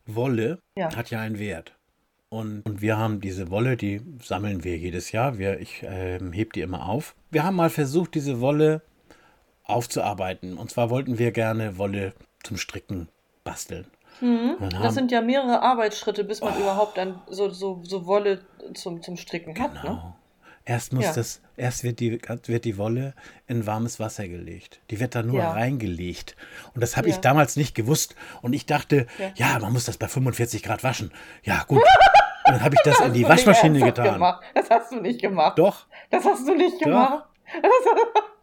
Wolle 0.06 0.58
Ja. 0.78 0.94
hat 0.94 1.10
ja 1.10 1.20
einen 1.20 1.38
Wert. 1.38 1.74
Und, 2.30 2.62
und 2.66 2.80
wir 2.80 2.96
haben 2.96 3.20
diese 3.20 3.50
Wolle, 3.50 3.76
die 3.76 4.00
sammeln 4.22 4.64
wir 4.64 4.76
jedes 4.78 5.12
Jahr. 5.12 5.38
Wir, 5.38 5.60
ich 5.60 5.82
ähm, 5.86 6.32
heb 6.32 6.52
die 6.52 6.62
immer 6.62 6.88
auf. 6.88 7.14
Wir 7.30 7.44
haben 7.44 7.56
mal 7.56 7.70
versucht, 7.70 8.14
diese 8.14 8.40
Wolle 8.40 8.80
aufzuarbeiten. 9.64 10.56
Und 10.58 10.70
zwar 10.70 10.90
wollten 10.90 11.18
wir 11.18 11.32
gerne 11.32 11.78
Wolle 11.78 12.12
zum 12.42 12.56
Stricken 12.56 13.08
basteln. 13.44 13.86
Dann 14.20 14.70
Das 14.80 14.94
sind 14.94 15.10
ja 15.10 15.20
mehrere 15.20 15.60
Arbeitsschritte, 15.62 16.22
bis 16.24 16.40
man 16.40 16.56
überhaupt 16.58 16.96
dann 16.96 17.20
so, 17.28 17.50
so, 17.50 17.80
so 17.82 18.06
Wolle 18.06 18.42
zum, 18.74 19.02
zum 19.02 19.16
Stricken 19.16 19.58
hat. 19.58 19.74
Ne? 19.74 19.80
Genau. 19.82 20.16
Erst 20.66 20.92
muss 20.94 21.04
Ja. 21.04 21.12
das, 21.12 21.42
erst 21.56 21.82
wird 21.84 22.00
die, 22.00 22.20
wird 22.46 22.64
die 22.64 22.78
Wolle 22.78 23.14
in 23.48 23.66
warmes 23.66 24.00
Wasser 24.00 24.26
gelegt. 24.28 24.80
Die 24.90 24.98
wird 25.00 25.14
da 25.14 25.22
nur 25.22 25.40
Ja. 25.40 25.50
reingelegt. 25.50 26.36
Und 26.74 26.80
das 26.80 26.96
habe 26.96 27.08
ich 27.08 27.16
Ja. 27.16 27.20
damals 27.22 27.56
nicht 27.56 27.74
gewusst. 27.74 28.14
Und 28.40 28.52
ich 28.54 28.64
dachte, 28.66 29.06
Ja. 29.34 29.58
man 29.58 29.72
muss 29.72 29.84
das 29.84 29.98
bei 29.98 30.08
45 30.08 30.62
Grad 30.62 30.82
waschen. 30.84 31.12
Ja, 31.42 31.64
gut. 31.66 31.82
Und 32.46 32.52
dann 32.54 32.62
habe 32.62 32.76
ich 32.76 32.80
das 32.84 33.00
in 33.00 33.12
die 33.12 33.28
Waschmaschine 33.28 33.80
getan. 33.80 34.14
Gemacht. 34.14 34.42
Das 34.54 34.70
hast 34.70 34.92
du 34.92 35.00
nicht 35.00 35.20
gemacht. 35.20 35.58
Doch, 35.58 35.86
Das 36.10 36.24
hast 36.24 36.46
du 36.48 36.54
nicht 36.54 36.78
gemacht. 36.80 37.24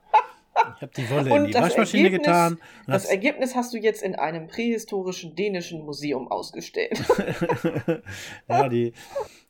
ich 0.76 0.82
habe 0.82 0.92
die 0.96 1.10
Wolle 1.10 1.30
in 1.30 1.32
Und 1.32 1.46
die 1.48 1.52
das 1.54 1.64
Waschmaschine 1.64 2.10
Ergebnis- 2.10 2.26
getan. 2.28 2.58
Das 2.88 3.04
das, 3.04 3.12
Ergebnis 3.12 3.56
hast 3.56 3.74
du 3.74 3.78
jetzt 3.78 4.04
in 4.04 4.16
einem 4.16 4.48
prähistorischen 4.48 5.36
dänischen 5.36 5.86
Museum 5.86 6.30
ausgestellt. 6.32 7.00
ja, 8.48 8.70
die, 8.70 8.94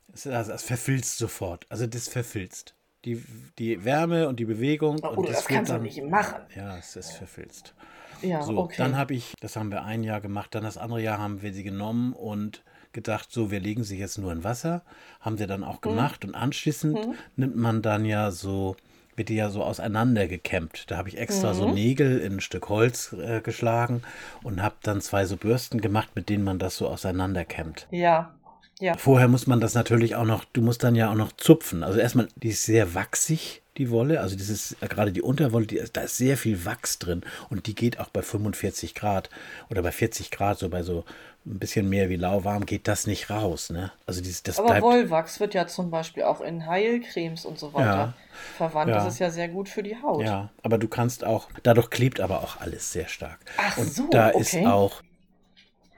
das, 0.08 0.22
das, 0.24 0.48
das 0.48 0.62
verfilzt 0.62 1.18
sofort. 1.18 1.66
Also 1.68 1.86
das 1.86 2.08
verfilzt. 2.08 2.74
Die, 3.04 3.22
die 3.58 3.84
Wärme 3.84 4.28
und 4.28 4.38
die 4.38 4.44
Bewegung. 4.44 5.00
Oh, 5.02 5.08
und 5.08 5.28
das 5.28 5.38
wird 5.48 5.48
kannst 5.48 5.72
du 5.72 5.78
nicht 5.78 6.02
machen. 6.04 6.42
Ja, 6.54 6.78
es 6.78 6.94
ist 6.96 7.12
verfilzt. 7.12 7.74
Ja, 8.22 8.42
So, 8.42 8.56
okay. 8.58 8.76
dann 8.78 8.96
habe 8.96 9.14
ich, 9.14 9.34
das 9.40 9.56
haben 9.56 9.72
wir 9.72 9.82
ein 9.82 10.04
Jahr 10.04 10.20
gemacht, 10.20 10.54
dann 10.54 10.62
das 10.62 10.78
andere 10.78 11.02
Jahr 11.02 11.18
haben 11.18 11.42
wir 11.42 11.52
sie 11.52 11.64
genommen 11.64 12.12
und 12.12 12.62
gedacht, 12.92 13.32
so, 13.32 13.50
wir 13.50 13.58
legen 13.58 13.82
sie 13.82 13.98
jetzt 13.98 14.18
nur 14.18 14.30
in 14.30 14.44
Wasser. 14.44 14.84
Haben 15.18 15.40
wir 15.40 15.48
dann 15.48 15.64
auch 15.64 15.76
Mhm. 15.78 15.80
gemacht 15.80 16.24
und 16.24 16.36
anschließend 16.36 17.00
nimmt 17.34 17.56
man 17.56 17.82
dann 17.82 18.04
ja 18.04 18.30
so, 18.30 18.76
wird 19.16 19.28
die 19.28 19.34
ja 19.36 19.50
so 19.50 19.62
auseinander 19.62 20.26
gekämmt. 20.28 20.84
Da 20.90 20.96
habe 20.96 21.08
ich 21.08 21.18
extra 21.18 21.52
Mhm. 21.52 21.56
so 21.56 21.70
Nägel 21.70 22.18
in 22.20 22.34
ein 22.34 22.40
Stück 22.40 22.68
Holz 22.68 23.12
äh, 23.12 23.40
geschlagen 23.40 24.02
und 24.42 24.62
habe 24.62 24.76
dann 24.82 25.00
zwei 25.00 25.24
so 25.26 25.36
Bürsten 25.36 25.80
gemacht, 25.80 26.10
mit 26.14 26.28
denen 26.28 26.44
man 26.44 26.58
das 26.58 26.76
so 26.76 26.88
auseinander 26.88 27.44
kämmt. 27.44 27.86
ja, 27.90 28.34
ja. 28.80 28.96
Vorher 28.96 29.28
muss 29.28 29.46
man 29.46 29.60
das 29.60 29.74
natürlich 29.74 30.16
auch 30.16 30.24
noch, 30.24 30.44
du 30.44 30.60
musst 30.60 30.82
dann 30.82 30.96
ja 30.96 31.08
auch 31.08 31.14
noch 31.14 31.30
zupfen. 31.36 31.84
Also 31.84 32.00
erstmal, 32.00 32.26
die 32.34 32.48
ist 32.48 32.64
sehr 32.64 32.94
wachsig, 32.94 33.62
die 33.76 33.90
Wolle. 33.90 34.20
Also 34.20 34.34
dieses, 34.34 34.72
äh, 34.80 34.88
gerade 34.88 35.12
die 35.12 35.22
Unterwolle, 35.22 35.66
die, 35.66 35.80
da 35.92 36.00
ist 36.00 36.16
sehr 36.16 36.36
viel 36.36 36.64
Wachs 36.64 36.98
drin. 36.98 37.20
Und 37.48 37.68
die 37.68 37.76
geht 37.76 38.00
auch 38.00 38.08
bei 38.08 38.22
45 38.22 38.96
Grad 38.96 39.30
oder 39.70 39.82
bei 39.82 39.92
40 39.92 40.32
Grad, 40.32 40.58
so 40.58 40.68
bei 40.68 40.82
so 40.82 41.04
ein 41.44 41.58
bisschen 41.58 41.88
mehr 41.88 42.08
wie 42.08 42.16
lauwarm, 42.16 42.66
geht 42.66 42.86
das 42.86 43.06
nicht 43.06 43.28
raus. 43.30 43.70
Ne? 43.70 43.90
Also 44.06 44.20
dieses, 44.20 44.42
das 44.44 44.58
Aber 44.58 44.68
bleibt. 44.68 44.82
Wollwachs 44.82 45.40
wird 45.40 45.54
ja 45.54 45.66
zum 45.66 45.90
Beispiel 45.90 46.22
auch 46.22 46.40
in 46.40 46.66
Heilcremes 46.66 47.44
und 47.44 47.58
so 47.58 47.74
weiter 47.74 47.84
Ja. 47.86 48.14
verwandt. 48.56 48.90
Ja. 48.90 48.96
Das 48.96 49.06
ist 49.14 49.18
ja 49.18 49.30
sehr 49.30 49.48
gut 49.48 49.68
für 49.68 49.82
die 49.82 50.00
Haut. 50.00 50.22
Ja, 50.24 50.50
aber 50.62 50.78
du 50.78 50.86
kannst 50.88 51.24
auch, 51.24 51.48
dadurch 51.64 51.90
klebt 51.90 52.20
aber 52.20 52.42
auch 52.42 52.60
alles 52.60 52.92
sehr 52.92 53.08
stark. 53.08 53.40
Ach 53.56 53.76
Und 53.78 53.92
so, 53.92 54.06
da 54.10 54.28
okay. 54.28 54.38
ist 54.40 54.56
auch, 54.66 55.02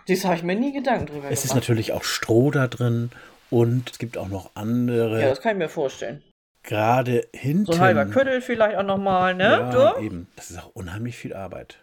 Das 0.08 0.24
habe 0.24 0.36
ich 0.36 0.42
mir 0.42 0.54
nie 0.56 0.72
Gedanken 0.72 1.06
drüber 1.06 1.30
es 1.30 1.44
ist 1.44 1.50
gemacht. 1.50 1.56
natürlich 1.68 1.92
auch 1.92 2.04
Stroh 2.04 2.50
da 2.50 2.66
drin 2.66 3.10
und 3.50 3.90
es 3.90 3.98
gibt 3.98 4.16
auch 4.16 4.28
noch 4.28 4.50
andere, 4.54 5.20
Ja, 5.20 5.28
das 5.28 5.40
kann 5.42 5.52
ich 5.52 5.58
mir 5.58 5.68
vorstellen. 5.68 6.22
gerade 6.62 7.26
hinten. 7.34 7.66
So 7.66 7.72
ein 7.74 7.80
halber 7.80 8.06
Köttel 8.06 8.40
vielleicht 8.40 8.76
auch 8.78 8.82
nochmal, 8.82 9.34
ne? 9.34 9.44
Ja, 9.44 9.72
so? 9.72 9.98
eben. 10.00 10.26
Das 10.36 10.50
ist 10.50 10.58
auch 10.58 10.70
unheimlich 10.74 11.16
viel 11.18 11.34
Arbeit. 11.34 11.78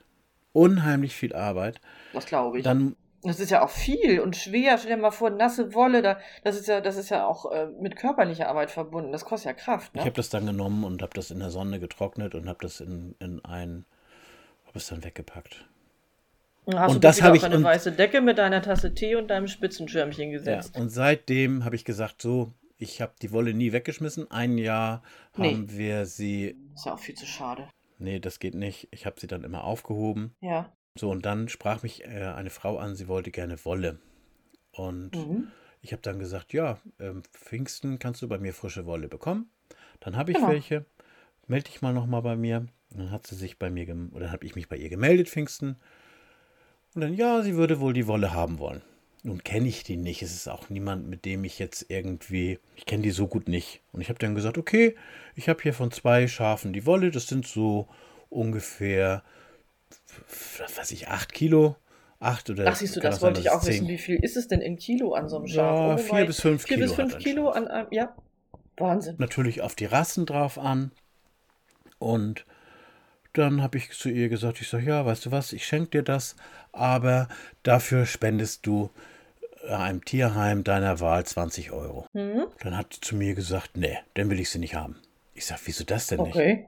Unheimlich 0.53 1.15
viel 1.15 1.33
Arbeit. 1.35 1.79
Das 2.13 2.25
glaube 2.25 2.57
ich. 2.57 2.63
Dann, 2.63 2.95
Das 3.23 3.39
ist 3.39 3.51
ja 3.51 3.63
auch 3.63 3.69
viel 3.69 4.19
und 4.19 4.35
schwer. 4.35 4.77
Stell 4.77 4.95
dir 4.95 5.01
mal 5.01 5.11
vor, 5.11 5.29
nasse 5.29 5.73
Wolle, 5.75 6.01
da, 6.01 6.19
das 6.43 6.55
ist 6.59 6.67
ja, 6.67 6.81
das 6.81 6.97
ist 6.97 7.09
ja 7.09 7.25
auch 7.27 7.51
äh, 7.51 7.67
mit 7.79 7.95
körperlicher 7.95 8.47
Arbeit 8.49 8.71
verbunden. 8.71 9.11
Das 9.11 9.25
kostet 9.25 9.45
ja 9.47 9.53
Kraft, 9.53 9.91
ich 9.93 9.99
ne? 9.99 10.05
habe 10.05 10.15
das 10.15 10.29
dann 10.29 10.45
genommen 10.47 10.83
und 10.83 11.01
habe 11.01 11.13
das 11.13 11.29
in 11.31 11.39
der 11.39 11.51
Sonne 11.51 11.79
getrocknet 11.79 12.33
und 12.35 12.47
habe 12.49 12.59
das 12.61 12.79
in, 12.81 13.15
in 13.19 13.43
ein, 13.45 13.85
habe 14.65 14.79
es 14.79 14.87
dann 14.87 15.03
weggepackt. 15.03 15.67
Hast 16.67 16.89
und 16.89 16.95
du 16.95 16.99
das 16.99 17.17
das 17.17 17.17
wieder 17.17 17.25
hab 17.27 17.31
auf 17.31 17.37
ich- 17.37 17.43
eine 17.45 17.63
weiße 17.63 17.91
Decke 17.91 18.21
mit 18.21 18.37
deiner 18.37 18.61
Tasse 18.61 18.93
Tee 18.93 19.15
und 19.15 19.27
deinem 19.29 19.47
Spitzenschirmchen 19.47 20.31
Ja, 20.31 20.37
gesetzt. 20.37 20.77
und 20.77 20.89
seitdem 20.89 21.65
habe 21.65 21.75
ich 21.75 21.85
gesagt, 21.85 22.21
so, 22.21 22.53
ich 22.77 23.01
habe 23.01 23.13
die 23.21 23.31
Wolle 23.31 23.53
nie 23.53 23.71
weggeschmissen. 23.71 24.29
Ein 24.31 24.57
Jahr 24.57 25.03
Nee. 25.37 25.53
haben 25.53 25.71
wir 25.71 26.05
sie, 26.05 26.55
Ist 26.75 26.85
ja 26.85 26.93
auch 26.93 26.99
viel 26.99 27.15
zu 27.15 27.25
schade. 27.25 27.67
nee, 27.99 28.19
das 28.19 28.39
geht 28.39 28.55
nicht. 28.55 28.87
Ich 28.91 29.05
habe 29.05 29.19
sie 29.19 29.27
dann 29.27 29.43
immer 29.43 29.63
aufgehoben. 29.63 30.33
Ja. 30.39 30.71
So, 30.97 31.09
und 31.09 31.25
dann 31.25 31.47
sprach 31.49 31.83
mich 31.83 32.03
äh, 32.03 32.25
eine 32.35 32.49
Frau 32.49 32.77
an, 32.77 32.95
sie 32.95 33.07
wollte 33.07 33.31
gerne 33.31 33.63
Wolle. 33.65 33.99
Und 34.71 35.11
Mhm. 35.15 35.47
Ich 35.83 35.93
habe 35.93 36.03
dann 36.03 36.19
gesagt, 36.19 36.53
ja, 36.53 36.77
ähm, 36.99 37.23
Pfingsten 37.33 37.97
kannst 37.97 38.21
du 38.21 38.27
bei 38.27 38.37
mir 38.37 38.53
frische 38.53 38.85
Wolle 38.85 39.07
bekommen. 39.07 39.49
Dann 39.99 40.15
habe 40.15 40.29
ich 40.31 40.37
Genau. 40.37 40.49
welche. 40.49 40.85
Melde 41.47 41.71
dich 41.71 41.81
mal 41.81 41.91
nochmal 41.91 42.21
bei 42.21 42.35
mir. 42.35 42.67
Und 42.91 42.99
dann 42.99 43.09
hat 43.11 43.25
sie 43.25 43.33
sich 43.35 43.57
bei 43.57 43.71
mir, 43.71 43.87
oder 44.13 44.31
habe 44.31 44.45
ich 44.45 44.53
mich 44.55 44.69
bei 44.69 44.77
ihr 44.77 44.89
gemeldet, 44.89 45.27
Pfingsten. 45.27 45.77
Und 46.93 47.01
dann, 47.01 47.15
ja, 47.15 47.41
sie 47.41 47.55
würde 47.55 47.79
wohl 47.79 47.93
die 47.93 48.05
Wolle 48.05 48.31
haben 48.31 48.59
wollen. 48.59 48.83
Nun 49.23 49.43
kenne 49.43 49.67
ich 49.67 49.83
die 49.83 49.97
nicht. 49.97 50.21
Es 50.21 50.35
ist 50.35 50.47
auch 50.47 50.69
niemand, 50.69 51.07
mit 51.07 51.25
dem 51.25 51.43
ich 51.45 51.57
jetzt 51.57 51.85
irgendwie, 51.89 52.59
ich 52.75 52.85
kenne 52.85 53.01
die 53.01 53.09
so 53.11 53.27
gut 53.27 53.47
nicht. 53.47 53.81
Und 53.91 54.01
ich 54.01 54.09
habe 54.09 54.19
dann 54.19 54.35
gesagt, 54.35 54.59
okay, 54.59 54.95
ich 55.35 55.49
habe 55.49 55.63
hier 55.63 55.73
von 55.73 55.89
zwei 55.89 56.27
Schafen 56.27 56.73
die 56.73 56.85
Wolle. 56.85 57.09
Das 57.09 57.25
sind 57.25 57.47
so 57.47 57.87
ungefähr, 58.29 59.23
was 60.59 60.77
weiß 60.77 60.91
ich, 60.91 61.07
acht 61.09 61.33
Kilo. 61.33 61.75
Acht 62.19 62.49
oder 62.51 62.67
Ach, 62.67 62.75
siehst 62.75 62.95
du, 62.95 62.99
das 62.99 63.15
sein, 63.15 63.21
wollte 63.29 63.41
ich 63.41 63.49
auch 63.49 63.61
es 63.63 63.67
wissen. 63.69 63.85
zehn- 63.87 63.89
Wie 63.89 63.97
viel 63.97 64.15
ist 64.23 64.37
es 64.37 64.47
denn 64.47 64.61
in 64.61 64.77
Kilo 64.77 65.13
an 65.13 65.27
so 65.27 65.37
einem 65.37 65.47
Schaf? 65.47 65.57
Ja, 65.57 65.93
Oh, 65.95 65.97
vier 65.97 66.09
wobei- 66.09 66.25
bis 66.25 66.39
fünf 66.41 66.63
Vier 66.67 66.75
Kilo 66.77 66.87
bis 66.87 66.95
fünf 66.95 67.13
hat 67.13 67.19
ein 67.19 67.23
Kilo 67.23 67.49
an 67.49 67.67
einem, 67.67 67.87
ja. 67.91 68.15
Wahnsinn. 68.77 69.15
natürlich 69.17 69.61
auf 69.61 69.73
die 69.75 69.85
Rassen 69.85 70.25
drauf 70.27 70.57
an. 70.59 70.91
Und 71.99 72.45
dann 73.33 73.61
habe 73.61 73.77
ich 73.77 73.91
zu 73.91 74.09
ihr 74.09 74.29
gesagt, 74.29 74.61
ich 74.61 74.69
sage, 74.69 74.85
ja, 74.85 75.05
weißt 75.05 75.25
du 75.25 75.31
was, 75.31 75.53
ich 75.53 75.65
schenke 75.65 75.89
dir 75.91 76.03
das, 76.03 76.35
aber 76.71 77.27
dafür 77.63 78.05
spendest 78.05 78.65
du 78.65 78.89
äh, 79.63 79.73
einem 79.73 80.03
Tierheim 80.05 80.63
deiner 80.63 80.99
Wahl 80.99 81.25
20 81.25 81.71
Euro. 81.71 82.05
Mhm. 82.13 82.45
Dann 82.59 82.77
hat 82.77 82.93
sie 82.93 83.01
zu 83.01 83.15
mir 83.15 83.33
gesagt, 83.35 83.77
nee, 83.77 83.97
dann 84.15 84.29
will 84.29 84.39
ich 84.39 84.49
sie 84.49 84.59
nicht 84.59 84.75
haben. 84.75 84.97
Ich 85.33 85.45
sage, 85.45 85.61
wieso 85.65 85.83
das 85.85 86.07
denn 86.07 86.21
nicht? 86.21 86.35
Okay. 86.35 86.67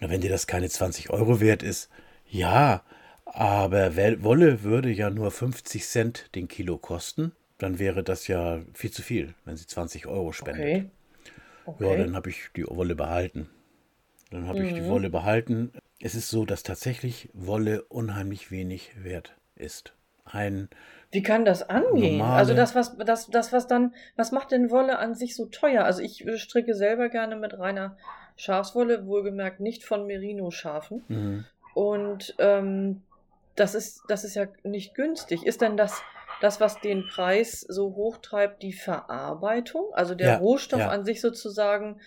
Na, 0.00 0.10
wenn 0.10 0.20
dir 0.20 0.30
das 0.30 0.46
keine 0.46 0.68
20 0.68 1.10
Euro 1.10 1.40
wert 1.40 1.62
ist, 1.62 1.88
ja, 2.32 2.82
aber 3.26 3.94
Wolle 4.24 4.62
würde 4.62 4.90
ja 4.90 5.10
nur 5.10 5.30
50 5.30 5.86
Cent 5.86 6.34
den 6.34 6.48
Kilo 6.48 6.78
kosten, 6.78 7.32
dann 7.58 7.78
wäre 7.78 8.02
das 8.02 8.26
ja 8.28 8.60
viel 8.74 8.90
zu 8.90 9.02
viel, 9.02 9.34
wenn 9.44 9.56
sie 9.56 9.66
20 9.66 10.06
Euro 10.06 10.32
spendet. 10.32 10.80
Okay. 10.80 10.90
Ja, 11.78 11.96
Okay. 11.96 11.96
dann 11.96 12.16
habe 12.16 12.30
ich 12.30 12.50
die 12.56 12.66
Wolle 12.66 12.94
behalten. 12.94 13.50
Dann 14.30 14.46
habe 14.48 14.62
ich 14.64 14.74
die 14.74 14.82
Mhm. 14.82 14.88
Wolle 14.88 15.10
behalten. 15.10 15.72
Es 16.00 16.14
ist 16.14 16.30
so, 16.30 16.44
dass 16.46 16.62
tatsächlich 16.64 17.30
Wolle 17.34 17.84
unheimlich 17.84 18.50
wenig 18.50 18.92
wert 19.04 19.36
ist. 19.56 19.94
Ein, 20.24 20.68
Wie 21.12 21.22
kann 21.22 21.44
das 21.44 21.62
angehen? 21.68 22.32
Also 22.32 22.54
das, 22.54 22.74
was, 22.74 22.96
das, 22.98 23.28
das, 23.28 23.52
was 23.52 23.68
dann, 23.68 23.94
was 24.16 24.32
macht 24.32 24.50
denn 24.50 24.70
Wolle 24.70 24.98
an 24.98 25.14
sich 25.14 25.36
so 25.36 25.46
teuer? 25.46 25.84
Also 25.84 26.02
ich 26.02 26.26
äh, 26.26 26.38
stricke 26.38 26.74
selber 26.74 27.08
gerne 27.08 27.36
mit 27.36 27.56
reiner 27.58 27.96
Schafswolle, 28.36 29.06
wohlgemerkt 29.06 29.60
nicht 29.60 29.84
von 29.84 30.06
Merino-Schafen. 30.06 31.06
mh, 31.08 31.44
Und 31.74 32.34
ähm, 32.38 33.02
das 33.56 33.74
ist, 33.74 34.02
das 34.08 34.24
ist 34.24 34.34
ja 34.34 34.46
nicht 34.62 34.94
günstig. 34.94 35.44
Ist 35.44 35.60
denn 35.60 35.76
das, 35.76 36.02
das, 36.40 36.60
was 36.60 36.80
den 36.80 37.06
Preis 37.06 37.60
so 37.60 37.94
hoch 37.94 38.18
treibt, 38.18 38.62
die 38.62 38.72
Verarbeitung? 38.72 39.86
Also 39.92 40.14
der 40.14 40.28
Ja, 40.28 40.36
Rohstoff 40.38 40.80
ja. 40.80 40.88
an 40.88 41.04
sich 41.04 41.20
sozusagen 41.20 42.00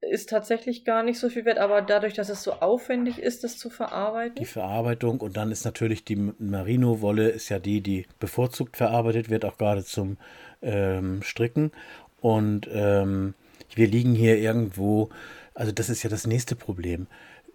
ist 0.00 0.28
tatsächlich 0.28 0.84
gar 0.84 1.02
nicht 1.02 1.18
so 1.18 1.28
viel 1.28 1.44
wert, 1.44 1.58
aber 1.58 1.82
dadurch, 1.82 2.14
dass 2.14 2.28
es 2.28 2.42
so 2.42 2.52
aufwendig 2.52 3.18
ist, 3.18 3.44
das 3.44 3.58
zu 3.58 3.70
verarbeiten. 3.70 4.36
die 4.36 4.44
Verarbeitung 4.44 5.20
und 5.20 5.36
dann 5.36 5.50
ist 5.50 5.64
natürlich 5.64 6.04
die 6.04 6.16
Merino-Wolle 6.16 7.28
ist 7.28 7.48
ja 7.48 7.58
die, 7.58 7.80
die 7.80 8.06
bevorzugt 8.20 8.76
verarbeitet 8.76 9.30
wird, 9.30 9.44
auch 9.44 9.58
gerade 9.58 9.84
zum 9.84 10.18
ähm, 10.62 11.22
Stricken. 11.22 11.72
Und 12.20 12.68
ähm, 12.72 13.34
wir 13.74 13.86
liegen 13.86 14.14
hier 14.14 14.38
irgendwo, 14.38 15.10
also 15.54 15.72
das 15.72 15.88
ist 15.88 16.02
ja 16.02 16.10
das 16.10 16.26
nächste 16.26 16.56
Problem. 16.56 17.06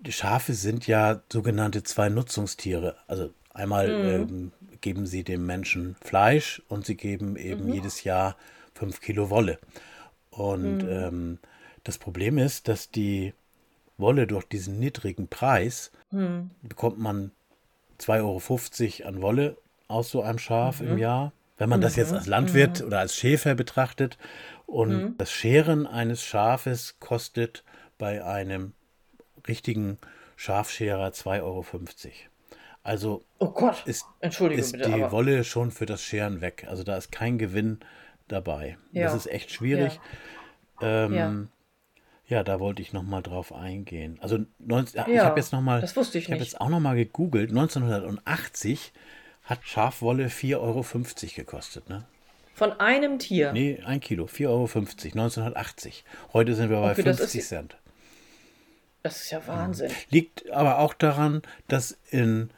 Die 0.01 0.11
Schafe 0.11 0.53
sind 0.53 0.87
ja 0.87 1.21
sogenannte 1.31 1.83
zwei 1.83 2.09
Nutzungstiere. 2.09 2.95
Also 3.07 3.31
einmal 3.53 3.89
Mhm. 3.89 4.03
ähm, 4.03 4.51
geben 4.81 5.05
sie 5.05 5.23
dem 5.23 5.45
Menschen 5.45 5.95
Fleisch 6.01 6.61
und 6.67 6.85
sie 6.85 6.95
geben 6.95 7.35
eben 7.35 7.65
Mhm. 7.67 7.73
jedes 7.73 8.03
Jahr 8.03 8.35
fünf 8.73 8.99
Kilo 9.01 9.29
Wolle. 9.29 9.59
Und 10.31 10.83
Mhm. 10.83 10.89
ähm, 10.89 11.39
das 11.83 11.97
Problem 11.99 12.37
ist, 12.39 12.67
dass 12.67 12.89
die 12.89 13.33
Wolle 13.97 14.25
durch 14.25 14.45
diesen 14.45 14.79
niedrigen 14.79 15.27
Preis 15.27 15.91
Hm. 16.09 16.49
bekommt 16.63 16.97
man 16.97 17.31
2,50 17.99 19.03
Euro 19.03 19.07
an 19.09 19.21
Wolle 19.21 19.57
aus 19.87 20.09
so 20.09 20.23
einem 20.23 20.39
Schaf 20.39 20.81
Mhm. 20.81 20.87
im 20.87 20.97
Jahr. 20.97 21.31
wenn 21.57 21.69
man 21.69 21.79
das 21.81 21.95
jetzt 21.95 22.09
Mhm, 22.09 22.17
als 22.17 22.25
Landwirt 22.25 22.79
mhm. 22.79 22.87
oder 22.87 22.97
als 22.99 23.15
Schäfer 23.15 23.53
betrachtet. 23.53 24.17
Und 24.65 24.93
Mhm. 24.95 25.15
das 25.19 25.31
Scheren 25.31 25.85
eines 25.85 26.23
Schafes 26.23 26.95
kostet 26.99 27.63
bei 27.99 28.25
einem 28.25 28.73
richtigen 29.47 29.97
Schafscherer 30.35 31.09
2,50 31.09 31.41
Euro. 31.43 31.65
Also 32.83 33.23
Oh 33.37 33.49
Gott, 33.51 33.83
ist, 33.85 34.05
ist 34.21 34.39
bitte, 34.71 34.89
die 34.91 35.11
Wolle 35.11 35.43
schon 35.43 35.69
für 35.71 35.85
das 35.85 36.01
Scheren 36.03 36.41
weg. 36.41 36.65
Also 36.67 36.83
da 36.83 36.97
ist 36.97 37.11
kein 37.11 37.37
Gewinn 37.37 37.79
dabei. 38.27 38.77
Ja. 38.91 39.03
Das 39.03 39.13
ist 39.15 39.27
echt 39.27 39.51
schwierig. 39.51 39.99
Ähm, 40.81 41.13
Ja. 41.13 41.35
ja. 42.27 42.43
da 42.43 42.59
wollte 42.59 42.81
ich 42.81 42.91
noch 42.93 43.03
mal 43.03 43.21
drauf 43.21 43.53
eingehen. 43.53 44.17
Also 44.21 44.39
19, 44.59 45.01
ich 45.07 45.13
Ja, 45.13 45.25
habe 45.25 45.39
jetzt 45.39 45.51
noch 45.53 45.61
mal, 45.61 45.79
das 45.81 45.95
wusste 45.95 46.17
ich 46.17 46.31
habe 46.31 46.37
jetzt 46.41 46.59
auch 46.59 46.69
noch 46.69 46.79
mal 46.79 46.95
gegoogelt. 46.95 47.51
1980 47.51 48.93
hat 49.43 49.59
Schafwolle 49.63 50.27
4,50 50.29 50.57
Euro 50.59 50.83
gekostet. 51.35 51.89
Ne? 51.89 52.05
von 52.53 52.73
einem 52.79 53.17
Tier. 53.17 53.53
Nee, 53.53 53.79
ein 53.85 53.99
Kilo, 54.01 54.25
4,50 54.25 54.47
Euro, 54.49 54.63
1980. 54.65 56.03
Heute 56.33 56.53
sind 56.53 56.69
wir 56.69 56.79
bei 56.81 56.91
Okay, 56.91 57.01
das 57.03 57.17
50 57.17 57.39
ist- 57.41 57.49
Cent. 57.49 57.77
Das 59.03 59.23
ist 59.23 59.31
ja 59.31 59.45
Wahnsinn. 59.47 59.91
Liegt 60.09 60.49
aber 60.51 60.79
auch 60.79 60.93
daran, 60.93 61.41
dass 61.67 61.97
in 62.09 62.49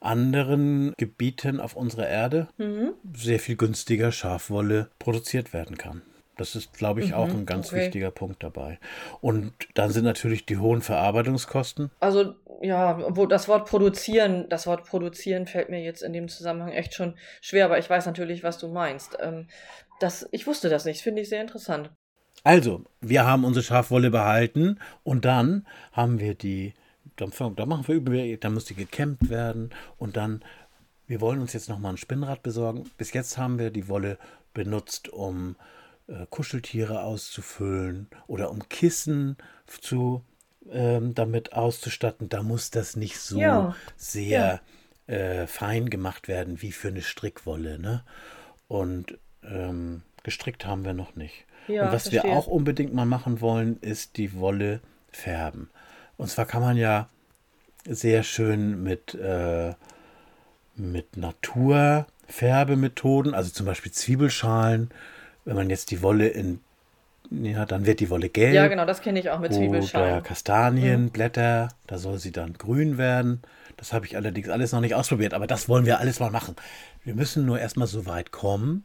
anderen 0.00 0.94
Gebieten 0.96 1.60
auf 1.60 1.76
unserer 1.76 2.08
Erde 2.08 2.48
Mhm. 2.56 2.94
sehr 3.14 3.38
viel 3.40 3.56
günstiger 3.56 4.12
Schafwolle 4.12 4.88
produziert 4.98 5.52
werden 5.52 5.76
kann. 5.76 6.02
Das 6.36 6.54
ist, 6.56 6.72
glaube 6.72 7.00
ich, 7.00 7.12
auch 7.12 7.28
ein 7.28 7.44
ganz 7.44 7.70
Mhm, 7.70 7.76
okay. 7.76 7.84
wichtiger 7.84 8.10
Punkt 8.10 8.42
dabei. 8.42 8.78
Und 9.20 9.52
dann 9.74 9.90
sind 9.90 10.04
natürlich 10.04 10.46
die 10.46 10.56
hohen 10.56 10.80
Verarbeitungskosten. 10.80 11.90
Also, 12.00 12.34
ja, 12.62 13.14
wo 13.14 13.26
das 13.26 13.46
Wort 13.46 13.68
produzieren, 13.68 14.48
das 14.48 14.66
Wort 14.66 14.84
produzieren 14.86 15.46
fällt 15.46 15.68
mir 15.68 15.82
jetzt 15.82 16.02
in 16.02 16.14
dem 16.14 16.28
Zusammenhang 16.28 16.72
echt 16.72 16.94
schon 16.94 17.14
schwer, 17.42 17.66
aber 17.66 17.78
ich 17.78 17.90
weiß 17.90 18.06
natürlich, 18.06 18.42
was 18.42 18.56
du 18.56 18.68
meinst. 18.68 19.18
Ähm, 19.20 19.48
das, 19.98 20.26
ich 20.32 20.46
wusste 20.46 20.70
das 20.70 20.86
nicht, 20.86 21.02
finde 21.02 21.20
ich 21.20 21.28
sehr 21.28 21.42
interessant. 21.42 21.90
Also, 22.42 22.84
wir 23.00 23.26
haben 23.26 23.44
unsere 23.44 23.64
Schafwolle 23.64 24.10
behalten 24.10 24.78
und 25.04 25.24
dann 25.24 25.66
haben 25.92 26.20
wir 26.20 26.34
die, 26.34 26.74
dann, 27.16 27.32
fang- 27.32 27.54
dann 27.56 27.68
machen 27.68 27.86
wir 27.86 27.94
über, 27.96 28.36
dann 28.38 28.54
muss 28.54 28.64
die 28.64 28.74
gekämmt 28.74 29.28
werden 29.28 29.70
und 29.98 30.16
dann, 30.16 30.42
wir 31.06 31.20
wollen 31.20 31.40
uns 31.40 31.52
jetzt 31.52 31.68
nochmal 31.68 31.92
ein 31.94 31.98
Spinnrad 31.98 32.42
besorgen. 32.42 32.90
Bis 32.96 33.12
jetzt 33.12 33.36
haben 33.36 33.58
wir 33.58 33.70
die 33.70 33.88
Wolle 33.88 34.16
benutzt, 34.54 35.08
um 35.08 35.56
äh, 36.06 36.26
Kuscheltiere 36.30 37.02
auszufüllen 37.02 38.08
oder 38.26 38.50
um 38.50 38.68
Kissen 38.68 39.36
zu, 39.66 40.24
ähm, 40.70 41.14
damit 41.14 41.52
auszustatten. 41.52 42.28
Da 42.28 42.42
muss 42.42 42.70
das 42.70 42.96
nicht 42.96 43.18
so 43.18 43.38
Ja, 43.38 43.76
sehr 43.96 44.60
äh, 45.08 45.46
fein 45.46 45.90
gemacht 45.90 46.28
werden 46.28 46.62
wie 46.62 46.72
für 46.72 46.88
eine 46.88 47.02
Strickwolle. 47.02 47.78
Ne? 47.78 48.04
Und 48.68 49.18
ähm, 49.42 50.02
gestrickt 50.22 50.64
haben 50.64 50.84
wir 50.84 50.94
noch 50.94 51.16
nicht. 51.16 51.44
Ja, 51.70 51.86
Und 51.86 51.92
was 51.92 52.12
wir 52.12 52.20
verstehe. 52.20 52.38
auch 52.38 52.46
unbedingt 52.46 52.94
mal 52.94 53.06
machen 53.06 53.40
wollen, 53.40 53.78
ist 53.80 54.16
die 54.16 54.34
Wolle 54.34 54.80
färben. 55.10 55.68
Und 56.16 56.28
zwar 56.28 56.44
kann 56.46 56.62
man 56.62 56.76
ja 56.76 57.08
sehr 57.86 58.22
schön 58.22 58.82
mit, 58.82 59.14
äh, 59.14 59.72
mit 60.76 61.16
Naturfärbemethoden, 61.16 63.34
also 63.34 63.50
zum 63.50 63.66
Beispiel 63.66 63.92
Zwiebelschalen, 63.92 64.90
wenn 65.44 65.56
man 65.56 65.70
jetzt 65.70 65.90
die 65.90 66.02
Wolle 66.02 66.28
in, 66.28 66.60
ja, 67.30 67.64
dann 67.64 67.86
wird 67.86 68.00
die 68.00 68.10
Wolle 68.10 68.28
gelb. 68.28 68.54
Ja, 68.54 68.68
genau, 68.68 68.84
das 68.86 69.00
kenne 69.00 69.18
ich 69.20 69.30
auch 69.30 69.40
mit 69.40 69.50
Oder 69.52 69.60
Zwiebelschalen. 69.60 70.22
Kastanienblätter, 70.22 71.68
da 71.86 71.98
soll 71.98 72.18
sie 72.18 72.32
dann 72.32 72.52
grün 72.54 72.98
werden. 72.98 73.40
Das 73.76 73.92
habe 73.94 74.04
ich 74.04 74.16
allerdings 74.16 74.48
alles 74.50 74.72
noch 74.72 74.80
nicht 74.80 74.94
ausprobiert, 74.94 75.32
aber 75.32 75.46
das 75.46 75.68
wollen 75.68 75.86
wir 75.86 76.00
alles 76.00 76.20
mal 76.20 76.30
machen. 76.30 76.54
Wir 77.02 77.14
müssen 77.14 77.46
nur 77.46 77.58
erstmal 77.58 77.86
so 77.86 78.04
weit 78.04 78.30
kommen, 78.30 78.84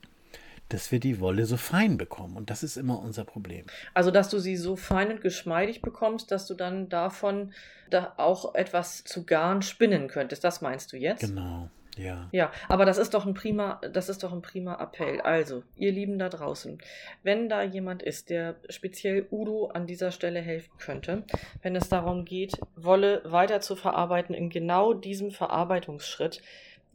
dass 0.70 0.92
wir 0.92 1.00
die 1.00 1.20
Wolle 1.20 1.46
so 1.46 1.58
fein 1.58 1.98
bekommen. 1.98 2.38
Und 2.38 2.50
das 2.50 2.64
ist 2.64 2.78
immer 2.78 3.00
unser 3.00 3.24
Problem. 3.24 3.66
Also, 3.94 4.12
dass 4.12 4.30
du 4.30 4.40
sie 4.40 4.58
so 4.58 4.76
fein 4.76 5.12
und 5.12 5.22
geschmeidig 5.22 5.82
bekommst, 5.82 6.32
dass 6.32 6.48
du 6.48 6.54
dann 6.54 6.90
davon 6.90 7.54
da 7.90 8.14
auch 8.18 8.56
etwas 8.56 9.04
zu 9.04 9.26
Garn 9.26 9.62
spinnen 9.62 10.08
könntest. 10.08 10.44
Das 10.44 10.62
meinst 10.62 10.92
du 10.92 10.98
jetzt? 10.98 11.22
Genau, 11.22 11.70
ja. 11.98 12.30
Ja, 12.32 12.52
aber 12.68 12.86
das 12.86 12.98
ist 12.98 13.14
doch 13.14 13.26
ein 13.26 13.36
prima, 13.36 13.80
das 13.92 14.10
ist 14.10 14.24
doch 14.24 14.34
ein 14.34 14.42
prima 14.42 14.76
Appell. 14.82 15.22
Also, 15.22 15.64
ihr 15.76 15.92
Lieben 15.92 16.18
da 16.18 16.30
draußen, 16.30 16.80
wenn 17.22 17.48
da 17.48 17.62
jemand 17.62 18.02
ist, 18.02 18.30
der 18.30 18.56
speziell 18.70 19.28
Udo 19.32 19.68
an 19.68 19.86
dieser 19.86 20.12
Stelle 20.12 20.42
helfen 20.42 20.72
könnte, 20.80 21.24
wenn 21.62 21.76
es 21.76 21.90
darum 21.90 22.26
geht, 22.26 22.58
Wolle 22.76 23.22
weiter 23.24 23.62
zu 23.62 23.76
verarbeiten 23.76 24.34
in 24.34 24.50
genau 24.50 24.94
diesem 24.94 25.30
Verarbeitungsschritt, 25.30 26.42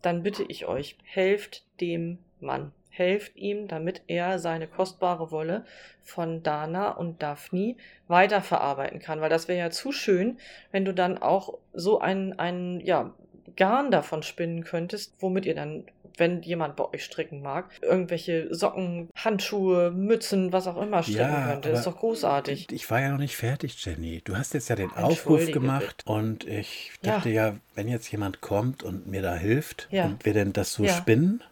dann 0.02 0.22
bitte 0.22 0.44
ich 0.48 0.66
euch, 0.66 0.96
helft 1.04 1.64
dem 1.80 2.18
Mann. 2.40 2.72
Helft 2.90 3.36
ihm, 3.36 3.68
damit 3.68 4.02
er 4.08 4.38
seine 4.38 4.66
kostbare 4.66 5.30
Wolle 5.30 5.64
von 6.02 6.42
Dana 6.42 6.90
und 6.90 7.22
Daphne 7.22 7.76
weiterverarbeiten 8.08 9.00
kann. 9.00 9.20
Weil 9.20 9.30
das 9.30 9.48
wäre 9.48 9.58
ja 9.58 9.70
zu 9.70 9.92
schön, 9.92 10.38
wenn 10.72 10.84
du 10.84 10.92
dann 10.92 11.18
auch 11.18 11.54
so 11.72 12.00
ein, 12.00 12.38
ein 12.38 12.80
ja, 12.80 13.14
Garn 13.56 13.90
davon 13.90 14.22
spinnen 14.22 14.64
könntest, 14.64 15.14
womit 15.18 15.46
ihr 15.46 15.54
dann, 15.54 15.84
wenn 16.16 16.42
jemand 16.42 16.76
bei 16.76 16.84
euch 16.92 17.04
stricken 17.04 17.42
mag, 17.42 17.70
irgendwelche 17.82 18.54
Socken, 18.54 19.10
Handschuhe, 19.16 19.90
Mützen, 19.90 20.52
was 20.52 20.66
auch 20.66 20.80
immer 20.80 21.02
stricken 21.02 21.18
Ja, 21.18 21.46
könnte. 21.46 21.70
Ist 21.70 21.86
doch 21.86 21.98
großartig. 21.98 22.68
Ich 22.72 22.90
war 22.90 23.00
ja 23.00 23.10
noch 23.10 23.18
nicht 23.18 23.36
fertig, 23.36 23.84
Jenny. 23.84 24.20
Du 24.24 24.36
hast 24.36 24.54
jetzt 24.54 24.68
ja 24.68 24.76
den 24.76 24.92
Aufruf 24.92 25.50
gemacht 25.50 26.02
und 26.06 26.46
ich 26.46 26.92
Ja. 27.02 27.12
dachte 27.12 27.30
ja, 27.30 27.56
wenn 27.74 27.88
jetzt 27.88 28.10
jemand 28.12 28.40
kommt 28.40 28.82
und 28.82 29.06
mir 29.06 29.22
da 29.22 29.34
hilft 29.34 29.88
Ja. 29.90 30.06
und 30.06 30.24
wir 30.24 30.32
denn 30.34 30.52
das 30.52 30.72
so 30.72 30.84
Ja. 30.84 30.92
spinnen, 30.92 31.42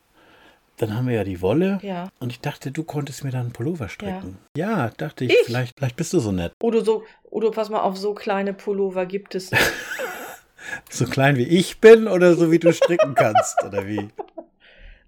dann 0.79 0.95
haben 0.97 1.09
wir 1.09 1.15
ja 1.15 1.25
die 1.25 1.43
Wolle. 1.43 1.79
Ja. 1.83 2.09
Und 2.21 2.31
ich 2.31 2.41
dachte, 2.41 2.71
du 2.71 2.85
konntest 2.85 3.25
mir 3.25 3.31
dann 3.31 3.43
einen 3.43 3.53
Pullover 3.53 3.89
stricken. 3.89 4.39
Ja, 4.57 4.91
dachte 4.97 5.25
ich, 5.25 5.33
Ich? 5.33 5.39
Vielleicht, 5.45 5.77
vielleicht 5.77 5.97
bist 5.97 6.13
du 6.13 6.21
so 6.21 6.33
nett. 6.33 6.53
Udo, 6.63 6.81
so, 6.81 7.05
Udo, 7.31 7.51
pass 7.51 7.69
mal 7.69 7.81
auf, 7.81 7.97
so 7.97 8.15
kleine 8.15 8.55
Pullover 8.55 9.07
gibt 9.07 9.35
es 9.35 9.51
nicht. 9.51 9.63
So 10.91 11.07
klein 11.07 11.37
wie 11.37 11.47
ich 11.47 11.81
bin 11.81 12.07
oder 12.07 12.35
so 12.35 12.51
wie 12.51 12.59
du 12.59 12.73
stricken 12.75 13.15
kannst, 13.15 13.63
oder 13.65 13.87
wie? 13.87 14.11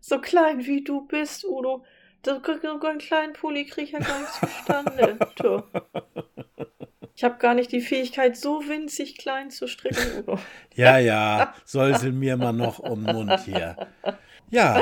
So 0.00 0.18
klein 0.18 0.64
wie 0.64 0.82
du 0.82 1.06
bist, 1.06 1.44
Udo. 1.44 1.84
So 2.24 2.40
einen 2.42 2.98
kleinen 2.98 3.32
Pulli 3.34 3.66
krieg 3.66 3.84
ich 3.84 3.92
ja 3.92 3.98
gar 3.98 4.20
nicht 4.20 4.32
zustande. 4.32 5.18
Du. 5.36 5.62
Ich 7.14 7.24
habe 7.24 7.36
gar 7.38 7.52
nicht 7.52 7.72
die 7.72 7.82
Fähigkeit, 7.82 8.36
so 8.38 8.66
winzig 8.66 9.18
klein 9.18 9.50
zu 9.50 9.66
stricken, 9.66 10.20
Udo. 10.20 10.38
Ja, 10.74 10.98
ja, 10.98 11.52
sollte 11.66 12.12
mir 12.12 12.38
mal 12.38 12.52
noch 12.52 12.78
um 12.78 13.04
den 13.04 13.14
Mund 13.14 13.40
hier. 13.44 13.76
Ja. 14.50 14.80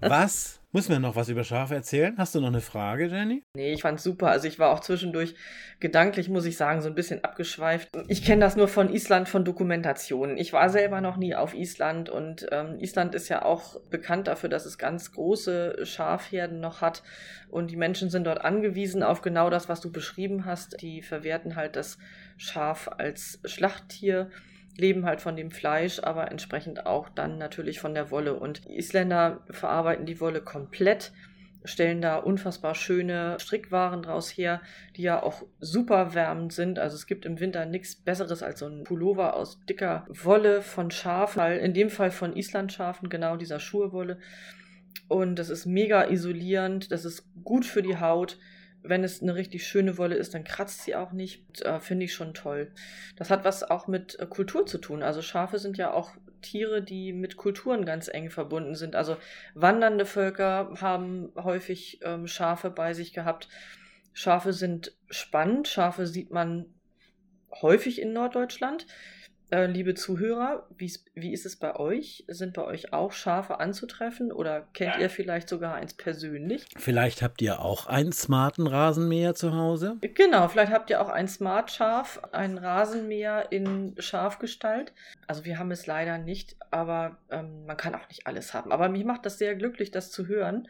Was? 0.00 0.60
Müssen 0.72 0.90
wir 0.90 0.98
noch 0.98 1.16
was 1.16 1.30
über 1.30 1.42
Schafe 1.42 1.74
erzählen? 1.74 2.14
Hast 2.18 2.34
du 2.34 2.40
noch 2.40 2.48
eine 2.48 2.60
Frage, 2.60 3.06
Jenny? 3.06 3.42
Nee, 3.54 3.72
ich 3.72 3.80
fand's 3.80 4.02
super. 4.02 4.28
Also 4.28 4.46
ich 4.46 4.58
war 4.58 4.70
auch 4.70 4.80
zwischendurch 4.80 5.34
gedanklich, 5.80 6.28
muss 6.28 6.44
ich 6.44 6.58
sagen, 6.58 6.82
so 6.82 6.88
ein 6.88 6.94
bisschen 6.94 7.24
abgeschweift. 7.24 7.88
Ich 8.08 8.22
kenne 8.22 8.42
das 8.42 8.56
nur 8.56 8.68
von 8.68 8.92
Island, 8.92 9.26
von 9.28 9.44
Dokumentationen. 9.44 10.36
Ich 10.36 10.52
war 10.52 10.68
selber 10.68 11.00
noch 11.00 11.16
nie 11.16 11.34
auf 11.34 11.54
Island 11.54 12.10
und 12.10 12.46
ähm, 12.50 12.78
Island 12.78 13.14
ist 13.14 13.30
ja 13.30 13.42
auch 13.42 13.80
bekannt 13.88 14.26
dafür, 14.26 14.50
dass 14.50 14.66
es 14.66 14.76
ganz 14.76 15.12
große 15.12 15.86
Schafherden 15.86 16.60
noch 16.60 16.82
hat 16.82 17.02
und 17.48 17.70
die 17.70 17.76
Menschen 17.76 18.10
sind 18.10 18.26
dort 18.26 18.42
angewiesen 18.42 19.02
auf 19.02 19.22
genau 19.22 19.48
das, 19.48 19.70
was 19.70 19.80
du 19.80 19.90
beschrieben 19.90 20.44
hast. 20.44 20.82
Die 20.82 21.00
verwerten 21.00 21.56
halt 21.56 21.76
das 21.76 21.96
Schaf 22.36 22.90
als 22.98 23.40
Schlachttier 23.46 24.30
leben 24.76 25.06
halt 25.06 25.20
von 25.20 25.36
dem 25.36 25.50
Fleisch, 25.50 26.00
aber 26.00 26.30
entsprechend 26.30 26.86
auch 26.86 27.08
dann 27.08 27.38
natürlich 27.38 27.80
von 27.80 27.94
der 27.94 28.10
Wolle. 28.10 28.34
Und 28.34 28.64
die 28.66 28.76
Isländer 28.76 29.40
verarbeiten 29.50 30.06
die 30.06 30.20
Wolle 30.20 30.40
komplett, 30.40 31.12
stellen 31.64 32.00
da 32.00 32.16
unfassbar 32.16 32.74
schöne 32.74 33.38
Strickwaren 33.40 34.02
draus 34.02 34.30
her, 34.30 34.60
die 34.96 35.02
ja 35.02 35.22
auch 35.22 35.42
super 35.58 36.14
wärmend 36.14 36.52
sind. 36.52 36.78
Also 36.78 36.94
es 36.94 37.06
gibt 37.06 37.26
im 37.26 37.40
Winter 37.40 37.66
nichts 37.66 37.96
Besseres 37.96 38.42
als 38.42 38.60
so 38.60 38.66
ein 38.66 38.84
Pullover 38.84 39.34
aus 39.34 39.60
dicker 39.66 40.06
Wolle 40.08 40.62
von 40.62 40.90
Schafen, 40.90 41.42
in 41.58 41.74
dem 41.74 41.90
Fall 41.90 42.10
von 42.10 42.36
Islandschafen, 42.36 43.08
genau 43.08 43.36
dieser 43.36 43.60
Schurwolle. 43.60 44.18
Und 45.08 45.36
das 45.36 45.50
ist 45.50 45.66
mega 45.66 46.08
isolierend, 46.08 46.90
das 46.92 47.04
ist 47.04 47.24
gut 47.44 47.64
für 47.64 47.82
die 47.82 47.98
Haut 47.98 48.38
wenn 48.88 49.04
es 49.04 49.22
eine 49.22 49.34
richtig 49.34 49.66
schöne 49.66 49.98
Wolle 49.98 50.16
ist, 50.16 50.34
dann 50.34 50.44
kratzt 50.44 50.82
sie 50.82 50.94
auch 50.94 51.12
nicht. 51.12 51.62
Äh, 51.62 51.80
Finde 51.80 52.04
ich 52.04 52.14
schon 52.14 52.34
toll. 52.34 52.70
Das 53.16 53.30
hat 53.30 53.44
was 53.44 53.62
auch 53.62 53.86
mit 53.86 54.18
äh, 54.18 54.26
Kultur 54.26 54.66
zu 54.66 54.78
tun. 54.78 55.02
Also 55.02 55.22
Schafe 55.22 55.58
sind 55.58 55.78
ja 55.78 55.92
auch 55.92 56.12
Tiere, 56.42 56.82
die 56.82 57.12
mit 57.12 57.36
Kulturen 57.36 57.84
ganz 57.84 58.08
eng 58.08 58.30
verbunden 58.30 58.74
sind. 58.74 58.94
Also 58.96 59.16
wandernde 59.54 60.06
Völker 60.06 60.74
haben 60.80 61.32
häufig 61.36 62.00
ähm, 62.02 62.26
Schafe 62.26 62.70
bei 62.70 62.94
sich 62.94 63.12
gehabt. 63.12 63.48
Schafe 64.12 64.52
sind 64.52 64.96
spannend. 65.10 65.68
Schafe 65.68 66.06
sieht 66.06 66.30
man 66.30 66.66
häufig 67.62 68.00
in 68.00 68.12
Norddeutschland. 68.12 68.86
Äh, 69.50 69.66
liebe 69.66 69.94
Zuhörer, 69.94 70.66
wie 70.76 71.32
ist 71.32 71.46
es 71.46 71.56
bei 71.56 71.76
euch? 71.76 72.24
Sind 72.28 72.54
bei 72.54 72.64
euch 72.64 72.92
auch 72.92 73.12
Schafe 73.12 73.60
anzutreffen 73.60 74.32
oder 74.32 74.66
kennt 74.72 74.98
ihr 74.98 75.08
vielleicht 75.08 75.48
sogar 75.48 75.74
eins 75.74 75.94
persönlich? 75.94 76.66
Vielleicht 76.76 77.22
habt 77.22 77.40
ihr 77.42 77.60
auch 77.60 77.86
einen 77.86 78.12
smarten 78.12 78.66
Rasenmäher 78.66 79.34
zu 79.34 79.54
Hause. 79.54 79.98
Genau, 80.00 80.48
vielleicht 80.48 80.72
habt 80.72 80.90
ihr 80.90 81.00
auch 81.00 81.08
ein 81.08 81.28
Smart 81.28 81.70
Schaf, 81.70 82.20
ein 82.32 82.58
Rasenmäher 82.58 83.52
in 83.52 83.94
Schafgestalt. 83.98 84.92
Also 85.26 85.44
wir 85.44 85.58
haben 85.58 85.70
es 85.70 85.86
leider 85.86 86.18
nicht, 86.18 86.56
aber 86.70 87.16
ähm, 87.30 87.66
man 87.66 87.76
kann 87.76 87.94
auch 87.94 88.08
nicht 88.08 88.26
alles 88.26 88.52
haben. 88.52 88.72
Aber 88.72 88.88
mich 88.88 89.04
macht 89.04 89.26
das 89.26 89.38
sehr 89.38 89.54
glücklich, 89.54 89.90
das 89.90 90.10
zu 90.10 90.26
hören. 90.26 90.68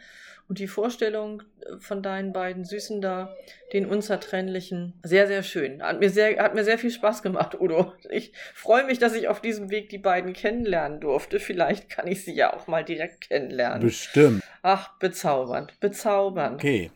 Und 0.48 0.60
die 0.60 0.68
Vorstellung 0.68 1.42
äh, 1.60 1.78
von 1.78 2.02
deinen 2.02 2.32
beiden 2.32 2.64
Süßen 2.64 3.00
da, 3.00 3.34
den 3.72 3.86
Unzertrennlichen, 3.86 4.94
sehr, 5.02 5.26
sehr 5.26 5.42
schön. 5.42 5.82
Hat 5.82 6.00
mir 6.00 6.10
sehr, 6.10 6.42
hat 6.42 6.54
mir 6.54 6.64
sehr 6.64 6.78
viel 6.78 6.90
Spaß 6.90 7.22
gemacht, 7.22 7.60
Udo. 7.60 7.92
Ich 8.10 8.32
freue 8.54 8.84
mich, 8.84 8.98
dass 8.98 9.14
ich 9.14 9.28
auf 9.28 9.40
diesem 9.40 9.70
Weg 9.70 9.88
die 9.88 9.98
beiden 9.98 10.32
kennenlernen 10.32 11.00
durfte. 11.00 11.40
Vielleicht 11.40 11.88
kann 11.88 12.06
ich 12.06 12.24
sie 12.24 12.34
ja 12.34 12.54
auch 12.54 12.68
mal 12.68 12.84
direkt 12.84 13.28
kennenlernen. 13.28 13.80
Bestimmt. 13.80 14.42
Ach, 14.62 14.96
bezaubernd, 14.98 15.78
bezaubernd. 15.80 16.56
Okay. 16.56 16.90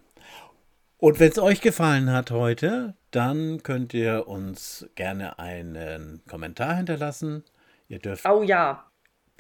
Und 0.99 1.19
wenn 1.19 1.31
es 1.31 1.39
euch 1.39 1.61
gefallen 1.63 2.13
hat 2.13 2.31
heute, 2.31 2.95
dann 3.11 3.63
könnt 3.63 3.95
ihr 3.95 4.29
uns 4.29 4.89
gerne 4.95 5.39
einen 5.39 6.23
Kommentar 6.29 6.77
hinterlassen. 6.77 7.43
Ihr 7.89 7.99
dürft 7.99 8.29
Oh 8.29 8.43
ja, 8.43 8.90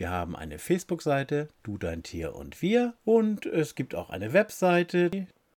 Wir 0.01 0.09
haben 0.09 0.34
eine 0.34 0.59
Facebook-Seite, 0.59 1.51
Du, 1.62 1.76
dein 1.76 2.03
Tier 2.03 2.34
und 2.34 2.62
wir. 2.62 2.94
Und 3.05 3.44
es 3.44 3.74
gibt 3.74 3.94
auch 3.94 4.09
eine 4.09 4.32
Webseite. 4.32 5.11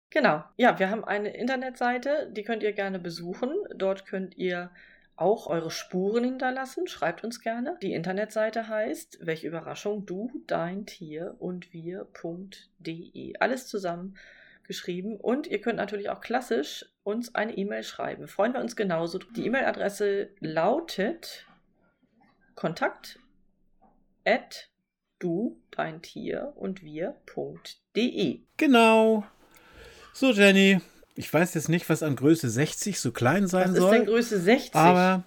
Genau. 0.10 0.44
Ja, 0.58 0.78
wir 0.80 0.90
haben 0.90 1.06
eine 1.06 1.34
Internetseite, 1.34 2.30
die 2.30 2.44
könnt 2.44 2.62
ihr 2.62 2.74
gerne 2.74 3.00
besuchen. 3.00 3.52
Dort 3.74 4.06
könnt 4.06 4.36
ihr 4.36 4.70
auch 5.16 5.48
eure 5.48 5.72
Spuren 5.72 6.26
hinterlassen. 6.26 6.88
Schreibt 6.88 7.24
uns 7.24 7.40
gerne. 7.40 7.78
Die 7.82 7.94
Internetseite 7.94 8.68
heißt, 8.68 9.20
welche 9.22 9.48
Überraschung, 9.48 10.06
du, 10.06 10.30
dein 10.46 10.86
Tier 10.86 11.38
und 11.40 11.72
wir.de. 11.72 13.38
Alles 13.40 13.68
zusammen 13.68 14.18
geschrieben. 14.68 15.16
Und 15.22 15.48
ihr 15.48 15.62
könnt 15.62 15.78
natürlich 15.78 16.10
auch 16.10 16.20
klassisch 16.20 16.92
uns 17.04 17.34
eine 17.34 17.56
E-Mail 17.56 17.84
schreiben. 17.84 18.28
Freuen 18.28 18.52
wir 18.52 18.60
uns 18.60 18.76
genauso. 18.76 19.20
Die 19.20 19.46
E-Mail-Adresse 19.46 20.32
lautet 20.42 21.48
kontakt 22.56 23.20
at 24.26 24.70
du, 25.20 25.60
dein 25.72 26.02
Tier 26.02 26.54
und 26.56 26.84
wir.de. 26.84 28.40
Genau. 28.58 29.26
So, 30.14 30.32
Jenny. 30.32 30.80
Ich 31.16 31.32
weiß 31.32 31.54
jetzt 31.54 31.70
nicht, 31.70 31.88
was 31.90 32.02
an 32.04 32.16
Größe 32.16 32.50
60 32.50 33.00
so 33.00 33.12
klein 33.12 33.48
sein 33.48 33.66
Was 33.70 33.72
ist 33.74 33.78
soll. 33.80 33.92
denn 33.98 34.06
Größe 34.08 34.40
60? 34.42 34.76
aber 34.76 35.24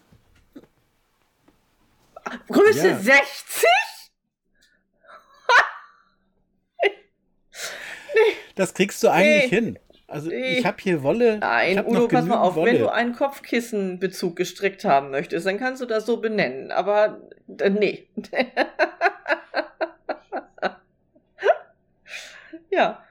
Größe 2.49 2.89
Ja. 2.89 2.99
60? 2.99 3.65
das 8.57 8.75
kriegst 8.75 9.03
du 9.03 9.09
eigentlich 9.09 9.51
Nee. 9.53 9.57
hin. 9.57 9.79
Also 10.09 10.31
ich 10.31 10.65
habe 10.65 10.77
hier 10.81 11.03
Wolle. 11.03 11.39
Nein, 11.39 11.85
Udo, 11.85 12.07
pass 12.07 12.27
mal 12.27 12.41
auf, 12.41 12.55
wenn 12.55 12.63
Wolle. 12.63 12.79
du 12.79 12.93
einen 12.93 13.13
Kopfkissenbezug 13.13 14.37
gestrickt 14.37 14.85
haben 14.85 15.11
möchtest, 15.11 15.47
dann 15.47 15.59
kannst 15.59 15.83
du 15.83 15.87
das 15.87 16.07
so 16.07 16.19
benennen. 16.19 16.71
Aber 16.71 17.23
äh, 17.59 17.71
nee. 17.71 18.07
ja. 22.71 23.03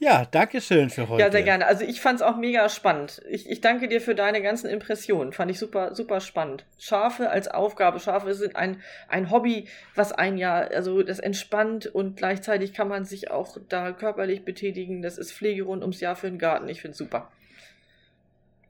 Ja, 0.00 0.24
danke 0.24 0.60
schön 0.60 0.90
für 0.90 1.08
heute. 1.08 1.24
Ja, 1.24 1.32
sehr 1.32 1.42
gerne. 1.42 1.66
Also 1.66 1.84
ich 1.84 2.00
fand 2.00 2.20
es 2.20 2.22
auch 2.22 2.36
mega 2.36 2.68
spannend. 2.68 3.20
Ich, 3.28 3.50
ich 3.50 3.60
danke 3.60 3.88
dir 3.88 4.00
für 4.00 4.14
deine 4.14 4.40
ganzen 4.40 4.70
Impressionen. 4.70 5.32
Fand 5.32 5.50
ich 5.50 5.58
super, 5.58 5.94
super 5.94 6.20
spannend. 6.20 6.64
Schafe 6.78 7.30
als 7.30 7.48
Aufgabe. 7.48 7.98
Schafe 7.98 8.32
sind 8.34 8.54
ein, 8.54 8.80
ein 9.08 9.30
Hobby, 9.30 9.66
was 9.96 10.12
ein 10.12 10.38
ja, 10.38 10.58
also 10.58 11.02
das 11.02 11.18
entspannt 11.18 11.86
und 11.86 12.16
gleichzeitig 12.16 12.72
kann 12.72 12.86
man 12.86 13.04
sich 13.04 13.32
auch 13.32 13.58
da 13.68 13.90
körperlich 13.90 14.44
betätigen. 14.44 15.02
Das 15.02 15.18
ist 15.18 15.32
Pflege 15.32 15.64
rund 15.64 15.82
ums 15.82 16.00
Jahr 16.00 16.14
für 16.14 16.28
den 16.28 16.38
Garten. 16.38 16.68
Ich 16.68 16.80
finde 16.80 16.92
es 16.92 16.98
super. 16.98 17.32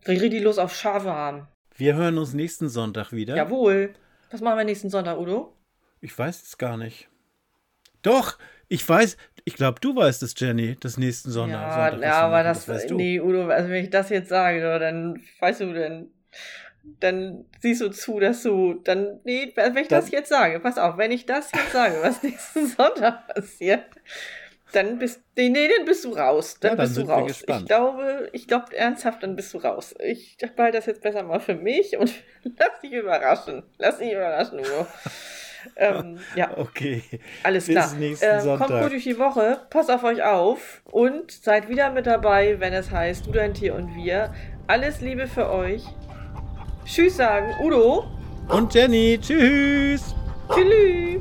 Richtig 0.07 0.43
Lust 0.43 0.59
auf 0.59 0.75
Schafe 0.75 1.13
haben. 1.13 1.47
Wir 1.77 1.95
hören 1.95 2.17
uns 2.17 2.33
nächsten 2.33 2.71
Sonntag 2.71 3.13
wieder. 3.13 3.37
Jawohl. 3.37 3.95
Was 4.31 4.41
machen 4.41 4.57
wir 4.57 4.65
nächsten 4.65 4.89
Sonntag, 4.89 5.19
Udo? 5.19 5.53
Ich 6.01 6.19
weiß 6.19 6.43
es 6.43 6.57
gar 6.57 6.79
nicht. 6.79 7.09
Doch, 8.03 8.39
ich 8.69 8.87
weiß, 8.89 9.17
ich 9.45 9.55
glaube, 9.55 9.81
du 9.81 9.97
weißt 9.97 10.23
es, 10.23 10.35
Jenny, 10.37 10.77
das 10.81 10.97
nächsten 10.99 11.31
Sonntag. 11.31 11.67
ja, 11.75 11.91
Sonntag, 11.91 12.03
ja 12.03 12.21
aber 12.21 12.31
machen, 12.37 12.45
das, 12.45 12.69
weißt 12.69 12.91
du. 12.91 12.97
nee, 12.97 13.21
Udo, 13.21 13.49
also 13.49 13.69
wenn 13.71 13.85
ich 13.85 13.91
das 13.91 14.11
jetzt 14.11 14.29
sage, 14.29 14.61
dann 14.79 15.23
weißt 15.41 15.61
du, 15.63 15.73
dann, 15.73 16.11
dann 17.01 17.45
siehst 17.61 17.81
du 17.81 17.89
zu, 17.91 18.21
dass 18.21 18.43
du, 18.43 18.75
dann, 18.75 19.21
nee, 19.25 19.53
wenn 19.55 19.77
ich 19.79 19.89
das 19.89 20.07
Dann- 20.07 20.13
jetzt 20.13 20.29
sage, 20.29 20.61
pass 20.61 20.79
auf, 20.79 20.97
wenn 20.99 21.13
ich 21.13 21.27
das 21.27 21.51
jetzt 21.53 21.73
sage, 21.73 21.97
was 22.03 22.23
nächsten 22.23 22.67
Sonntag 22.67 23.29
passiert, 23.35 23.85
dann 24.73 24.99
bist, 24.99 25.23
nee, 25.35 25.49
nee, 25.49 25.67
dann 25.75 25.87
bist 25.87 26.05
du 26.05 26.13
raus, 26.13 26.59
dann, 26.61 26.73
Ja, 26.73 26.77
dann 26.77 26.85
bist 26.87 26.99
du 26.99 27.03
raus. 27.11 27.43
Ich 27.47 27.65
glaube, 27.65 28.29
ich 28.33 28.47
glaube 28.47 28.77
ernsthaft, 28.77 29.23
dann 29.23 29.35
bist 29.35 29.55
du 29.55 29.59
raus. 29.59 29.95
Ich 29.99 30.37
behalte 30.57 30.77
das 30.77 30.85
jetzt 30.85 31.01
besser 31.01 31.23
mal 31.23 31.41
für 31.41 31.55
mich 31.55 31.97
und 31.97 32.13
lass 32.43 32.81
dich 32.83 32.93
überraschen, 32.93 33.63
lass 33.79 33.97
dich 33.97 34.13
überraschen, 34.13 34.61
Udo. 34.61 34.87
ähm, 35.77 36.19
ja. 36.35 36.51
Okay. 36.57 37.03
Alles 37.43 37.67
Bis 37.67 37.75
klar. 37.75 37.95
nächsten 37.95 38.27
Ähm, 38.27 38.41
Sonntag. 38.41 38.69
kommt 38.69 38.83
gut 38.83 38.93
durch 38.93 39.05
die 39.05 39.19
Woche, 39.19 39.61
passt 39.71 39.91
auf 39.91 40.05
euch 40.05 40.23
auf 40.23 40.83
und 40.91 41.31
seid 41.31 41.69
wieder 41.69 41.91
mit 41.91 42.07
dabei, 42.07 42.57
wenn 42.59 42.73
es 42.73 42.91
heißt 42.91 43.27
Du, 43.27 43.33
dein 43.33 43.55
Tier 43.55 43.75
und 43.75 43.95
wir. 43.95 44.33
Alles 44.67 45.01
Liebe 45.01 45.27
für 45.27 45.51
euch. 45.51 45.83
Tschüss 46.85 47.17
sagen, 47.17 47.55
Udo. 47.63 48.05
Und 48.49 48.73
Jenny, 48.75 49.19
tschüss. 49.21 50.15
Tschüss. 50.55 51.21